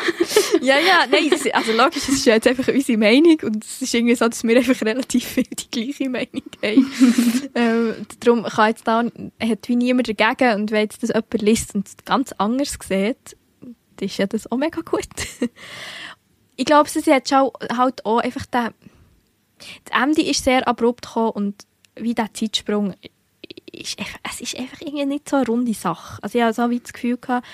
Ja, 0.62 0.78
ja, 0.78 1.06
nein, 1.10 1.30
das, 1.30 1.46
also 1.52 1.72
logisch, 1.72 2.04
das 2.04 2.08
ist 2.10 2.26
ja 2.26 2.34
jetzt 2.34 2.46
einfach 2.46 2.68
unsere 2.68 2.98
Meinung 2.98 3.38
und 3.44 3.64
es 3.64 3.80
ist 3.80 3.94
irgendwie 3.94 4.14
so, 4.14 4.28
dass 4.28 4.44
wir 4.44 4.56
einfach 4.56 4.82
relativ 4.82 5.24
viel 5.24 5.44
die 5.44 5.70
gleiche 5.70 6.10
Meinung 6.10 6.42
haben. 6.62 7.50
ähm, 7.54 8.06
darum 8.20 8.44
kann 8.44 8.68
jetzt 8.68 8.86
da, 8.86 9.02
hat 9.02 9.68
wie 9.68 9.76
niemand 9.76 10.08
dagegen 10.08 10.60
und 10.60 10.70
wenn 10.70 10.82
jetzt 10.82 11.02
das 11.02 11.10
jemand 11.10 11.40
liest 11.40 11.74
und 11.74 11.88
es 11.88 11.96
ganz 12.04 12.32
anders 12.32 12.76
sieht, 12.86 13.36
dann 13.60 14.06
ist 14.06 14.18
ja 14.18 14.26
das 14.26 14.50
auch 14.50 14.58
mega 14.58 14.82
gut. 14.82 15.08
ich 16.56 16.64
glaube, 16.66 16.90
sie 16.90 17.12
hat 17.12 17.28
schon 17.28 17.50
halt 17.74 18.04
auch 18.04 18.18
einfach 18.18 18.44
den, 18.46 18.68
das 19.84 20.02
Ende 20.02 20.22
ist 20.22 20.44
sehr 20.44 20.68
abrupt 20.68 21.06
gekommen 21.06 21.30
und 21.30 21.66
wie 21.96 22.14
der 22.14 22.34
Zeitsprung 22.34 22.94
ist 23.72 23.98
einfach, 23.98 24.18
es 24.30 24.40
ist 24.40 24.58
einfach 24.58 24.80
irgendwie 24.80 25.06
nicht 25.06 25.28
so 25.28 25.36
eine 25.36 25.46
runde 25.46 25.74
Sache. 25.74 26.22
Also 26.22 26.38
ich 26.38 26.44
habe 26.44 26.52
so 26.52 26.68
wie 26.70 26.80
das 26.80 26.92
Gefühl 26.92 27.16
gehabt, 27.16 27.46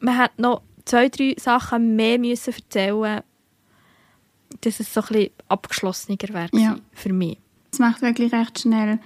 man 0.00 0.16
hat 0.16 0.38
noch 0.38 0.62
zwei, 0.86 1.08
drei 1.10 1.34
Sachen 1.38 1.94
mehr 1.96 2.18
müssen 2.18 2.54
erzählen 2.54 3.22
dass 4.60 4.80
es 4.80 4.94
so 4.94 5.00
ein 5.00 5.06
bisschen 5.08 5.30
abgeschlossener 5.48 6.16
wäre 6.28 6.48
Ja. 6.52 6.76
für 6.92 7.12
mich. 7.12 7.36
Es 7.72 7.78
macht 7.78 8.00
wirklich 8.00 8.32
recht 8.32 8.60
schnell. 8.60 8.98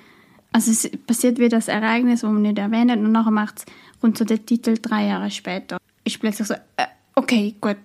Also 0.53 0.71
es 0.71 0.89
passiert 1.07 1.39
wie 1.39 1.49
das 1.49 1.69
Ereignis, 1.69 2.21
das 2.21 2.31
man 2.31 2.43
nicht 2.43 2.59
erwähnt 2.59 2.91
und 2.93 3.11
nachher 3.11 3.31
macht 3.31 3.65
kommt 4.01 4.17
so 4.19 4.25
der 4.25 4.45
Titel 4.45 4.77
drei 4.81 5.07
Jahre 5.07 5.31
später. 5.31 5.79
Ist 6.05 6.21
plötzlich 6.21 6.49
so, 6.49 6.55
äh, 6.55 6.87
okay, 7.15 7.55
gut. 7.61 7.77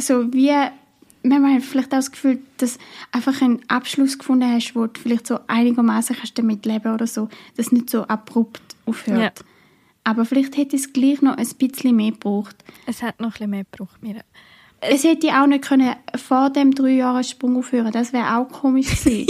So 0.00 0.32
wie, 0.32 0.52
manchmal 1.22 1.60
vielleicht 1.60 1.88
auch 1.88 1.98
das 1.98 2.10
Gefühl, 2.10 2.40
dass 2.58 2.78
du 2.78 2.84
einfach 3.12 3.40
einen 3.42 3.60
Abschluss 3.68 4.18
gefunden 4.18 4.50
hast, 4.50 4.74
wo 4.74 4.86
du 4.86 5.00
vielleicht 5.00 5.26
so 5.26 5.38
einigermaßen 5.46 6.16
kannst 6.16 6.38
damit 6.38 6.64
leben 6.66 6.92
oder 6.92 7.06
so, 7.06 7.28
dass 7.56 7.66
es 7.66 7.72
nicht 7.72 7.90
so 7.90 8.02
abrupt 8.04 8.62
aufhört. 8.86 9.38
Ja. 9.38 9.44
Aber 10.04 10.24
vielleicht 10.24 10.56
hätte 10.56 10.76
es 10.76 10.92
gleich 10.92 11.22
noch 11.22 11.36
ein 11.36 11.48
bisschen 11.58 11.94
mehr 11.96 12.10
gebraucht. 12.12 12.56
Es 12.86 13.02
hat 13.02 13.20
noch 13.20 13.28
ein 13.28 13.32
bisschen 13.32 13.50
mehr 13.50 13.64
gebraucht. 13.70 14.02
Mir. 14.02 14.22
Es 14.80 15.04
hätte 15.04 15.28
auch 15.40 15.46
nicht 15.46 15.62
können 15.64 15.94
vor 16.16 16.50
dem 16.50 16.74
drei 16.74 16.90
Jahre 16.94 17.22
Sprung 17.22 17.56
aufhören. 17.56 17.92
Das 17.92 18.12
wäre 18.12 18.36
auch 18.36 18.48
komisch 18.48 18.88
gewesen. 19.04 19.28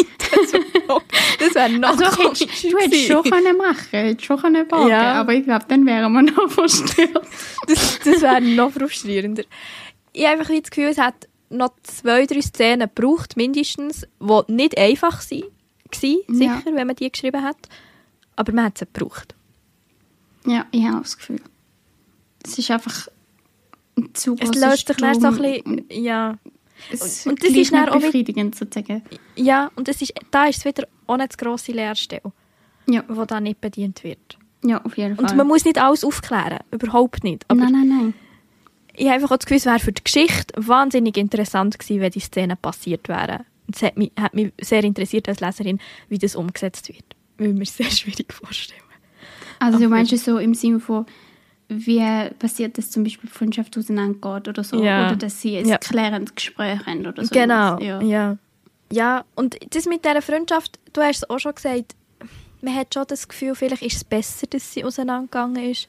Das 1.39 1.55
wäre 1.55 1.69
noch 1.79 1.91
Also, 1.91 2.05
komisch 2.23 2.41
hättest, 2.41 2.65
du 2.73 2.79
hättest 2.79 3.07
schon 3.07 3.23
können 3.25 3.57
machen, 3.59 3.87
hättest 3.91 4.25
schon 4.25 4.39
können 4.41 4.71
wagen, 4.71 4.89
Ja. 4.89 5.15
aber 5.21 5.35
ich 5.35 5.45
glaube, 5.45 5.65
dann 5.69 5.85
wären 5.85 6.11
wir 6.13 6.23
noch 6.23 6.51
verstört. 6.51 7.27
das, 7.67 7.99
das 8.01 8.23
wäre 8.23 8.41
noch 8.41 8.73
frustrierender. 8.73 9.43
Ich 10.15 10.25
habe 10.27 10.39
einfach 10.41 10.55
das 10.59 10.71
Gefühl, 10.71 10.89
es 10.91 10.99
hat 10.99 11.29
noch 11.51 11.71
zwei, 11.83 12.25
drei 12.25 12.41
Szenen 12.41 12.89
gebraucht, 12.95 13.37
mindestens, 13.37 14.07
die 14.21 14.53
nicht 14.53 14.79
einfach 14.79 15.21
waren, 15.31 15.43
sicher, 15.95 16.19
Ja. 16.31 16.63
wenn 16.65 16.87
man 16.87 16.97
die 16.97 17.13
geschrieben 17.13 17.43
hat. 17.43 17.57
Aber 18.37 18.53
man 18.53 18.65
hat 18.67 18.79
sie 18.79 18.87
gebraucht. 18.91 19.35
Ja, 20.47 20.67
ich 20.71 20.85
habe 20.85 21.03
das 21.03 21.17
Gefühl. 21.17 21.41
Es 22.45 22.59
ist 22.59 22.71
einfach 22.71 23.09
ein 23.97 24.15
zu 24.15 24.37
Es 24.41 24.55
löst 24.55 24.89
sich 24.89 24.97
dann 24.97 25.21
so 25.21 25.27
ein 25.29 25.37
bisschen, 25.37 25.85
ja, 25.91 26.39
Es 26.91 27.27
und 27.27 27.43
das 27.43 27.51
ist 27.51 27.73
dann 27.73 27.89
auch 27.91 28.01
befriedigend, 28.01 28.55
sozusagen. 28.55 29.03
ja, 29.37 29.71
und 29.77 29.89
es 29.89 30.03
ist, 30.03 30.15
da 30.31 30.47
ist 30.47 30.59
es 30.59 30.65
wieder 30.65 30.89
auch 31.07 31.15
eine 31.15 31.29
zu 31.29 31.37
grosse 31.37 31.73
Leerstelle, 31.73 32.33
Ja, 32.89 33.03
die 33.03 33.27
da 33.27 33.41
nicht 33.41 33.61
bedient 33.61 34.03
wird. 34.03 34.39
ja, 34.65 34.83
auf 34.85 34.97
jeden 34.97 35.17
Fall. 35.17 35.27
Und 35.27 35.37
man 35.37 35.47
muss 35.47 35.65
nicht 35.65 35.79
alles 35.79 36.05
aufklären, 36.05 36.59
überhaupt 36.71 37.23
nicht. 37.23 37.45
Aber 37.49 37.61
nein, 37.61 37.73
nein, 37.73 37.89
nein. 37.89 38.15
ich 38.95 39.05
habe 39.07 39.15
einfach 39.17 39.31
auch 39.31 39.37
das 39.37 39.47
Gefühl, 39.47 39.59
es 39.59 39.67
wäre 39.67 39.79
für 39.79 39.93
die 39.93 40.03
Geschichte 40.03 40.55
wahnsinnig 40.57 41.17
interessant 41.17 41.79
gewesen, 41.79 42.01
wenn 42.01 42.11
die 42.11 42.21
Szenen 42.21 42.57
passiert 42.57 43.09
wären. 43.09 43.45
Und 43.69 43.77
es 43.77 43.83
hat 43.83 43.97
mich, 43.97 44.11
hat 44.19 44.35
mich 44.35 44.53
sehr 44.61 44.83
interessiert 44.83 45.29
als 45.29 45.39
Leserin, 45.41 45.79
wie 46.09 46.19
das 46.19 46.35
umgesetzt 46.35 46.89
wird. 46.89 47.05
Will 47.39 47.53
mir 47.53 47.67
sehr 47.67 47.91
schwierig 47.91 48.33
vorstellen. 48.33 48.82
Also 49.59 49.79
du 49.79 49.89
meinst 49.89 50.13
es 50.13 50.25
so 50.25 50.39
im 50.39 50.55
Sinne 50.55 50.81
von, 50.81 51.07
wie 51.69 52.03
passiert 52.39 52.77
das 52.79 52.91
zum 52.91 53.05
Beispiel, 53.05 53.29
Freundschaft 53.31 53.77
auseinandergeht 53.79 54.49
oder 54.49 54.65
so, 54.65 54.83
Ja. 54.83 55.07
oder 55.09 55.17
dass 55.17 55.41
sie 55.41 55.57
ein 55.57 55.67
Ja. 55.69 55.79
klärendes 55.79 56.35
Gespräch 56.35 56.85
haben 56.87 57.07
oder 57.07 57.25
so. 57.25 57.31
Genau, 57.33 57.79
Ja. 57.81 58.01
ja. 58.03 58.37
ja. 58.91 59.25
und 59.35 59.57
das 59.75 59.87
mit 59.87 60.05
dieser 60.05 60.23
Freundschaft, 60.23 60.79
du 60.93 61.01
hast 61.01 61.19
es 61.19 61.31
auch 61.31 61.39
schon 61.39 61.55
gesagt, 61.55 61.95
man 62.61 62.75
hat 62.75 62.95
schon 62.95 63.05
das 63.09 63.27
Gefühl, 63.29 63.55
vielleicht 63.55 63.83
ist 63.83 63.97
es 63.97 64.05
besser, 64.05 64.47
dass 64.49 64.73
sie 64.73 64.85
auseinandergegangen 64.85 65.71
ist, 65.71 65.89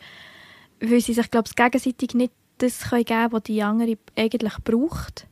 weil 0.79 1.01
sie 1.01 1.13
sich, 1.13 1.29
glaube 1.29 1.47
ich, 1.49 1.55
gegenseitig 1.55 2.13
nicht 2.15 2.33
das 2.59 2.89
können 2.89 3.03
geben 3.03 3.31
was 3.31 3.43
die 3.43 3.61
andere 3.61 3.97
eigentlich 4.15 4.53
braucht. 4.63 5.27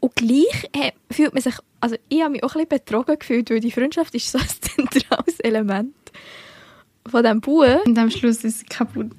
Und 0.00 0.14
gleich 0.14 0.68
fühlt 1.10 1.32
man 1.32 1.42
sich, 1.42 1.54
also 1.80 1.96
ich 2.08 2.20
habe 2.20 2.32
mich 2.32 2.44
auch 2.44 2.54
ein 2.54 2.66
bisschen 2.66 2.84
betrogen 2.84 3.18
gefühlt, 3.18 3.50
weil 3.50 3.60
die 3.60 3.70
Freundschaft 3.72 4.14
ist 4.14 4.30
so 4.30 4.38
ein 4.38 4.46
zentrales 4.60 5.40
Element 5.40 5.94
von 7.08 7.22
diesem 7.22 7.40
Buch. 7.40 7.84
Und 7.84 7.98
am 7.98 8.10
Schluss 8.10 8.44
ist 8.44 8.60
sie 8.60 8.64
kaputt. 8.66 9.12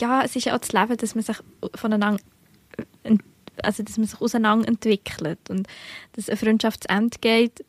ja, 0.00 0.22
es 0.22 0.36
ist 0.36 0.44
ja 0.44 0.54
auch 0.54 0.58
das 0.60 0.72
Leben, 0.72 0.96
dass 0.96 1.14
man 1.14 1.24
sich 1.24 1.36
voneinander, 1.74 2.20
also 3.62 3.82
dass 3.82 3.98
man 3.98 4.06
sich 4.06 4.20
auseinander 4.20 4.68
entwickelt 4.68 5.38
und 5.48 5.66
dass 6.12 6.28
eine 6.28 6.36
Freundschaft 6.36 6.82
zu 6.84 6.88
Ende 6.88 7.16
geht. 7.20 7.64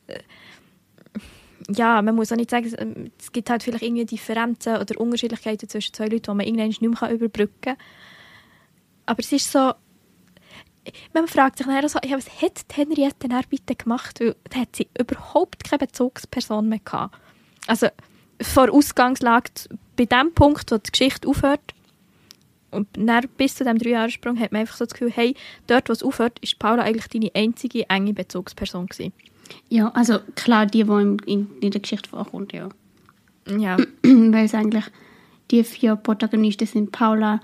ja, 1.70 2.02
man 2.02 2.16
muss 2.16 2.32
auch 2.32 2.38
nicht 2.38 2.50
sagen, 2.50 3.12
es- 3.20 3.32
gibt 3.32 3.50
halt 3.50 3.64
vielleicht 3.64 3.84
irgendwie 3.84 4.06
Differenzen 4.06 4.78
oder 4.78 5.00
Unterschiedlichkeiten 5.00 5.68
zwischen 5.70 5.94
zwei 5.94 6.06
Leuten, 6.08 6.24
die 6.24 6.30
man 6.36 6.46
irgendwann 6.46 6.68
nicht 6.68 6.82
mehr 6.82 7.12
überbrücken 7.12 7.62
kann. 7.62 7.78
Aber 9.06 9.20
es 9.20 9.32
ist 9.32 9.52
so, 9.52 9.74
man 11.14 11.28
fragt 11.28 11.58
sich 11.58 11.68
auch 11.68 11.90
so, 11.90 12.00
ja, 12.06 12.18
was 12.18 12.42
hat 12.42 12.64
Henriette 12.74 13.28
dann 13.28 13.44
bitte 13.50 13.76
gemacht? 13.76 14.20
Weil 14.20 14.36
hat 14.56 14.76
sie 14.76 14.88
überhaupt 14.98 15.64
keine 15.66 15.80
Bezugsperson 15.80 16.70
mehr 16.70 16.80
gehabt. 16.80 17.18
Also 17.68 17.88
vor 18.42 18.72
Ausgangslage, 18.72 19.52
bei 19.96 20.06
dem 20.06 20.34
Punkt, 20.34 20.72
wo 20.72 20.78
die 20.78 20.92
Geschichte 20.92 21.28
aufhört, 21.28 21.74
und 22.70 22.88
dann 22.98 23.28
bis 23.38 23.56
zu 23.56 23.64
diesem 23.64 23.80
Dreijahresprung 23.80 24.40
hat 24.40 24.52
man 24.52 24.62
einfach 24.62 24.76
so 24.76 24.86
das 24.86 24.94
Gefühl, 24.94 25.12
hey, 25.12 25.36
dort, 25.68 25.88
wo 25.88 25.94
es 25.94 26.04
aufhört, 26.04 26.38
ist 26.40 26.60
Paula 26.60 26.84
eigentlich 26.84 27.08
deine 27.08 27.32
einzige 27.34 27.90
enge 27.90 28.14
Bezugsperson 28.14 28.88
gewesen. 28.88 29.14
Ja, 29.70 29.90
also 29.90 30.20
klar, 30.36 30.66
die, 30.66 30.84
die 30.84 30.92
in, 30.92 31.18
in, 31.26 31.48
in 31.62 31.72
der 31.72 31.82
Geschichte 31.82 32.10
vorkommt, 32.10 32.52
ja. 32.54 32.70
Ja. 33.48 33.78
Weil 34.04 34.46
es 34.46 34.54
eigentlich 34.54 34.84
die 35.50 35.64
vier 35.64 35.96
Protagonisten 35.96 36.68
sind 36.68 36.92
Paula, 36.92 37.40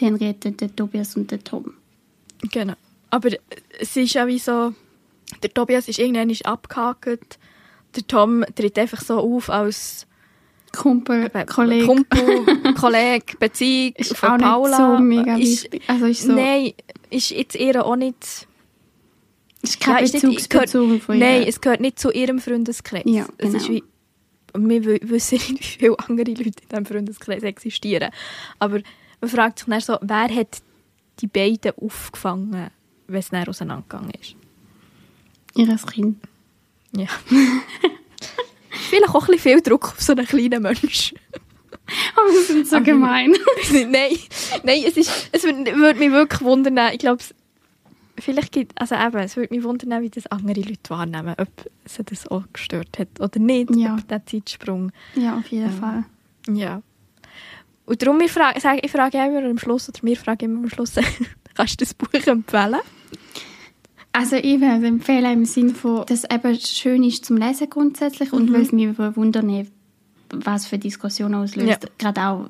Henriette, 0.00 0.50
der 0.50 0.74
Tobias 0.74 1.16
und 1.16 1.30
der 1.30 1.44
Tom. 1.44 1.74
Genau. 2.50 2.74
Aber 3.10 3.28
es 3.78 3.96
ist 3.96 4.14
ja 4.14 4.26
wie 4.26 4.38
so, 4.38 4.74
der 5.42 5.54
Tobias 5.54 5.86
ist 5.86 5.98
irgendwann 5.98 6.34
abgehakt, 6.44 7.38
der 7.94 8.06
Tom 8.06 8.44
tritt 8.56 8.78
einfach 8.78 9.00
so 9.00 9.18
auf 9.18 9.50
als 9.50 10.06
Kumpel, 10.72 11.30
Kollege. 11.46 11.86
Kumpel, 11.86 12.74
Kollege, 12.74 13.36
Beziehung 13.38 13.92
ist 13.96 14.16
von 14.16 14.42
auch 14.42 14.62
Paula. 14.62 14.68
nicht 14.68 14.76
so 14.98 14.98
mega 15.02 15.36
ist, 15.36 15.62
wichtig. 15.64 15.82
Also 15.86 16.06
ist 16.06 16.22
so, 16.22 16.32
Nein, 16.32 16.72
ist 17.10 17.30
jetzt 17.30 17.56
eher 17.56 17.84
auch 17.84 17.96
nicht... 17.96 18.48
ist 19.62 19.80
kein 19.80 19.96
Ja, 19.96 20.00
ist 20.00 20.14
nicht- 20.14 20.22
Bezugsbezug 20.24 21.02
von 21.02 21.14
ihr. 21.16 21.20
Nein, 21.20 21.44
es 21.46 21.60
gehört 21.60 21.80
nicht 21.80 21.98
zu 21.98 22.10
ihrem 22.10 22.38
Freundeskreis. 22.38 23.02
Ja, 23.06 23.26
Es 23.38 23.52
ist 23.54 23.66
genau. 23.68 23.82
wie, 24.54 24.82
wir 24.82 24.84
wi- 24.84 25.00
wissen 25.10 25.34
nicht, 25.34 25.50
wie 25.60 25.78
viele 25.78 25.98
andere 25.98 26.30
Leute 26.30 26.42
in 26.62 26.68
diesem 26.70 26.86
Freundeskreis 26.86 27.42
existieren. 27.42 28.10
Aber 28.58 28.80
man 29.20 29.30
fragt 29.30 29.58
sich 29.60 29.68
dann 29.68 29.80
so, 29.80 29.98
wer 30.00 30.28
hat 30.34 30.62
die 31.20 31.26
beiden 31.26 31.72
aufgefangen, 31.80 32.70
wenn 33.06 33.18
es 33.18 33.28
dann 33.28 33.46
auseinandergegangen 33.46 34.10
ist. 34.20 34.34
Ihres 35.54 35.86
Kind. 35.86 36.18
Ja. 36.96 37.06
Vielleicht 38.72 39.08
auch 39.14 39.22
ein 39.28 39.32
bisschen 39.34 39.38
viel 39.54 39.60
Druck 39.62 39.88
auf 39.92 40.00
so 40.00 40.12
einen 40.12 40.26
kleinen 40.26 40.62
Menschen. 40.62 41.18
Oh, 42.16 42.32
wir 42.32 42.42
sind 42.44 42.66
so 42.66 42.76
Aber- 42.76 42.84
gemein. 42.86 43.34
nein, 43.72 44.16
nein, 44.62 44.82
es, 44.86 44.96
ist, 44.96 45.28
es 45.32 45.42
würde 45.42 45.76
würd 45.76 45.98
mich 45.98 46.10
wirklich 46.10 46.40
wundern. 46.40 46.78
Ich 46.92 46.98
glaube, 47.00 47.20
es- 47.20 47.34
vielleicht 48.18 48.52
gibt 48.52 48.80
also 48.80 48.94
eben, 48.94 49.18
es 49.18 49.36
würde 49.36 49.54
mich 49.54 49.62
wundern, 49.64 50.00
wie 50.00 50.08
das 50.08 50.26
andere 50.28 50.60
Leute 50.60 50.88
wahrnehmen, 50.88 51.34
ob 51.38 51.48
sie 51.84 52.04
das 52.04 52.26
auch 52.30 52.44
gestört 52.52 52.98
hat 52.98 53.08
oder 53.20 53.38
nicht, 53.40 53.74
Ja. 53.76 53.94
ob 53.96 54.08
der 54.08 54.24
Zeitsprung. 54.24 54.90
ja, 55.16 55.36
auf 55.36 55.48
jeden 55.48 55.66
Ja. 55.66 55.70
Fall. 55.70 56.04
Ja. 56.48 56.82
Und 57.84 58.00
darum, 58.00 58.20
ich 58.22 58.32
frage, 58.32 58.58
ich 58.82 58.90
frage 58.90 59.18
immer 59.18 59.44
am 59.44 59.58
Schluss, 59.58 59.88
oder 59.88 59.98
wir 60.02 60.16
fragen 60.16 60.44
immer 60.46 60.60
am 60.62 60.70
Schluss, 60.70 60.94
kannst 61.54 61.78
du 61.80 61.84
das 61.84 61.92
Buch 61.92 62.08
empfehlen? 62.14 62.76
Also 64.12 64.36
ich 64.36 64.60
würde 64.60 64.76
es 64.76 64.82
empfehlen 64.82 65.32
im 65.32 65.44
Sinne 65.46 65.74
von, 65.74 66.04
dass 66.06 66.24
es 66.24 66.30
eben 66.30 66.58
schön 66.60 67.02
ist 67.04 67.24
zum 67.24 67.38
Lesen 67.38 67.70
grundsätzlich 67.70 68.32
und 68.32 68.50
Mhm. 68.50 68.54
weil 68.54 68.62
es 68.62 68.72
mich 68.72 68.98
wundern 68.98 69.66
was 70.30 70.66
für 70.66 70.78
Diskussionen 70.78 71.34
auslöst. 71.34 71.68
Ja. 71.84 71.88
Gerade 71.98 72.20
auch, 72.22 72.46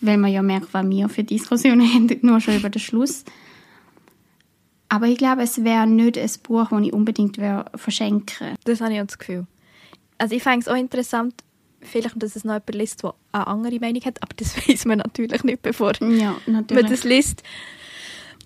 wenn 0.00 0.20
man 0.20 0.30
ja 0.32 0.42
merkt, 0.42 0.72
was 0.72 0.88
wir 0.88 1.08
für 1.08 1.24
Diskussionen 1.24 1.80
haben, 1.94 2.08
nur 2.22 2.40
schon 2.40 2.56
über 2.56 2.70
den 2.70 2.80
Schluss. 2.80 3.24
Aber 4.90 5.06
ich 5.06 5.18
glaube, 5.18 5.42
es 5.42 5.64
wäre 5.64 5.86
nicht 5.86 6.16
ein 6.18 6.30
Buch, 6.42 6.68
das 6.70 6.82
ich 6.82 6.92
unbedingt 6.92 7.38
verschenken 7.74 8.56
Das 8.64 8.80
habe 8.80 8.94
ich 8.94 9.00
auch 9.00 9.06
das 9.06 9.18
Gefühl. 9.18 9.46
Also 10.16 10.34
ich 10.34 10.42
fände 10.42 10.60
es 10.60 10.68
auch 10.68 10.76
interessant, 10.76 11.34
vielleicht, 11.80 12.20
dass 12.22 12.36
es 12.36 12.44
noch 12.44 12.54
jemand 12.54 12.74
liest, 12.74 13.02
der 13.02 13.14
eine 13.32 13.46
andere 13.46 13.78
Meinung 13.80 14.02
hat, 14.04 14.22
aber 14.22 14.34
das 14.36 14.56
weiß 14.68 14.86
man 14.86 14.98
natürlich 14.98 15.44
nicht, 15.44 15.62
bevor 15.62 15.92
Ja, 16.00 16.36
man 16.46 16.54
natürlich. 16.56 16.86
das 16.86 17.04
liest. 17.04 17.42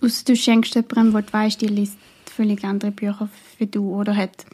Ausser 0.02 0.24
du 0.26 0.36
schenkst 0.36 0.74
jemandem, 0.74 1.12
der 1.12 1.22
du 1.22 1.32
weißt, 1.32 1.60
die 1.60 1.66
liest 1.68 1.96
völlig 2.32 2.64
andere 2.64 2.90
Bücher 2.90 3.28
wie 3.58 3.66
du 3.66 3.94
oder 3.94 4.16
hat. 4.16 4.44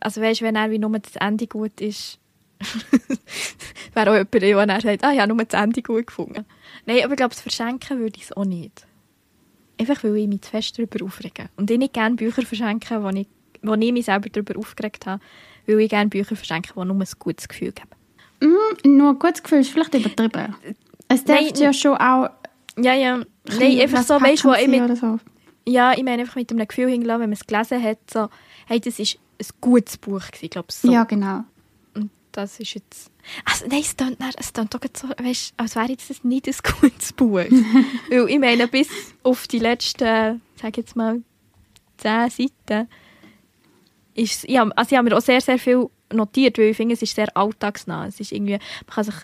Also 0.00 0.20
weißt, 0.20 0.42
wenn 0.42 0.56
er 0.56 0.70
wie 0.70 0.78
nur 0.78 0.98
das 0.98 1.16
Ende 1.16 1.46
gut 1.46 1.80
ist, 1.80 2.18
wäre 3.94 4.10
auch 4.10 4.14
jemand, 4.14 4.34
der 4.34 4.66
dann 4.66 4.80
sagt, 4.80 5.04
ah 5.04 5.12
ja, 5.12 5.26
nur 5.26 5.44
das 5.44 5.60
Ende 5.60 5.82
gut 5.82 6.06
gefunden. 6.06 6.44
Nein, 6.86 7.02
aber 7.04 7.12
ich 7.12 7.16
glaube, 7.16 7.34
das 7.34 7.40
Verschenken 7.40 7.98
würde 7.98 8.16
ich 8.16 8.24
es 8.24 8.32
auch 8.32 8.44
nicht. 8.44 8.86
Einfach, 9.78 10.04
weil 10.04 10.16
ich 10.16 10.28
mich 10.28 10.42
zu 10.42 10.50
fest 10.50 10.78
darüber 10.78 11.04
aufrege. 11.04 11.48
Und 11.56 11.70
ich 11.70 11.78
nicht 11.78 11.94
gerne 11.94 12.16
Bücher 12.16 12.42
verschenke, 12.42 13.02
wo 13.02 13.08
ich, 13.08 13.26
wo 13.62 13.74
ich 13.74 13.92
mich 13.92 14.04
selber 14.04 14.28
darüber 14.28 14.58
aufgeregt 14.58 15.06
habe, 15.06 15.22
weil 15.66 15.80
ich 15.80 15.90
gerne 15.90 16.10
Bücher 16.10 16.36
verschenke, 16.36 16.74
die 16.74 16.84
nur 16.84 16.96
ein 16.96 17.06
gutes 17.18 17.48
Gefühl 17.48 17.72
geben. 17.72 17.90
Mm, 18.40 18.96
nur 18.96 19.10
ein 19.10 19.18
gutes 19.18 19.42
Gefühl 19.42 19.60
ist 19.60 19.70
vielleicht 19.70 19.94
übertrieben. 19.94 20.54
Es 21.08 21.24
darf 21.24 21.58
ja 21.58 21.72
schon 21.72 21.96
auch 21.96 22.30
Ja, 22.76 22.94
ja. 22.94 23.22
Nein, 23.58 23.80
einfach 23.80 24.02
so, 24.02 24.20
weißt 24.20 24.44
du, 24.44 24.48
wo 24.48 24.54
ich 24.54 24.68
mit, 24.68 24.96
so. 24.98 25.18
Ja, 25.66 25.92
ich 25.92 26.02
meine 26.02 26.22
einfach 26.22 26.36
mit 26.36 26.50
einem 26.50 26.66
Gefühl 26.66 26.88
hingelassen, 26.88 27.22
wenn 27.22 27.30
man 27.30 27.38
es 27.40 27.46
gelesen 27.46 27.82
hat, 27.82 27.98
so, 28.10 28.28
hey, 28.66 28.80
das 28.80 28.98
ist 28.98 29.18
ein 29.40 29.46
gutes 29.60 29.96
Buch 29.98 30.26
gewesen, 30.26 30.44
ich 30.44 30.50
glaube 30.50 30.68
so. 30.72 30.90
Ja, 30.90 31.04
genau. 31.04 31.44
Und 31.94 32.10
das 32.32 32.58
ist 32.60 32.74
jetzt... 32.74 33.10
Also 33.44 33.66
nein, 33.68 33.80
es 33.80 33.96
klingt, 33.96 34.20
dann- 34.20 34.32
es 34.38 34.52
klingt 34.52 34.74
doch 34.74 34.80
so, 34.96 35.08
weißt, 35.08 35.54
als 35.56 35.76
wäre 35.76 35.88
jetzt 35.90 36.10
das 36.10 36.24
nicht 36.24 36.46
ein 36.48 36.54
gutes 36.80 37.12
Buch. 37.16 37.34
Weil 38.10 38.28
ich 38.28 38.38
meine, 38.38 38.68
bis 38.68 38.88
auf 39.22 39.46
die 39.48 39.58
letzten, 39.58 40.40
sag 40.60 40.76
jetzt 40.76 40.96
mal, 40.96 41.22
zehn 41.98 42.30
Seiten, 42.30 42.88
ist 44.14 44.44
ich 44.44 44.58
habe, 44.58 44.76
also 44.76 44.90
ich 44.92 44.98
habe 44.98 45.08
mir 45.08 45.16
auch 45.16 45.20
sehr, 45.22 45.40
sehr 45.40 45.58
viel 45.58 45.88
notiert, 46.12 46.58
weil 46.58 46.66
ich 46.70 46.76
finde, 46.76 46.94
es 46.94 47.02
ist 47.02 47.14
sehr 47.14 47.34
alltagsnah. 47.36 48.06
Es 48.06 48.18
ist 48.20 48.32
irgendwie, 48.32 48.58
man 48.58 48.94
kann 48.94 49.04
sich 49.04 49.14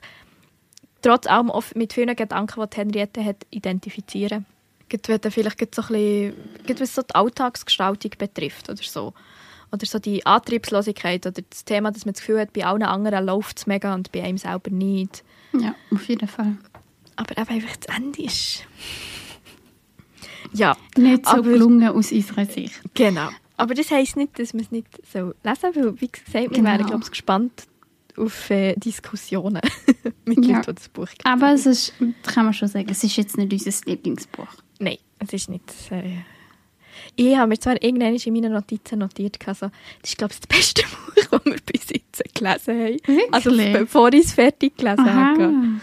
trotz 1.03 1.27
allem 1.27 1.51
oft 1.51 1.75
mit 1.77 1.93
vielen 1.93 2.15
Gedanken, 2.15 2.65
die 2.71 2.77
Henriette 2.77 3.25
hat, 3.25 3.47
identifizieren. 3.51 4.47
Wenn 4.89 5.21
dann 5.21 5.33
vielleicht 5.33 5.75
so 5.75 5.83
ein 5.83 5.89
bisschen, 6.65 6.81
was 6.81 6.95
so 6.95 7.03
die 7.03 7.15
Alltagsgestaltung 7.15 8.13
betrifft 8.19 8.69
oder 8.71 8.83
so. 8.83 9.13
Oder 9.73 9.85
so 9.85 9.99
die 9.99 10.25
Antriebslosigkeit 10.25 11.27
oder 11.27 11.43
das 11.51 11.65
Thema, 11.65 11.91
dass 11.91 12.05
man 12.07 12.13
das 12.15 12.21
Gefühl 12.21 12.39
hat, 12.41 12.53
bei 12.53 12.65
allen 12.65 12.85
anderen 12.85 13.27
läuft 13.27 13.59
es 13.59 13.67
mega 13.67 13.95
und 13.95 14.13
bei 14.13 14.23
einem 14.23 14.39
selber 14.39 14.71
nicht. 14.71 15.25
Ja, 15.59 15.75
auf 15.93 16.09
jeden 16.09 16.29
Fall. 16.29 16.57
Aber 17.17 17.37
eben 17.37 17.49
einfach 17.49 17.77
das 17.77 17.97
Ende 17.97 18.23
ist... 18.23 18.65
Ja, 20.53 20.77
Nicht 20.97 21.27
so 21.27 21.33
Aber- 21.33 21.43
gelungen 21.43 21.89
aus 21.89 22.13
unserer 22.13 22.45
Sicht. 22.47 22.81
genau. 22.95 23.29
Aber 23.57 23.75
das 23.75 23.91
heisst 23.91 24.17
nicht, 24.17 24.39
dass 24.39 24.53
man 24.55 24.63
es 24.65 24.71
nicht 24.71 24.87
so 25.13 25.33
lesen 25.43 25.75
weil, 25.75 26.01
wie 26.01 26.09
gesagt, 26.09 26.33
wir 26.35 26.49
Genau. 26.51 26.71
wären, 26.71 26.87
glaube 26.87 27.03
ich, 27.05 27.11
gespannt 27.11 27.65
auf 28.17 28.51
äh, 28.51 28.75
Diskussionen 28.77 29.61
mit 30.25 30.45
Ja. 30.45 30.59
Leuten, 30.59 30.71
die 30.71 30.75
das 30.77 30.89
Buch 30.89 31.07
gelesen 31.07 31.25
Aber 31.25 31.53
es 31.53 31.67
ist, 31.67 31.95
kann 32.23 32.45
man 32.45 32.55
schon 32.55 32.69
sagen, 32.69 32.87
es 32.91 33.03
ist 33.03 33.17
jetzt 33.17 33.37
nicht 33.37 33.53
unser 33.53 33.87
Lieblingsbuch. 33.87 34.47
Nein, 34.79 34.99
es 35.19 35.33
ist 35.33 35.49
nicht. 35.49 35.63
Äh, 35.91 36.19
ich 37.15 37.37
habe 37.37 37.49
mir 37.49 37.59
zwar 37.59 37.83
irgendwann 37.83 38.15
in 38.17 38.33
meinen 38.33 38.53
Notizen 38.53 38.99
notiert, 38.99 39.37
also, 39.47 39.71
das 40.03 40.11
ist, 40.11 40.19
glaube 40.19 40.33
ich, 40.35 40.41
das 40.41 40.47
beste 40.47 40.83
Buch, 41.07 41.15
das 41.31 41.45
wir 41.45 41.57
bis 41.65 41.89
jetzt 41.91 42.35
gelesen 42.35 42.75
haben. 42.75 43.01
Wirklich? 43.07 43.33
Also, 43.35 43.51
bevor 43.51 44.13
ich 44.13 44.25
es 44.27 44.33
fertig 44.33 44.77
gelesen 44.77 45.15
habe. 45.15 45.43
Aha. 45.45 45.81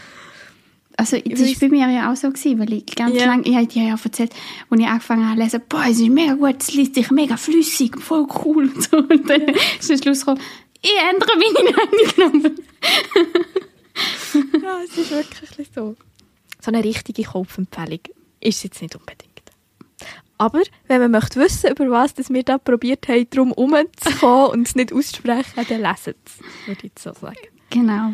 Also 0.96 1.18
das 1.20 1.40
war 1.40 1.60
bei 1.60 1.70
mir 1.70 1.90
ja 1.90 2.12
auch 2.12 2.16
so, 2.16 2.30
gewesen, 2.30 2.60
weil 2.60 2.72
ich 2.74 2.86
ganz 2.86 3.16
Ja. 3.20 3.26
lange, 3.26 3.44
ich 3.48 3.56
habe 3.56 3.66
dir 3.66 3.82
ja 3.84 3.96
erzählt, 4.04 4.32
als 4.70 4.80
ich 4.80 4.86
angefangen 4.88 5.26
habe 5.28 5.38
zu 5.38 5.44
lesen, 5.44 5.62
boah, 5.68 5.86
es 5.90 6.00
ist 6.00 6.10
mega 6.10 6.34
gut, 6.36 6.62
es 6.62 6.72
liest 6.76 6.94
sich 6.94 7.10
mega 7.10 7.36
flüssig, 7.36 8.00
voll 8.00 8.28
cool 8.46 8.70
und 8.70 8.84
so. 8.84 8.98
Und 8.98 9.28
dann 9.28 9.42
ist 9.80 9.90
der 9.90 9.98
Schluss 9.98 10.20
gekommen, 10.20 10.40
ich 10.84 10.92
ändere 11.12 11.32
meine 11.36 12.32
Meinung. 12.38 12.58
Ja, 14.62 14.80
es 14.84 14.98
ist 14.98 15.12
wirklich 15.12 15.68
so. 15.74 15.96
So 16.62 16.72
eine 16.72 16.84
richtige 16.84 17.24
Kaufempfehlung 17.24 18.00
ist 18.44 18.58
es 18.58 18.64
jetzt 18.64 18.82
nicht 18.82 18.96
unbedingt. 18.96 19.34
Aber 20.38 20.62
wenn 20.88 21.00
man 21.00 21.12
möchte 21.12 21.40
wissen, 21.40 21.72
über 21.72 21.90
was 21.90 22.14
das 22.14 22.30
wir 22.30 22.44
da 22.44 22.58
probiert 22.58 23.08
haben, 23.08 23.30
darum 23.30 23.54
herumzukommen 23.54 24.52
und 24.52 24.68
es 24.68 24.76
nicht 24.76 24.92
auszusprechen, 24.92 25.66
dann 25.70 25.82
lesen 25.82 26.16
es, 26.26 26.68
würde 26.68 26.88
ich 26.88 26.92
so 27.00 27.14
sagen. 27.14 27.38
Genau. 27.70 28.14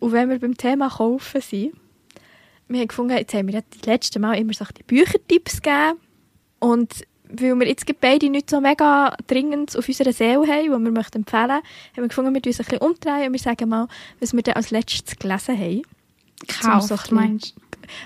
Und 0.00 0.12
wenn 0.12 0.28
wir 0.28 0.38
beim 0.38 0.56
Thema 0.56 0.88
Kaufen 0.88 1.40
sind, 1.40 1.74
wir 2.68 2.80
haben 2.80 2.88
gefunden, 2.88 3.16
jetzt 3.16 3.32
haben 3.34 3.46
wir 3.46 3.54
ja 3.54 3.60
die 3.60 3.88
letzten 3.88 4.20
Mal 4.20 4.34
immer 4.34 4.52
so 4.52 4.64
die 4.76 4.82
Büchertipps 4.82 5.62
gegeben. 5.62 5.98
Und 6.58 7.06
weil 7.30 7.54
wir 7.54 7.68
jetzt 7.68 7.86
beide 8.00 8.28
nicht 8.28 8.50
so 8.50 8.60
mega 8.60 9.16
dringend 9.26 9.76
auf 9.76 9.86
unserer 9.86 10.12
Seele 10.12 10.46
haben, 10.46 10.64
die 10.64 10.70
wir 10.70 10.78
möchten 10.78 11.18
empfehlen, 11.18 11.50
haben 11.50 11.62
wir 11.94 12.08
gefunden, 12.08 12.34
wir 12.34 12.44
uns 12.44 12.60
ein 12.60 12.64
bisschen 12.64 12.78
umdrehen 12.78 13.26
und 13.26 13.32
wir 13.32 13.40
sagen 13.40 13.68
mal, 13.68 13.88
was 14.20 14.34
wir 14.34 14.42
dann 14.42 14.54
als 14.54 14.70
letztes 14.70 15.16
gelesen 15.16 15.58
haben. 15.58 15.82
Kauft, 16.60 16.88
so 16.88 17.14
meinst 17.14 17.54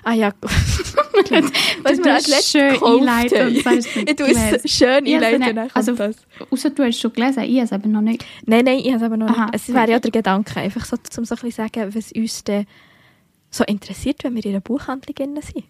Ah 0.03 0.13
ja, 0.13 0.33
was 0.41 1.97
Du 1.97 2.05
wir 2.05 2.15
als 2.15 2.29
letztes 2.29 2.51
schön 2.51 2.83
einleiten 2.83 3.55
Ich 3.55 4.17
tue 4.17 4.29
es 4.63 4.73
schön 4.73 5.07
einleiten, 5.07 5.71
also, 5.75 5.95
das. 5.95 6.17
Außer 6.51 6.71
du 6.71 6.83
hast 6.83 6.97
es 6.97 7.01
schon 7.01 7.13
gelesen, 7.13 7.45
ich 7.45 7.57
habe 7.57 7.65
es 7.65 7.73
aber 7.73 7.89
noch 7.89 8.01
nicht. 8.01 8.25
Nein, 8.47 8.65
nein, 8.65 8.79
ich 8.79 8.89
habe 8.89 8.97
es 8.97 9.03
aber 9.03 9.17
noch 9.17 9.29
Aha, 9.29 9.47
nicht. 9.47 9.55
Es 9.55 9.73
wäre 9.73 9.91
ja 9.91 9.99
der 9.99 10.11
Gedanke, 10.11 10.61
einfach 10.61 10.85
so, 10.85 10.97
um 11.19 11.25
so 11.25 11.35
ein 11.35 11.41
bisschen 11.41 11.51
sagen, 11.51 11.95
was 11.95 12.13
uns 12.13 12.45
dann 12.45 12.67
so 13.51 13.65
interessiert, 13.65 14.25
wenn 14.25 14.35
wir 14.35 14.45
in 14.45 14.53
einer 14.53 14.61
Buchhandlung 14.61 15.41
sind. 15.43 15.65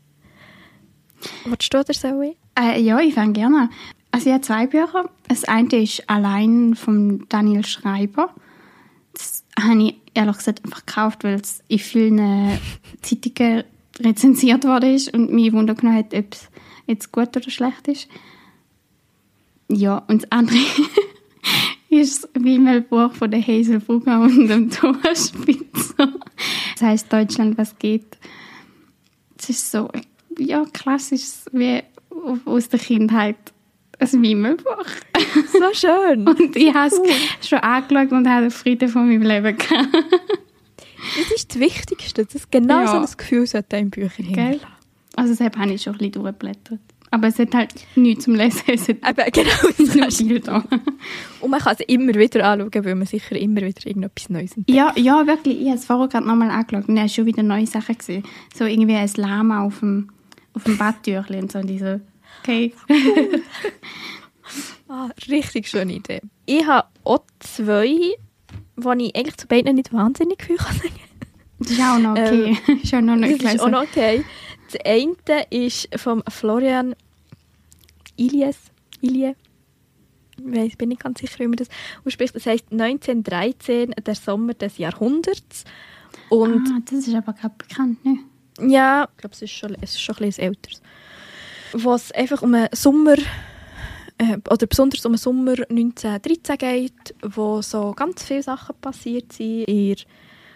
Wolltest 1.45 1.75
du 1.75 1.79
oder 1.79 1.95
soll 1.95 2.25
ich? 2.25 2.37
Äh, 2.59 2.81
ja, 2.81 3.01
ich 3.01 3.15
fange 3.15 3.33
gerne 3.33 3.63
an. 3.63 3.71
Also 4.11 4.27
ich 4.29 4.35
habe 4.35 4.43
zwei 4.43 4.67
Bücher. 4.67 5.09
Das 5.29 5.45
eine 5.45 5.69
ist 5.83 6.09
«Allein» 6.09 6.75
von 6.75 7.27
Daniel 7.29 7.65
Schreiber. 7.65 8.35
Das 9.15 9.45
habe 9.59 9.83
ich 9.83 9.97
ehrlich 10.15 10.37
gesagt 10.37 10.65
einfach 10.65 10.85
gekauft, 10.85 11.25
weil 11.25 11.41
es 11.41 11.63
in 11.69 11.79
vielen 11.79 12.59
Zeitungen 13.03 13.65
rezensiert 14.01 14.65
worden 14.65 14.95
ist 14.95 15.13
und 15.13 15.33
mich 15.33 15.53
wundern 15.53 15.77
genommen 15.77 15.99
hat, 15.99 16.15
ob 16.15 16.33
es 16.33 16.49
jetzt 16.87 17.13
gut 17.13 17.37
oder 17.37 17.51
schlecht 17.51 17.89
ist. 17.89 18.09
Ja, 19.69 19.99
und 20.09 20.23
das 20.23 20.33
andere 20.33 20.59
ist 21.89 22.25
das 22.25 22.31
Wimmelbuch 22.43 23.13
von 23.13 23.31
der 23.31 23.47
Hazel 23.47 23.81
Brugger 23.81 24.21
und 24.21 24.49
dem 24.49 24.71
Thomas 24.71 25.29
Spitzer. 25.29 26.13
Das 26.75 26.83
heisst 26.83 27.13
«Deutschland, 27.13 27.59
was 27.59 27.79
geht?» 27.79 28.19
Es 29.39 29.51
ist 29.51 29.71
so, 29.71 29.91
ja, 30.39 30.65
klassisch 30.73 31.45
wie 31.53 31.83
aus 32.45 32.69
der 32.69 32.79
Kindheit 32.79 33.37
ein 33.99 34.23
Wimmelbuch. 34.23 34.87
So 35.53 35.73
schön. 35.73 36.27
Und 36.29 36.57
ich 36.57 36.75
habe 36.75 36.89
es 36.89 37.49
schon 37.49 37.59
angeschaut 37.59 38.13
und 38.13 38.29
habe 38.29 38.51
Frieden 38.51 38.89
von 38.89 39.09
meinem 39.09 39.23
Leben 39.23 39.57
gehabt. 39.57 39.89
Das 41.19 41.31
ist 41.37 41.51
das 41.55 41.61
Wichtigste. 41.61 42.25
Das 42.27 42.51
genau 42.51 42.81
Ja. 42.81 42.87
so 42.89 42.97
ein 42.99 43.17
Gefühl 43.17 43.47
sollte 43.47 43.77
in 43.77 43.91
Büchern 43.91 44.27
hinterlassen. 44.27 44.67
Also 45.17 45.33
deshalb 45.33 45.57
habe 45.57 45.73
ich 45.73 45.83
schon 45.83 45.93
ein 45.95 45.99
bisschen 45.99 46.13
durchgeblättert. 46.13 46.81
Aber 47.11 47.29
es 47.29 47.39
hat 47.39 47.55
halt 47.55 47.75
nichts 47.95 48.25
zum 48.25 48.35
Lesen, 48.35 48.63
es 48.69 48.89
hat 48.89 48.97
Eben, 49.19 49.33
genau. 49.33 49.95
nur 49.95 50.29
Bilder. 50.29 50.65
Und 51.41 51.51
man 51.51 51.61
kann 51.61 51.77
es 51.79 51.85
immer 51.87 52.15
wieder 52.15 52.43
anschauen, 52.49 52.85
weil 52.87 52.95
man 52.95 53.07
sicher 53.07 53.37
immer 53.37 53.61
wieder 53.61 53.87
irgendetwas 53.87 54.31
Neues 54.31 54.57
entdeckt. 54.57 54.75
Ja, 54.75 54.95
ja, 54.97 55.27
wirklich. 55.27 55.61
Ich 55.61 55.67
habe 55.67 55.77
es 55.77 55.85
vorher 55.85 56.09
gerade 56.09 56.27
nochmal 56.27 56.49
angeschaut 56.51 56.89
und 56.89 56.97
er 56.97 57.09
schon 57.11 57.27
wieder 57.27 57.43
neue 57.43 57.67
Sachen 57.67 57.99
gesehen. 57.99 58.23
So 58.55 58.65
irgendwie 58.65 58.95
ein 58.95 59.11
Lama 59.17 59.63
auf 59.63 59.81
dem, 59.81 60.09
auf 60.55 60.65
dem 60.65 60.79
Badtürchen 60.79 61.43
und 61.43 61.53
so. 61.53 61.59
Und 61.59 61.71
ich 61.71 61.81
so, 61.81 62.01
okay. 62.43 62.73
Ah, 64.89 65.09
richtig 65.29 65.69
schöne 65.69 65.95
Idee. 65.95 66.21
Ich 66.45 66.67
habe 66.67 66.87
auch 67.05 67.25
zwei, 67.41 68.15
die 68.77 69.07
ich 69.07 69.17
eigentlich 69.17 69.37
zu 69.37 69.47
beiden 69.47 69.75
nicht 69.75 69.93
wahnsinnig 69.93 70.43
viel 70.43 70.57
kann 70.57 70.77
sagen 70.77 70.95
Das 71.59 71.71
ist 71.71 71.81
auch 71.81 71.99
noch 71.99 72.13
okay. 72.13 72.57
ist 72.83 72.95
auch 72.95 73.01
noch 73.01 73.17
nicht 73.17 73.45
Das 73.45 73.55
ist 73.55 73.61
auch 73.61 73.69
noch 73.69 73.83
okay. 73.83 74.25
Das 74.71 74.81
eine 74.85 75.47
ist 75.51 75.89
von 76.01 76.23
Florian 76.29 76.95
Ilies. 78.17 78.59
Ilie. 79.03 79.37
Ich 80.37 80.79
bin 80.79 80.89
nicht 80.89 81.03
ganz 81.03 81.21
sicher, 81.21 81.41
wie 81.41 81.49
man 81.49 81.57
das 81.57 81.69
ausspricht. 82.05 82.35
Das 82.35 82.47
heisst 82.47 82.67
1913, 82.73 83.95
der 84.05 84.15
Sommer 84.15 84.55
des 84.55 84.79
Jahrhunderts. 84.79 85.65
Und 86.29 86.69
ah, 86.69 86.79
das 86.85 87.07
ist 87.07 87.15
aber 87.15 87.33
gerade 87.33 87.55
bekannt, 87.57 88.05
ne? 88.05 88.19
ja, 88.61 89.09
ich 89.11 89.19
glaube, 89.19 89.35
es 89.35 89.43
ist 89.43 89.53
schon, 89.53 89.77
es 89.81 89.93
ist 89.93 90.01
schon 90.01 90.17
ein 90.17 90.27
bisschen 90.27 90.45
älteres. 90.45 90.83
Wo 91.73 91.95
es 91.95 92.13
einfach 92.13 92.43
um 92.43 92.55
einen 92.55 92.69
Sommer, 92.73 93.17
äh, 94.23 94.39
oder 94.51 94.67
besonders 94.67 95.05
um 95.05 95.13
den 95.13 95.19
Sommer 95.19 95.53
1913 95.53 96.59
geht, 96.59 97.15
wo 97.23 97.63
so 97.63 97.93
ganz 97.93 98.23
viele 98.23 98.43
Sachen 98.43 98.77
passiert 98.81 99.33
sind 99.33 99.65
in 99.65 99.97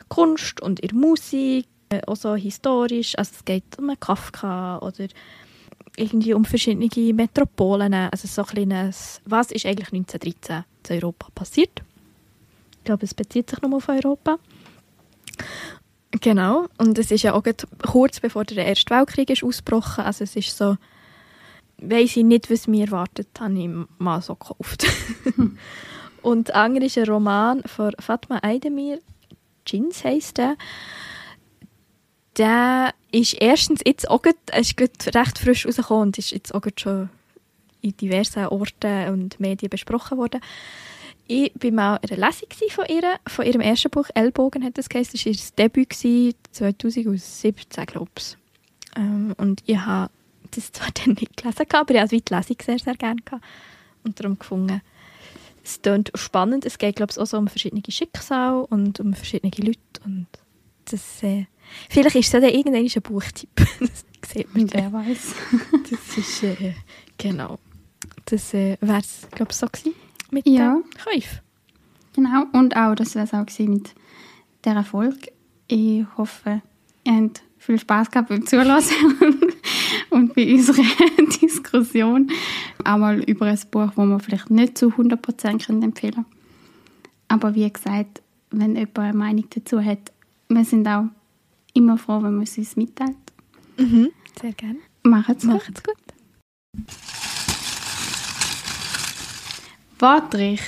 Kunst 0.09 0.61
und 0.61 0.81
in 0.81 0.97
Musik, 0.97 1.67
äh, 1.89 2.01
auch 2.07 2.17
so 2.17 2.35
historisch. 2.37 3.19
Also 3.19 3.33
es 3.37 3.45
geht 3.45 3.79
um 3.79 3.93
Kafka 3.99 4.79
oder 4.79 5.09
irgendwie 5.97 6.35
um 6.35 6.45
verschiedene 6.45 6.89
Metropolen. 7.13 7.95
Also 7.95 8.29
so 8.29 8.45
ein 8.55 8.95
was 9.25 9.51
ist 9.51 9.67
eigentlich 9.67 9.93
1913 9.93 10.65
in 10.89 10.97
Europa 10.97 11.29
passiert? 11.35 11.83
Ich 12.79 12.85
glaube, 12.85 13.05
es 13.05 13.15
bezieht 13.15 13.51
sich 13.51 13.61
nur 13.63 13.75
auf 13.75 13.89
Europa. 13.89 14.39
Genau, 16.21 16.67
und 16.79 16.99
es 16.99 17.11
ist 17.11 17.23
ja 17.23 17.35
auch 17.35 17.43
kurz 17.83 18.21
bevor 18.21 18.45
der 18.45 18.65
Erste 18.65 18.95
Weltkrieg 18.95 19.29
ist 19.29 19.43
ausgebrochen. 19.43 20.05
Also 20.05 20.25
es 20.25 20.37
ist 20.37 20.57
so, 20.57 20.77
weiss 21.79 22.17
ich 22.17 22.25
nicht, 22.25 22.51
was 22.51 22.67
mir 22.67 22.87
erwartet, 22.87 23.29
habe 23.39 23.59
ich 23.59 23.71
mal 23.99 24.23
so 24.23 24.35
gekauft. 24.35 24.87
und 26.23 26.49
der 26.49 26.57
andere 26.57 26.87
ist 26.87 26.99
ein 26.99 27.09
Roman 27.09 27.63
von 27.65 27.93
Fatma 27.99 28.41
Aydemir, 28.43 29.01
Jins 29.67 30.05
heisst 30.05 30.39
der. 30.39 30.57
Der 32.37 32.95
ist 33.13 33.35
erstens 33.35 33.81
jetzt 33.85 34.09
auch 34.09 34.23
gerade, 34.23 34.39
er 34.51 34.61
ist 34.61 34.79
recht 34.79 35.39
frisch 35.39 35.67
rausgekommen 35.67 36.09
und 36.09 36.19
ist 36.19 36.33
jetzt 36.33 36.55
auch 36.55 36.63
schon 36.77 37.09
in 37.81 37.97
diversen 37.97 38.47
Orten 38.47 39.09
und 39.09 39.41
Medien 39.41 39.71
besprochen 39.71 40.19
worden. 40.19 40.41
Ich 41.29 41.53
war 41.61 41.71
mal 41.73 41.97
in 42.03 42.11
einer 42.11 42.27
Lesung 42.27 42.49
von 42.71 42.85
ihr, 42.87 43.19
von 43.27 43.45
ihrem 43.45 43.61
ersten 43.61 43.91
Buch, 43.91 44.09
«Ellbogen» 44.15 44.63
hat 44.63 44.79
das 44.79 44.89
geheißen. 44.89 45.15
Das 45.15 45.27
war 45.27 45.33
ihr 45.33 45.39
Debüt, 45.59 45.91
gewesen, 45.91 46.35
2017, 46.53 47.87
glaube 47.87 48.11
ich. 48.17 48.37
Und 49.37 49.63
ich 49.67 49.79
habe 49.79 50.11
das 50.57 50.73
zwar 50.73 50.89
dann 50.93 51.15
nicht 51.15 51.37
gelesen, 51.37 51.67
aber 51.73 51.95
ich 51.95 52.01
habe 52.01 52.21
die 52.21 52.35
Lesung 52.35 52.57
sehr, 52.65 52.79
sehr 52.79 52.97
gerne 52.97 53.21
gehabt. 53.25 53.45
Und 54.05 54.21
darum 54.21 54.39
gefunden, 54.39 54.81
es 55.65 55.81
klingt 55.83 56.13
spannend. 56.15 56.65
Es 56.65 56.79
geht, 56.79 56.97
glaube 56.97 57.13
ich, 57.13 57.19
auch 57.19 57.27
so 57.27 57.39
um 57.39 57.49
verschiedene 57.49 57.83
Schicksale 57.89 58.67
und 58.67 59.01
um 59.01 59.15
verschiedene 59.15 59.53
Leute. 59.59 59.79
Und 60.05 60.27
das, 60.85 61.23
äh, 61.23 61.47
vielleicht 61.91 62.17
ist 62.17 62.27
es 62.27 62.33
ja 62.33 62.41
dann 62.41 62.51
irgendwann 62.51 62.85
ein 62.85 63.03
Buchtipp. 63.03 63.51
das 63.81 64.05
sieht 64.33 64.55
man 64.55 64.73
wer 64.73 64.93
weiß. 64.93 65.35
Das 65.91 66.17
ist, 66.19 66.43
äh, 66.45 66.75
genau. 67.19 67.59
Das 68.27 68.55
äh, 68.55 68.77
wäre 68.81 68.99
es, 69.01 69.27
glaube 69.33 69.51
ich, 69.53 69.57
so 69.57 69.67
gewesen 69.67 69.95
mit 70.31 70.47
Ja. 70.47 70.75
dem 70.75 70.85
Käufen. 71.03 71.41
Genau, 72.15 72.45
und 72.53 72.77
auch, 72.77 72.95
das 72.95 73.15
wäre 73.15 73.25
es 73.27 73.35
auch 73.35 73.45
gewesen 73.45 73.75
mit 73.75 73.95
dieser 74.65 74.85
Folge. 74.85 75.33
Ich 75.69 76.05
hoffe, 76.17 76.63
ihr 77.05 77.13
habt 77.15 77.43
viel 77.67 77.79
Spaß 77.79 78.11
gehabt 78.11 78.29
beim 78.29 78.47
Zulassen 78.47 78.95
und 80.11 80.35
bei 80.35 80.55
unserer 80.55 80.83
Diskussion. 81.43 82.31
Auch 82.85 82.97
mal 82.97 83.21
über 83.25 83.47
ein 83.47 83.59
Buch, 83.71 83.91
das 83.95 83.97
wir 83.97 84.21
vielleicht 84.21 84.51
nicht 84.51 84.79
zu 84.79 84.89
100% 84.89 85.67
können 85.67 85.83
empfehlen 85.83 86.15
können. 86.15 86.27
Aber 87.29 87.55
wie 87.55 87.71
gesagt, 87.71 88.23
wenn 88.51 88.77
jemand 88.77 88.99
eine 88.99 89.13
Meinung 89.15 89.45
dazu 89.51 89.85
hat, 89.85 90.13
wir 90.49 90.65
sind 90.65 90.87
auch 90.87 91.07
immer 91.75 91.99
froh, 91.99 92.23
wenn 92.23 92.35
man 92.35 92.45
es 92.45 92.57
uns 92.57 92.77
mitteilt. 92.77 93.17
Mhm. 93.77 94.11
Sehr 94.41 94.53
gerne. 94.53 94.79
Macht's 95.03 95.45
gut. 95.45 95.55
Macht's 95.55 95.83
gut. 95.83 95.97
Wortrich. 99.99 100.61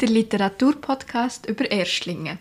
Der 0.00 0.08
Literaturpodcast 0.08 1.48
über 1.48 1.70
Erstlinge. 1.70 2.38